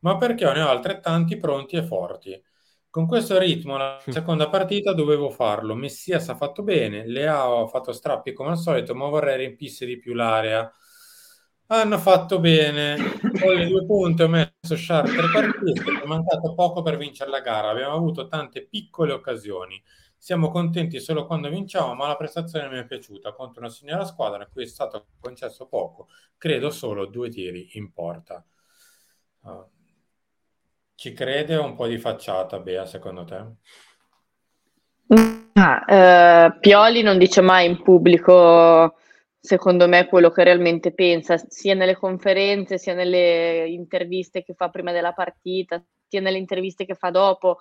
ma 0.00 0.18
perché 0.18 0.44
ne 0.44 0.60
ho 0.60 0.68
altrettanti 0.68 1.38
pronti 1.38 1.76
e 1.76 1.84
forti. 1.84 2.42
Con 2.90 3.06
questo 3.06 3.38
ritmo, 3.38 3.78
la 3.78 3.98
seconda 4.06 4.50
partita 4.50 4.92
dovevo 4.92 5.30
farlo. 5.30 5.74
Messias 5.74 6.28
ha 6.28 6.36
fatto 6.36 6.62
bene, 6.62 7.06
Leao 7.06 7.64
ha 7.64 7.66
fatto 7.66 7.92
strappi 7.92 8.34
come 8.34 8.50
al 8.50 8.58
solito, 8.58 8.94
ma 8.94 9.08
vorrei 9.08 9.38
riempisse 9.38 9.86
di 9.86 9.96
più 9.96 10.12
l'area. 10.12 10.70
Hanno 11.66 11.98
fatto 11.98 12.40
bene, 12.40 12.96
con 13.40 13.54
le 13.54 13.66
due 13.66 13.86
punte 13.86 14.24
ho 14.24 14.28
messo 14.28 14.76
Sharp 14.76 15.06
tre 15.06 15.28
partite, 15.32 16.02
è 16.02 16.06
mancato 16.06 16.54
poco 16.54 16.82
per 16.82 16.98
vincere 16.98 17.30
la 17.30 17.40
gara, 17.40 17.70
abbiamo 17.70 17.94
avuto 17.94 18.26
tante 18.26 18.66
piccole 18.66 19.12
occasioni. 19.12 19.82
Siamo 20.18 20.50
contenti 20.50 21.00
solo 21.00 21.26
quando 21.26 21.48
vinciamo, 21.48 21.94
ma 21.94 22.06
la 22.06 22.16
prestazione 22.16 22.68
mi 22.68 22.78
è 22.78 22.86
piaciuta 22.86 23.32
contro 23.32 23.60
una 23.60 23.70
signora 23.70 24.04
squadra 24.04 24.42
a 24.42 24.46
cui 24.46 24.64
è 24.64 24.66
stato 24.66 25.06
concesso 25.20 25.66
poco, 25.66 26.08
credo 26.36 26.70
solo 26.70 27.06
due 27.06 27.30
tiri 27.30 27.70
in 27.72 27.92
porta. 27.92 28.44
Uh, 29.40 29.66
ci 30.94 31.12
crede 31.12 31.56
un 31.56 31.74
po' 31.74 31.86
di 31.86 31.98
facciata, 31.98 32.58
Bea, 32.58 32.86
secondo 32.86 33.24
te? 33.24 33.44
Ah, 35.54 35.84
eh, 35.86 36.58
Pioli 36.58 37.02
non 37.02 37.18
dice 37.18 37.40
mai 37.40 37.66
in 37.66 37.82
pubblico, 37.82 38.96
secondo 39.44 39.86
me, 39.86 40.06
quello 40.06 40.30
che 40.30 40.42
realmente 40.42 40.94
pensa, 40.94 41.36
sia 41.36 41.74
nelle 41.74 41.96
conferenze, 41.96 42.78
sia 42.78 42.94
nelle 42.94 43.66
interviste 43.68 44.42
che 44.42 44.54
fa 44.54 44.70
prima 44.70 44.90
della 44.90 45.12
partita, 45.12 45.84
sia 46.08 46.22
nelle 46.22 46.38
interviste 46.38 46.86
che 46.86 46.94
fa 46.94 47.10
dopo. 47.10 47.58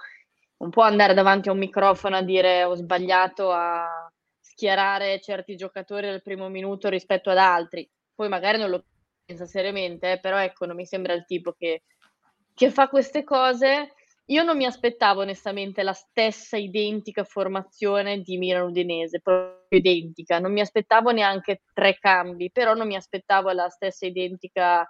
Non 0.59 0.69
può 0.69 0.83
andare 0.83 1.13
davanti 1.13 1.49
a 1.49 1.51
un 1.51 1.57
microfono 1.57 2.15
a 2.15 2.21
dire 2.21 2.63
ho 2.63 2.73
sbagliato 2.75 3.51
a 3.51 4.09
schierare 4.39 5.19
certi 5.19 5.57
giocatori 5.57 6.07
al 6.07 6.21
primo 6.21 6.47
minuto 6.47 6.87
rispetto 6.87 7.29
ad 7.29 7.37
altri. 7.37 7.89
Poi 8.15 8.29
magari 8.29 8.59
non 8.59 8.69
lo 8.69 8.85
pensa 9.25 9.45
seriamente, 9.45 10.13
eh, 10.13 10.19
però 10.21 10.37
ecco, 10.37 10.65
non 10.65 10.77
mi 10.77 10.85
sembra 10.85 11.11
il 11.11 11.25
tipo 11.25 11.51
che 11.51 11.83
che 12.53 12.71
fa 12.71 12.87
queste 12.87 13.25
cose. 13.25 13.91
Io 14.27 14.43
non 14.43 14.55
mi 14.55 14.65
aspettavo 14.65 15.21
onestamente 15.21 15.83
la 15.83 15.91
stessa 15.91 16.55
identica 16.55 17.25
formazione 17.25 18.21
di 18.21 18.37
Milan 18.37 18.67
Udinese, 18.67 19.19
proprio 19.19 19.77
identica. 19.77 20.39
Non 20.39 20.53
mi 20.53 20.61
aspettavo 20.61 21.11
neanche 21.11 21.63
tre 21.73 21.97
cambi, 21.99 22.49
però 22.49 22.73
non 22.73 22.87
mi 22.87 22.95
aspettavo 22.95 23.51
la 23.51 23.67
stessa 23.67 24.05
identica 24.05 24.87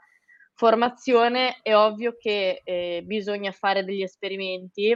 formazione. 0.54 1.60
È 1.64 1.76
ovvio 1.76 2.16
che 2.16 2.62
eh, 2.64 3.02
bisogna 3.04 3.52
fare 3.52 3.84
degli 3.84 4.04
esperimenti. 4.04 4.96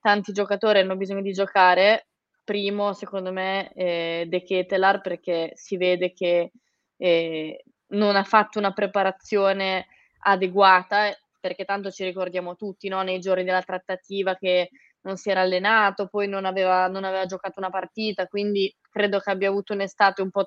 Tanti 0.00 0.32
giocatori 0.32 0.80
hanno 0.80 0.96
bisogno 0.96 1.22
di 1.22 1.32
giocare. 1.32 2.08
Primo, 2.42 2.92
secondo 2.92 3.30
me, 3.30 3.72
eh, 3.72 4.24
De 4.26 4.42
Ketelar, 4.42 5.00
perché 5.00 5.52
si 5.54 5.76
vede 5.76 6.12
che 6.12 6.50
eh, 6.96 7.64
non 7.88 8.16
ha 8.16 8.24
fatto 8.24 8.58
una 8.58 8.72
preparazione 8.72 9.86
adeguata 10.18 11.16
perché 11.46 11.64
tanto 11.64 11.90
ci 11.92 12.02
ricordiamo 12.02 12.56
tutti 12.56 12.88
no? 12.88 13.02
nei 13.02 13.20
giorni 13.20 13.44
della 13.44 13.62
trattativa 13.62 14.34
che 14.34 14.70
non 15.02 15.16
si 15.16 15.30
era 15.30 15.42
allenato, 15.42 16.08
poi 16.08 16.26
non 16.26 16.44
aveva, 16.44 16.88
non 16.88 17.04
aveva 17.04 17.26
giocato 17.26 17.60
una 17.60 17.70
partita, 17.70 18.26
quindi 18.26 18.74
credo 18.90 19.20
che 19.20 19.30
abbia 19.30 19.48
avuto 19.48 19.72
un'estate 19.72 20.20
un 20.20 20.30
po' 20.30 20.46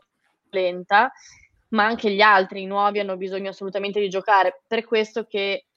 lenta, 0.50 1.10
ma 1.70 1.86
anche 1.86 2.12
gli 2.12 2.20
altri, 2.20 2.64
i 2.64 2.66
nuovi, 2.66 3.00
hanno 3.00 3.16
bisogno 3.16 3.52
assolutamente 3.52 4.02
di 4.02 4.10
giocare. 4.10 4.64
Per 4.68 4.84
questo 4.84 5.24
che 5.24 5.68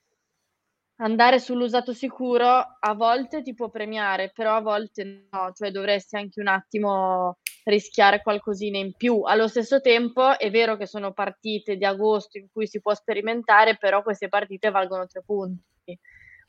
andare 0.97 1.39
sull'usato 1.39 1.93
sicuro 1.93 2.47
a 2.47 2.95
volte 2.95 3.43
ti 3.43 3.55
può 3.55 3.71
premiare, 3.71 4.33
però 4.35 4.57
a 4.57 4.61
volte 4.61 5.29
no, 5.31 5.53
cioè 5.53 5.71
dovresti 5.71 6.17
anche 6.17 6.41
un 6.41 6.49
attimo 6.49 7.39
rischiare 7.65 8.23
qualcosina 8.23 8.79
in 8.79 8.95
più. 8.95 9.23
Allo 9.23 9.49
stesso 9.49 9.81
tempo 9.81 10.39
è 10.39 10.51
vero 10.51 10.77
che 10.77 10.87
sono 10.87 11.13
partite 11.13 11.77
di 11.77 11.85
agosto 11.85 12.39
in 12.39 12.47
cui 12.53 12.67
si 12.67 12.81
può 12.81 12.95
sperimentare, 12.95 13.77
però 13.77 14.03
queste 14.03 14.29
partite 14.29 14.71
valgono 14.71 15.07
tre 15.07 15.23
punti, 15.25 15.99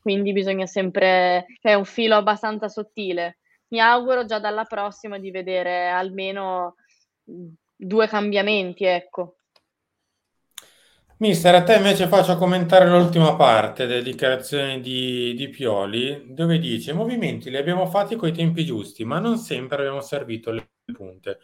quindi 0.00 0.32
bisogna 0.32 0.66
sempre, 0.66 1.46
è 1.60 1.74
un 1.74 1.84
filo 1.84 2.16
abbastanza 2.16 2.68
sottile. 2.68 3.38
Mi 3.68 3.80
auguro 3.80 4.24
già 4.24 4.38
dalla 4.38 4.64
prossima 4.64 5.18
di 5.18 5.30
vedere 5.30 5.88
almeno 5.88 6.74
due 7.22 8.06
cambiamenti, 8.06 8.84
ecco. 8.84 9.36
Mister, 11.18 11.54
a 11.54 11.62
te 11.62 11.76
invece 11.76 12.08
faccio 12.08 12.36
commentare 12.36 12.88
l'ultima 12.88 13.36
parte 13.36 13.86
delle 13.86 14.02
dichiarazioni 14.02 14.80
di, 14.80 15.32
di 15.34 15.48
Pioli, 15.48 16.24
dove 16.34 16.58
dice: 16.58 16.92
movimenti 16.92 17.50
li 17.50 17.56
abbiamo 17.56 17.86
fatti 17.86 18.16
coi 18.16 18.32
tempi 18.32 18.64
giusti, 18.64 19.04
ma 19.04 19.20
non 19.20 19.38
sempre 19.38 19.76
abbiamo 19.78 20.00
servito 20.00 20.50
le 20.50 20.72
punte 20.92 21.38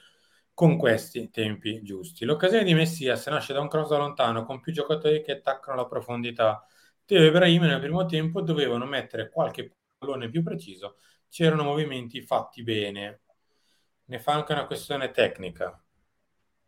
con 0.55 0.77
questi 0.77 1.31
tempi 1.31 1.83
giusti. 1.83 2.25
L'occasione 2.25 2.65
di 2.65 2.75
Messias 2.75 3.27
nasce 3.29 3.53
da 3.53 3.61
un 3.61 3.69
cross 3.69 3.89
da 3.89 3.97
lontano 3.99 4.45
con 4.45 4.61
più 4.61 4.73
giocatori 4.73 5.23
che 5.23 5.33
attaccano 5.33 5.77
la 5.77 5.87
profondità. 5.87 6.67
Teo 7.05 7.23
e 7.23 7.27
Ibrahim 7.27 7.63
nel 7.63 7.81
primo 7.81 8.05
tempo 8.07 8.43
dovevano 8.43 8.85
mettere 8.87 9.31
qualche 9.31 9.75
pallone 9.99 10.29
più 10.31 10.43
preciso, 10.43 10.99
c'erano 11.29 11.65
movimenti 11.65 12.21
fatti 12.23 12.63
bene. 12.63 13.21
Ne 14.07 14.19
fa 14.19 14.33
anche 14.35 14.53
una 14.53 14.67
questione 14.67 15.11
tecnica. 15.11 15.83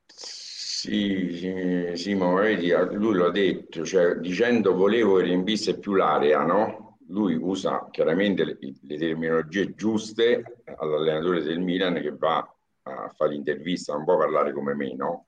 Sì, 0.06 1.36
sì, 1.36 1.92
sì, 1.96 2.14
ma 2.14 2.32
vedi, 2.34 2.70
lui 2.92 3.16
l'ha 3.16 3.30
detto, 3.30 3.84
cioè 3.84 4.16
dicendo 4.16 4.74
volevo 4.74 5.16
che 5.16 5.24
riempisse 5.24 5.78
più 5.78 5.94
l'area, 5.94 6.44
no? 6.44 6.98
Lui 7.08 7.34
usa 7.34 7.88
chiaramente 7.90 8.44
le, 8.44 8.58
le 8.82 8.96
terminologie 8.98 9.74
giuste 9.74 10.62
all'allenatore 10.76 11.42
del 11.42 11.60
Milan 11.60 11.94
che 12.00 12.10
va 12.16 12.46
a 12.82 13.08
fare 13.14 13.32
l'intervista, 13.32 13.92
non 13.94 14.04
può 14.04 14.16
parlare 14.16 14.52
come 14.52 14.74
me, 14.74 14.94
no? 14.94 15.26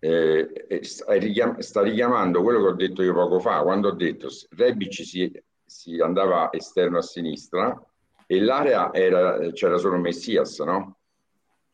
Eh, 0.00 0.68
sta, 0.82 1.12
richiam- 1.14 1.58
sta, 1.58 1.82
richiamando 1.82 2.42
quello 2.42 2.60
che 2.60 2.68
ho 2.68 2.74
detto 2.74 3.02
io 3.02 3.14
poco 3.14 3.40
fa, 3.40 3.62
quando 3.62 3.88
ho 3.88 3.94
detto 3.94 4.28
Rebic 4.50 4.92
si, 5.04 5.42
si 5.64 5.98
andava 5.98 6.52
esterno 6.52 6.98
a 6.98 7.02
sinistra 7.02 7.84
e 8.26 8.40
l'area 8.40 8.92
era, 8.92 9.50
c'era 9.52 9.76
solo 9.76 9.96
Messias, 9.96 10.60
no? 10.60 10.98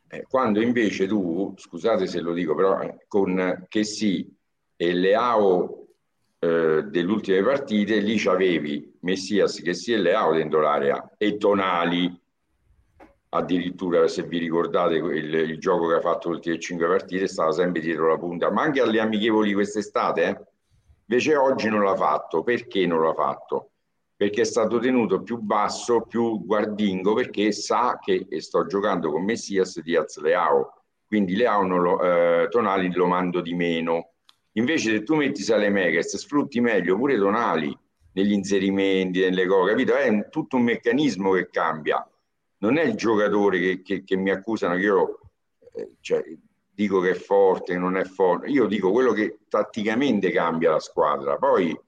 Eh, 0.09 0.23
quando 0.23 0.62
invece 0.62 1.07
tu, 1.07 1.53
scusate 1.57 2.07
se 2.07 2.21
lo 2.21 2.33
dico, 2.33 2.55
però 2.55 2.81
eh, 2.81 3.05
con 3.09 3.67
che 3.69 3.85
sì 3.85 4.33
e 4.77 4.93
Leao 4.93 5.87
eh, 6.39 6.85
delle 6.85 7.11
ultime 7.11 7.43
partite, 7.43 7.99
lì 7.99 8.17
c'avevi 8.17 8.99
Messias 9.01 9.61
che 9.61 9.75
sì 9.75 9.93
e 9.93 9.99
Leao 9.99 10.33
dentro 10.33 10.61
l'area 10.61 11.15
e 11.19 11.37
Tonali 11.37 12.23
addirittura 13.35 14.07
se 14.09 14.22
vi 14.22 14.39
ricordate 14.39 14.95
il, 14.95 15.35
il 15.35 15.59
gioco 15.59 15.89
che 15.89 15.95
ha 15.95 16.01
fatto 16.01 16.28
le 16.28 16.37
ultime 16.37 16.59
cinque 16.59 16.87
partite 16.87 17.26
stava 17.26 17.53
sempre 17.53 17.80
dietro 17.80 18.09
la 18.09 18.18
punta, 18.18 18.51
ma 18.51 18.62
anche 18.62 18.80
alle 18.80 19.01
amichevoli 19.01 19.53
quest'estate, 19.53 20.24
eh? 20.24 20.41
invece 21.07 21.37
oggi 21.37 21.68
non 21.68 21.82
l'ha 21.82 21.97
fatto, 21.97 22.43
perché 22.43 22.87
non 22.87 23.03
l'ha 23.03 23.14
fatto? 23.14 23.70
perché 24.16 24.43
è 24.43 24.45
stato 24.45 24.78
tenuto 24.78 25.22
più 25.22 25.39
basso, 25.39 26.03
più 26.03 26.45
guardingo, 26.45 27.14
perché 27.14 27.53
sa 27.53 27.99
che 28.01 28.26
sto 28.41 28.64
giocando 28.66 29.11
con 29.11 29.24
Messias 29.24 29.80
Diaz 29.80 30.18
Leao, 30.18 30.82
quindi 31.07 31.35
Leao 31.37 31.66
lo, 31.66 32.01
eh, 32.01 32.49
Tonali 32.49 32.93
lo 32.93 33.07
mando 33.07 33.41
di 33.41 33.55
meno. 33.55 34.12
Invece 34.53 34.93
se 34.93 35.03
tu 35.03 35.16
metti 35.16 35.43
Salemekes, 35.43 36.16
sfrutti 36.16 36.61
meglio 36.61 36.97
pure 36.97 37.18
Tonali 37.18 37.76
negli 38.12 38.32
inserimenti, 38.32 39.20
nelle 39.20 39.47
cose, 39.47 39.72
capito? 39.72 39.97
È 39.97 40.09
un, 40.09 40.28
tutto 40.30 40.57
un 40.57 40.62
meccanismo 40.62 41.32
che 41.32 41.49
cambia. 41.51 42.09
Non 42.65 42.79
è 42.79 42.83
il 42.85 42.95
giocatore 42.95 43.59
che, 43.61 43.83
che, 43.83 44.05
che 44.05 44.17
mi 44.17 44.31
accusano 44.31 44.75
che 44.77 44.81
io 44.81 45.19
eh, 45.75 45.91
cioè, 46.01 46.25
dico 46.71 47.01
che 47.01 47.11
è 47.11 47.15
forte, 47.15 47.75
che 47.75 47.79
non 47.79 47.97
è 47.97 48.05
forte. 48.05 48.49
Io 48.49 48.67
dico 48.67 48.91
quello 48.91 49.12
che 49.12 49.41
tatticamente 49.49 50.31
cambia 50.31 50.71
la 50.71 50.81
squadra. 50.81 51.37
Poi 51.37 51.79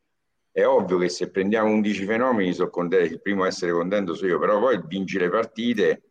è 0.53 0.66
ovvio 0.66 0.99
che 0.99 1.09
se 1.09 1.31
prendiamo 1.31 1.70
11 1.70 2.05
fenomeni, 2.05 2.53
sono 2.53 2.68
contento, 2.68 3.12
il 3.12 3.20
primo 3.22 3.45
a 3.45 3.47
essere 3.47 3.72
contento 3.72 4.14
sono 4.14 4.31
io, 4.31 4.39
però 4.39 4.59
poi 4.61 4.81
vinci 4.87 5.18
le 5.18 5.31
partite 5.31 6.03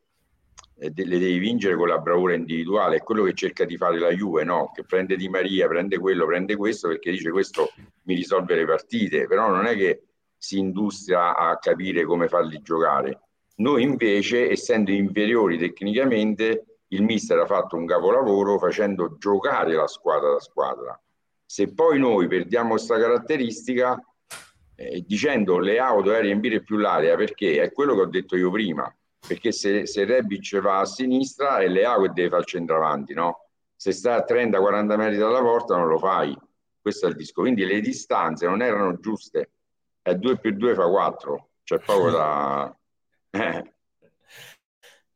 eh, 0.77 0.91
le 0.93 1.19
devi 1.19 1.37
vincere 1.37 1.75
con 1.75 1.87
la 1.87 1.99
bravura 1.99 2.33
individuale. 2.33 2.97
È 2.97 3.03
quello 3.03 3.23
che 3.23 3.33
cerca 3.33 3.65
di 3.65 3.77
fare 3.77 3.99
la 3.99 4.11
Juve, 4.11 4.43
no? 4.43 4.71
Che 4.73 4.83
prende 4.83 5.15
Di 5.15 5.29
Maria, 5.29 5.67
prende 5.67 5.99
quello, 5.99 6.25
prende 6.25 6.55
questo 6.55 6.87
perché 6.87 7.11
dice 7.11 7.29
questo 7.29 7.69
mi 8.03 8.15
risolve 8.15 8.55
le 8.55 8.65
partite, 8.65 9.27
però 9.27 9.49
non 9.49 9.65
è 9.65 9.75
che 9.75 10.03
si 10.37 10.57
industria 10.57 11.35
a 11.35 11.57
capire 11.57 12.03
come 12.03 12.27
farli 12.27 12.61
giocare. 12.61 13.24
Noi 13.55 13.83
invece, 13.83 14.49
essendo 14.49 14.91
inferiori 14.91 15.57
tecnicamente, 15.57 16.79
il 16.89 17.03
mister 17.03 17.39
ha 17.39 17.45
fatto 17.45 17.75
un 17.75 17.85
capolavoro 17.85 18.57
facendo 18.59 19.17
giocare 19.17 19.73
la 19.73 19.87
squadra 19.87 20.31
da 20.31 20.39
squadra. 20.39 20.99
Se 21.45 21.73
poi 21.73 21.99
noi 21.99 22.27
perdiamo 22.27 22.71
questa 22.71 22.99
caratteristica, 22.99 24.01
eh, 24.75 25.03
dicendo 25.07 25.57
auto 25.79 26.09
deve 26.09 26.21
riempire 26.21 26.61
più 26.61 26.77
l'area, 26.77 27.15
perché 27.15 27.61
è 27.61 27.71
quello 27.71 27.95
che 27.95 28.01
ho 28.01 28.07
detto 28.07 28.35
io 28.35 28.51
prima, 28.51 28.93
perché 29.25 29.51
se, 29.51 29.85
se 29.85 30.05
Rebic 30.05 30.59
va 30.59 30.79
a 30.79 30.85
sinistra 30.85 31.59
è 31.59 31.67
Leao 31.67 32.01
che 32.01 32.11
deve 32.13 32.29
fare 32.29 32.41
il 32.41 32.47
centravanti, 32.47 33.13
no? 33.13 33.45
Se 33.75 33.91
sta 33.91 34.15
a 34.15 34.25
30-40 34.27 34.97
metri 34.97 35.17
dalla 35.17 35.41
porta 35.41 35.75
non 35.75 35.87
lo 35.87 35.97
fai. 35.97 36.37
Questo 36.81 37.07
è 37.07 37.09
il 37.09 37.15
disco. 37.15 37.41
Quindi 37.41 37.65
le 37.65 37.81
distanze 37.81 38.45
non 38.45 38.61
erano 38.61 38.99
giuste. 38.99 39.51
È 40.01 40.13
2 40.13 40.37
più 40.39 40.51
2 40.51 40.75
fa 40.75 40.87
4. 40.87 41.49
C'è 41.63 41.79
poco 41.79 42.09
da... 42.09 42.75
Eh. 43.35 43.63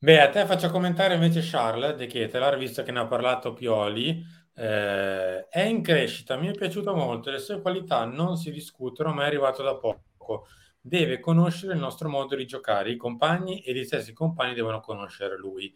Beh, 0.02 0.22
a 0.22 0.30
te 0.30 0.46
faccio 0.46 0.70
commentare 0.70 1.16
invece 1.16 1.42
Charles 1.44 1.96
De 1.96 2.06
Ketelar, 2.08 2.58
visto 2.58 2.84
che 2.84 2.92
ne 2.92 3.00
ha 3.00 3.06
parlato 3.08 3.54
Pioli. 3.54 4.24
Eh, 4.54 5.48
è 5.48 5.62
in 5.62 5.82
crescita, 5.82 6.38
mi 6.38 6.48
è 6.48 6.52
piaciuto 6.52 6.94
molto, 6.96 7.30
le 7.32 7.40
sue 7.40 7.62
qualità 7.62 8.06
non 8.06 8.38
si 8.38 8.52
discutono, 8.52 9.14
ma 9.14 9.24
è 9.24 9.28
arrivato 9.28 9.62
da 9.64 9.76
poco. 9.78 10.48
Deve 10.80 11.20
conoscere 11.20 11.74
il 11.74 11.80
nostro 11.80 12.10
modo 12.10 12.36
di 12.36 12.46
giocare, 12.46 12.92
i 12.92 12.98
compagni 12.98 13.62
e 13.62 13.74
gli 13.74 13.84
stessi 13.84 14.14
compagni 14.14 14.54
devono 14.54 14.80
conoscere 14.80 15.38
lui. 15.38 15.74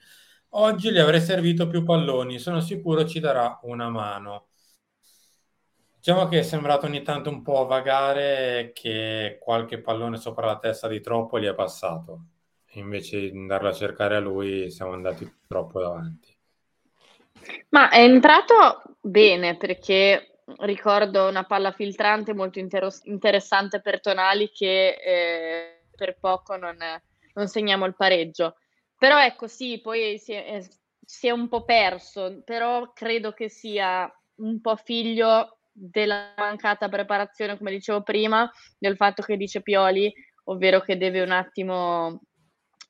Oggi 0.55 0.91
gli 0.91 0.99
avrei 0.99 1.21
servito 1.21 1.67
più 1.67 1.83
palloni, 1.83 2.39
sono 2.39 2.59
sicuro 2.61 3.05
ci 3.05 3.19
darà 3.19 3.59
una 3.63 3.89
mano. 3.89 4.47
Diciamo 5.95 6.27
che 6.27 6.39
è 6.39 6.43
sembrato 6.43 6.85
ogni 6.85 7.01
tanto 7.01 7.29
un 7.29 7.41
po' 7.41 7.65
vagare 7.65 8.71
che 8.75 9.37
qualche 9.41 9.79
pallone 9.81 10.17
sopra 10.17 10.45
la 10.45 10.59
testa 10.59 10.87
di 10.87 11.01
troppo 11.01 11.39
gli 11.39 11.45
è 11.45 11.55
passato 11.55 12.25
invece 12.79 13.19
di 13.19 13.37
andarlo 13.37 13.69
a 13.69 13.73
cercare 13.73 14.15
a 14.15 14.19
lui 14.19 14.69
siamo 14.71 14.93
andati 14.93 15.31
troppo 15.47 15.79
davanti. 15.79 16.35
Ma 17.69 17.89
è 17.89 17.99
entrato 17.99 18.97
bene 19.01 19.57
perché 19.57 20.41
ricordo 20.59 21.27
una 21.27 21.43
palla 21.43 21.71
filtrante 21.71 22.33
molto 22.33 22.59
inter- 22.59 23.01
interessante 23.03 23.81
per 23.81 24.01
Tonali 24.01 24.49
che 24.49 24.97
eh, 25.03 25.85
per 25.95 26.17
poco 26.19 26.55
non, 26.55 26.77
non, 27.33 27.47
segniamo 27.47 27.85
il 27.85 27.95
pareggio. 27.95 28.57
Però 28.97 29.21
ecco 29.21 29.47
sì, 29.47 29.79
poi 29.81 30.17
si 30.17 30.33
è, 30.33 30.61
si 31.03 31.27
è 31.27 31.31
un 31.31 31.47
po' 31.47 31.63
perso, 31.63 32.41
però 32.45 32.91
credo 32.93 33.31
che 33.33 33.49
sia 33.49 34.11
un 34.35 34.61
po' 34.61 34.75
figlio 34.75 35.59
della 35.71 36.33
mancata 36.37 36.87
preparazione, 36.87 37.57
come 37.57 37.71
dicevo 37.71 38.01
prima, 38.03 38.49
del 38.77 38.95
fatto 38.95 39.23
che 39.23 39.37
dice 39.37 39.61
Pioli, 39.61 40.11
ovvero 40.45 40.81
che 40.81 40.97
deve 40.97 41.21
un 41.21 41.31
attimo 41.31 42.21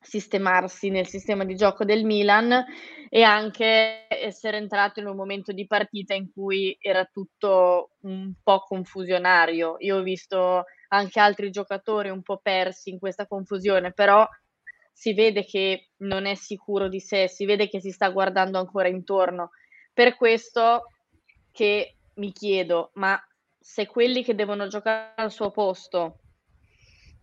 sistemarsi 0.03 0.89
nel 0.89 1.07
sistema 1.07 1.45
di 1.45 1.55
gioco 1.55 1.85
del 1.85 2.03
Milan 2.03 2.65
e 3.09 3.23
anche 3.23 4.07
essere 4.09 4.57
entrato 4.57 4.99
in 4.99 5.07
un 5.07 5.15
momento 5.15 5.51
di 5.51 5.65
partita 5.65 6.13
in 6.13 6.31
cui 6.31 6.77
era 6.79 7.05
tutto 7.05 7.91
un 8.01 8.33
po' 8.41 8.59
confusionario. 8.59 9.75
Io 9.79 9.97
ho 9.97 10.01
visto 10.01 10.65
anche 10.89 11.19
altri 11.19 11.49
giocatori 11.49 12.09
un 12.09 12.21
po' 12.21 12.37
persi 12.37 12.89
in 12.89 12.99
questa 12.99 13.25
confusione, 13.25 13.93
però 13.93 14.27
si 14.91 15.13
vede 15.13 15.43
che 15.43 15.89
non 15.97 16.25
è 16.25 16.35
sicuro 16.35 16.87
di 16.87 16.99
sé, 16.99 17.27
si 17.27 17.45
vede 17.45 17.67
che 17.67 17.81
si 17.81 17.91
sta 17.91 18.09
guardando 18.09 18.59
ancora 18.59 18.87
intorno. 18.87 19.51
Per 19.91 20.15
questo 20.15 20.87
che 21.51 21.95
mi 22.15 22.31
chiedo, 22.31 22.91
ma 22.93 23.19
se 23.59 23.87
quelli 23.87 24.23
che 24.23 24.35
devono 24.35 24.67
giocare 24.67 25.13
al 25.15 25.31
suo 25.31 25.51
posto 25.51 26.19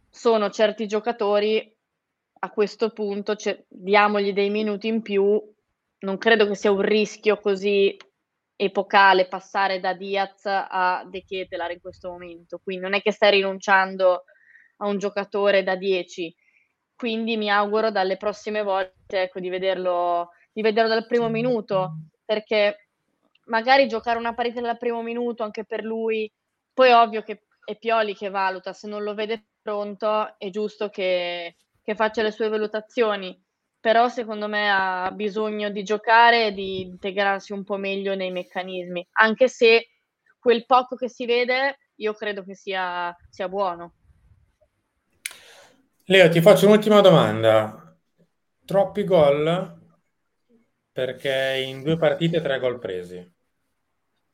sono 0.09 0.51
certi 0.51 0.87
giocatori, 0.87 1.76
a 2.43 2.51
questo 2.51 2.91
punto 2.91 3.36
cioè, 3.36 3.62
diamogli 3.68 4.32
dei 4.32 4.51
minuti 4.51 4.88
in 4.88 5.03
più, 5.03 5.41
non 6.01 6.18
credo 6.18 6.47
che 6.47 6.55
sia 6.55 6.70
un 6.70 6.80
rischio 6.80 7.38
così 7.38 7.97
epocale 8.57 9.26
passare 9.26 9.80
da 9.80 9.95
Diaz 9.95 10.45
a 10.45 11.05
De 11.07 11.24
Ketelar 11.24 11.70
in 11.70 11.80
questo 11.80 12.11
momento, 12.11 12.61
quindi 12.62 12.84
non 12.84 12.95
è 12.95 13.03
che 13.03 13.12
stai 13.12 13.32
rinunciando 13.32 14.24
a 14.78 14.86
un 14.86 14.99
giocatore 14.99 15.62
da 15.62 15.76
10, 15.76 16.34
quindi 16.95 17.36
mi 17.36 17.51
auguro 17.51 17.91
dalle 17.91 18.16
prossime 18.16 18.62
volte 18.62 19.22
ecco, 19.22 19.41
di, 19.41 19.49
vederlo, 19.49 20.30
di 20.53 20.62
vederlo 20.62 20.88
dal 20.88 21.07
primo 21.07 21.28
minuto, 21.28 21.97
perché 22.24 22.88
magari 23.47 23.88
giocare 23.88 24.18
una 24.18 24.34
partita 24.34 24.61
dal 24.61 24.78
primo 24.78 25.03
minuto 25.03 25.43
anche 25.43 25.64
per 25.64 25.82
lui, 25.82 26.30
poi 26.72 26.88
è 26.88 26.97
ovvio 26.97 27.22
che 27.22 27.43
è 27.64 27.76
Pioli 27.76 28.14
che 28.14 28.30
valuta, 28.30 28.72
se 28.72 28.88
non 28.88 29.03
lo 29.03 29.14
vede 29.14 29.45
pronto 29.62 30.38
è 30.38 30.51
giusto 30.51 30.88
che, 30.88 31.57
che 31.83 31.95
faccia 31.95 32.22
le 32.22 32.31
sue 32.31 32.49
valutazioni, 32.49 33.39
però 33.78 34.09
secondo 34.09 34.49
me 34.49 34.70
ha 34.70 35.11
bisogno 35.12 35.70
di 35.70 35.83
giocare 35.83 36.47
e 36.47 36.53
di 36.53 36.83
integrarsi 36.83 37.53
un 37.53 37.64
po' 37.64 37.76
meglio 37.76 38.14
nei 38.14 38.31
meccanismi, 38.31 39.09
anche 39.12 39.49
se 39.49 39.89
quel 40.39 40.66
poco 40.66 40.97
che 40.97 41.09
si 41.09 41.26
vede 41.26 41.78
io 41.97 42.14
credo 42.14 42.43
che 42.45 42.55
sia, 42.55 43.14
sia 43.28 43.49
buono. 43.49 43.95
Leo, 46.05 46.28
ti 46.28 46.41
faccio 46.41 46.66
un'ultima 46.66 47.01
domanda. 47.01 47.97
Troppi 48.64 49.05
gol 49.05 49.78
perché 50.93 51.62
in 51.66 51.83
due 51.83 51.97
partite 51.97 52.41
tre 52.41 52.59
gol 52.59 52.78
presi. 52.78 53.33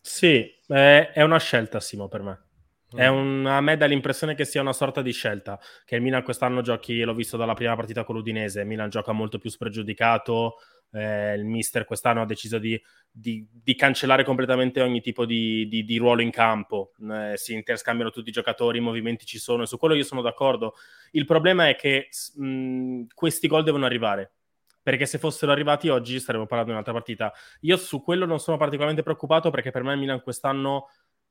Sì, 0.01 0.49
è 0.67 1.23
una 1.23 1.39
scelta, 1.39 1.81
Simo, 1.81 2.09
per 2.09 2.23
me. 2.23 2.46
È 2.95 3.09
mm. 3.09 3.15
un, 3.15 3.47
a 3.47 3.61
me 3.61 3.77
dà 3.77 3.87
l'impressione 3.87 4.35
che 4.35 4.45
sia 4.45 4.61
una 4.61 4.73
sorta 4.73 5.03
di 5.03 5.13
scelta, 5.13 5.59
che 5.85 5.97
il 5.97 6.03
Milan 6.03 6.23
quest'anno 6.23 6.61
giochi, 6.61 7.01
l'ho 7.03 7.15
visto 7.15 7.37
dalla 7.37 7.55
prima 7.55 7.75
partita 7.75 8.05
con 8.05 8.15
l'Udinese, 8.15 8.61
il 8.61 8.67
Milan 8.67 8.91
gioca 8.91 9.13
molto 9.13 9.39
più 9.39 9.51
spregiudicato, 9.51 10.57
eh, 10.93 11.35
il 11.35 11.45
mister 11.45 11.85
quest'anno 11.85 12.23
ha 12.23 12.27
deciso 12.27 12.59
di, 12.59 12.81
di, 13.11 13.47
di 13.51 13.75
cancellare 13.75 14.25
completamente 14.25 14.81
ogni 14.81 15.01
tipo 15.01 15.27
di, 15.27 15.67
di 15.69 15.97
ruolo 15.97 16.23
in 16.23 16.31
campo, 16.31 16.93
eh, 17.11 17.33
si 17.37 17.55
interscambiano 17.55 18.11
tutti 18.11 18.29
i 18.29 18.33
giocatori, 18.33 18.79
i 18.79 18.83
movimenti 18.83 19.27
ci 19.27 19.39
sono, 19.39 19.65
e 19.65 19.67
su 19.67 19.79
quello 19.79 19.95
io 19.95 20.05
sono 20.05 20.23
d'accordo. 20.23 20.75
Il 21.11 21.25
problema 21.25 21.69
è 21.69 21.75
che 21.75 22.09
mh, 22.37 23.07
questi 23.15 23.49
gol 23.49 23.65
devono 23.65 23.85
arrivare, 23.85 24.33
perché 24.81 25.07
se 25.07 25.19
fossero 25.19 25.51
arrivati 25.51 25.89
oggi 25.89 26.21
staremmo 26.21 26.47
parlando 26.47 26.71
di 26.71 26.79
un'altra 26.79 26.95
partita. 26.95 27.33
Io 27.63 27.77
su 27.77 28.01
quello 28.01 28.25
non 28.25 28.39
sono 28.39 28.57
particolarmente 28.57 29.03
preoccupato 29.03 29.51
perché 29.51 29.73
per 29.73 29.83
me 29.83 29.93
il 29.93 29.99
Milan 29.99 30.23
quest'anno 30.23 30.87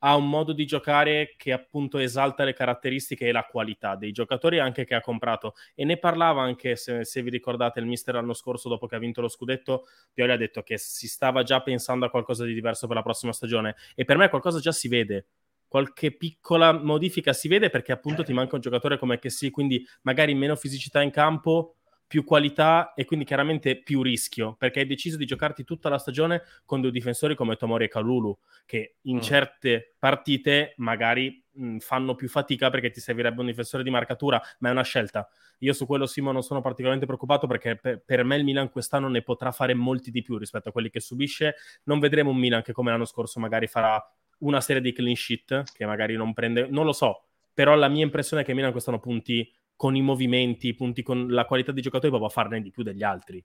ha 0.07 0.15
un 0.15 0.29
modo 0.29 0.53
di 0.53 0.65
giocare 0.67 1.33
che 1.35 1.51
appunto 1.51 1.97
esalta 1.97 2.43
le 2.43 2.53
caratteristiche 2.53 3.27
e 3.27 3.31
la 3.31 3.43
qualità 3.43 3.95
dei 3.95 4.11
giocatori 4.11 4.59
anche 4.59 4.85
che 4.85 4.93
ha 4.93 5.01
comprato. 5.01 5.55
E 5.73 5.83
ne 5.83 5.97
parlava 5.97 6.43
anche 6.43 6.75
se, 6.75 7.03
se, 7.03 7.23
vi 7.23 7.31
ricordate 7.31 7.79
il 7.79 7.87
mister 7.87 8.13
l'anno 8.13 8.33
scorso 8.33 8.69
dopo 8.69 8.85
che 8.85 8.95
ha 8.95 8.99
vinto 8.99 9.21
lo 9.21 9.27
scudetto 9.27 9.87
Pioli 10.13 10.31
ha 10.31 10.37
detto 10.37 10.61
che 10.61 10.77
si 10.77 11.07
stava 11.07 11.41
già 11.41 11.61
pensando 11.63 12.05
a 12.05 12.11
qualcosa 12.11 12.45
di 12.45 12.53
diverso 12.53 12.85
per 12.85 12.95
la 12.95 13.01
prossima 13.01 13.33
stagione. 13.33 13.75
E 13.95 14.05
per 14.05 14.17
me 14.17 14.29
qualcosa 14.29 14.59
già 14.59 14.71
si 14.71 14.87
vede. 14.87 15.25
Qualche 15.67 16.15
piccola 16.15 16.71
modifica 16.71 17.33
si 17.33 17.47
vede 17.47 17.71
perché 17.71 17.91
appunto 17.91 18.23
ti 18.23 18.31
manca 18.31 18.53
un 18.55 18.61
giocatore 18.61 18.99
come 18.99 19.17
che 19.17 19.31
sì 19.31 19.49
quindi 19.49 19.83
magari 20.03 20.35
meno 20.35 20.55
fisicità 20.55 21.01
in 21.01 21.09
campo 21.09 21.77
più 22.07 22.23
qualità 22.23 22.93
e 22.93 23.05
quindi 23.05 23.25
chiaramente 23.25 23.81
più 23.81 24.01
rischio, 24.01 24.55
perché 24.57 24.81
hai 24.81 24.85
deciso 24.85 25.17
di 25.17 25.25
giocarti 25.25 25.63
tutta 25.63 25.89
la 25.89 25.97
stagione 25.97 26.43
con 26.63 26.81
due 26.81 26.91
difensori 26.91 27.35
come 27.35 27.55
Tomori 27.55 27.85
e 27.85 27.87
Kalulu, 27.87 28.37
che 28.65 28.97
in 29.03 29.17
mm. 29.17 29.21
certe 29.21 29.95
partite 29.97 30.73
magari 30.77 31.43
mh, 31.51 31.77
fanno 31.77 32.15
più 32.15 32.29
fatica 32.29 32.69
perché 32.69 32.91
ti 32.91 32.99
servirebbe 32.99 33.39
un 33.39 33.47
difensore 33.47 33.83
di 33.83 33.89
marcatura, 33.89 34.41
ma 34.59 34.69
è 34.69 34.71
una 34.71 34.83
scelta. 34.83 35.27
Io 35.59 35.73
su 35.73 35.85
quello 35.85 36.05
Simo 36.05 36.31
non 36.31 36.43
sono 36.43 36.61
particolarmente 36.61 37.05
preoccupato 37.05 37.47
perché 37.47 37.75
per, 37.77 38.01
per 38.05 38.23
me 38.23 38.35
il 38.35 38.43
Milan 38.43 38.69
quest'anno 38.69 39.09
ne 39.09 39.21
potrà 39.21 39.51
fare 39.51 39.73
molti 39.73 40.11
di 40.11 40.21
più 40.21 40.37
rispetto 40.37 40.69
a 40.69 40.71
quelli 40.71 40.89
che 40.89 40.99
subisce. 40.99 41.55
Non 41.83 41.99
vedremo 41.99 42.29
un 42.29 42.37
Milan 42.37 42.61
che 42.61 42.73
come 42.73 42.91
l'anno 42.91 43.05
scorso 43.05 43.39
magari 43.39 43.67
farà 43.67 44.03
una 44.39 44.61
serie 44.61 44.81
di 44.81 44.93
clean 44.93 45.15
sheet 45.15 45.71
che 45.73 45.85
magari 45.85 46.15
non 46.15 46.33
prende, 46.33 46.67
non 46.69 46.85
lo 46.85 46.93
so, 46.93 47.23
però 47.53 47.73
la 47.75 47.87
mia 47.87 48.03
impressione 48.03 48.43
è 48.43 48.45
che 48.45 48.53
Milan 48.53 48.71
quest'anno 48.71 48.99
punti 48.99 49.49
con 49.75 49.95
i 49.95 50.01
movimenti, 50.01 50.67
i 50.69 50.75
punti 50.75 51.03
con 51.03 51.27
la 51.29 51.45
qualità 51.45 51.71
di 51.71 51.81
giocatori, 51.81 52.09
proprio 52.09 52.29
a 52.29 52.33
farne 52.33 52.61
di 52.61 52.71
più 52.71 52.83
degli 52.83 53.03
altri. 53.03 53.43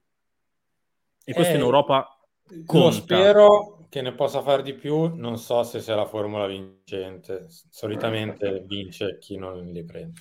E 1.23 1.33
questo 1.33 1.53
eh, 1.53 1.57
in 1.57 1.61
Europa 1.61 2.07
conta. 2.65 2.91
spero 2.91 3.85
che 3.89 4.01
ne 4.01 4.13
possa 4.13 4.41
fare 4.41 4.63
di 4.63 4.73
più, 4.73 5.15
non 5.15 5.37
so 5.37 5.63
se 5.63 5.79
sia 5.81 5.95
la 5.95 6.05
formula 6.05 6.47
vincente. 6.47 7.47
Solitamente 7.49 8.63
vince 8.65 9.17
chi 9.19 9.37
non 9.37 9.71
li 9.71 9.83
prende. 9.83 10.19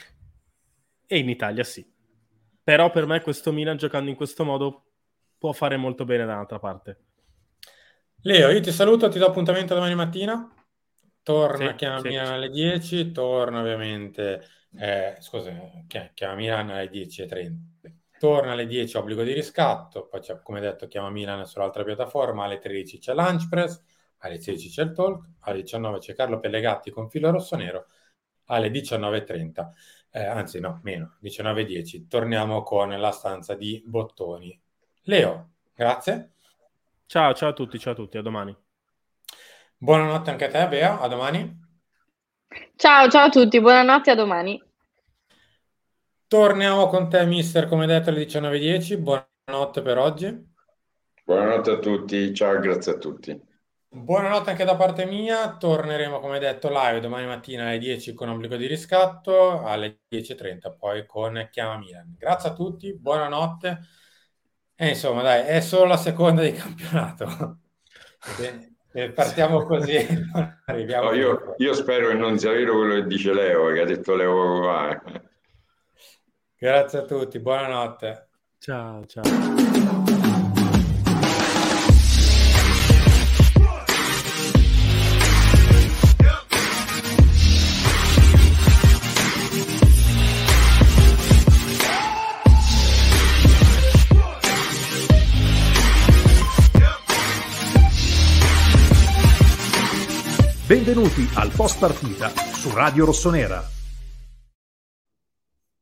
E 1.06 1.18
in 1.18 1.28
Italia 1.28 1.64
sì. 1.64 1.84
però 2.62 2.90
per 2.90 3.06
me 3.06 3.20
questo 3.20 3.52
Milan 3.52 3.76
giocando 3.76 4.10
in 4.10 4.16
questo 4.16 4.44
modo 4.44 4.84
può 5.38 5.52
fare 5.52 5.76
molto 5.76 6.04
bene 6.04 6.24
dall'altra 6.24 6.58
parte. 6.58 7.04
Leo, 8.22 8.50
io 8.50 8.60
ti 8.60 8.70
saluto, 8.70 9.08
ti 9.08 9.18
do 9.18 9.26
appuntamento 9.26 9.74
domani 9.74 9.94
mattina. 9.94 10.48
Torna, 11.22 11.70
Sì, 11.70 11.74
chiama 11.76 12.00
sì, 12.00 12.08
Milan 12.08 12.26
sì. 12.26 12.32
alle 12.32 12.48
10, 12.48 13.12
torna 13.12 13.60
ovviamente, 13.60 14.46
eh, 14.78 15.16
scusa, 15.20 15.52
chi- 15.86 16.10
chiama 16.14 16.34
Milan 16.34 16.70
alle 16.70 16.88
10.30. 16.88 17.90
Torna 18.18 18.52
alle 18.52 18.66
10, 18.66 18.96
obbligo 18.98 19.22
di 19.22 19.32
riscatto, 19.32 20.06
poi 20.06 20.20
c'è, 20.20 20.40
come 20.42 20.60
detto 20.60 20.86
chiama 20.86 21.08
Milan 21.10 21.44
sull'altra 21.46 21.84
piattaforma, 21.84 22.44
alle 22.44 22.58
13 22.58 22.98
c'è 22.98 23.14
Lunch 23.14 23.48
Press, 23.48 23.82
alle 24.18 24.38
16 24.40 24.68
c'è 24.68 24.82
il 24.82 24.92
Talk, 24.92 25.26
alle 25.40 25.62
19 25.62 25.98
c'è 26.00 26.14
Carlo 26.14 26.38
Pellegatti 26.38 26.90
con 26.90 27.08
filo 27.08 27.30
rossonero, 27.30 27.86
alle 28.46 28.68
19.30, 28.70 29.72
eh, 30.10 30.24
anzi 30.24 30.60
no, 30.60 30.80
meno, 30.82 31.16
19.10, 31.20 32.06
torniamo 32.08 32.62
con 32.62 32.90
la 32.90 33.10
stanza 33.10 33.54
di 33.54 33.82
Bottoni. 33.86 34.60
Leo, 35.04 35.52
grazie. 35.74 36.32
Ciao, 37.06 37.34
ciao 37.34 37.50
a 37.50 37.52
tutti, 37.52 37.78
ciao 37.78 37.92
a 37.92 37.94
tutti, 37.96 38.16
a 38.16 38.22
domani. 38.22 38.56
Buonanotte 39.78 40.30
anche 40.30 40.44
a 40.44 40.48
te, 40.50 40.68
Bea, 40.68 41.00
a 41.00 41.08
domani. 41.08 41.59
Ciao, 42.74 43.08
ciao 43.08 43.26
a 43.26 43.28
tutti, 43.28 43.60
buonanotte, 43.60 44.10
a 44.10 44.14
domani. 44.16 44.60
Torniamo 46.26 46.88
con 46.88 47.08
te, 47.08 47.24
mister, 47.24 47.68
come 47.68 47.86
detto, 47.86 48.10
alle 48.10 48.24
19.10. 48.24 48.98
Buonanotte 48.98 49.82
per 49.82 49.98
oggi. 49.98 50.48
Buonanotte 51.24 51.70
a 51.70 51.78
tutti, 51.78 52.34
ciao 52.34 52.58
grazie 52.58 52.92
a 52.92 52.98
tutti. 52.98 53.40
Buonanotte 53.88 54.50
anche 54.50 54.64
da 54.64 54.74
parte 54.74 55.04
mia. 55.04 55.56
Torneremo, 55.56 56.18
come 56.18 56.40
detto, 56.40 56.68
live 56.70 57.00
domani 57.00 57.26
mattina 57.26 57.68
alle 57.68 57.78
10 57.78 58.14
con 58.14 58.28
obbligo 58.28 58.56
di 58.56 58.66
riscatto, 58.66 59.62
alle 59.62 60.00
10.30 60.08 60.74
poi 60.76 61.06
con 61.06 61.48
Chiama 61.52 61.78
Milan. 61.78 62.16
Grazie 62.18 62.50
a 62.50 62.52
tutti, 62.52 62.92
buonanotte. 62.96 63.78
E 64.74 64.88
insomma, 64.88 65.22
dai, 65.22 65.46
è 65.46 65.60
solo 65.60 65.84
la 65.84 65.96
seconda 65.96 66.42
di 66.42 66.52
campionato. 66.52 67.58
E- 68.92 69.02
e 69.02 69.10
partiamo 69.12 69.62
così. 69.66 69.96
Arriviamo 70.66 71.10
No, 71.10 71.14
io, 71.16 71.54
io 71.58 71.72
spero 71.74 72.08
che 72.08 72.14
non 72.14 72.38
sia 72.38 72.50
vero 72.52 72.74
quello 72.76 72.94
che 72.94 73.06
dice 73.06 73.32
Leo, 73.32 73.72
che 73.72 73.80
ha 73.80 73.84
detto 73.84 74.14
Leo 74.14 74.32
poco 74.32 74.62
fa. 74.64 74.88
eh. 74.90 75.22
Grazie 76.58 76.98
a 76.98 77.02
tutti, 77.02 77.38
buonanotte. 77.38 78.28
Ciao, 78.58 79.04
ciao. 79.06 80.09
Benvenuti 100.82 101.28
al 101.34 101.50
post 101.50 101.78
partita 101.78 102.32
su 102.54 102.70
Radio 102.72 103.04
Rossonera. 103.04 103.79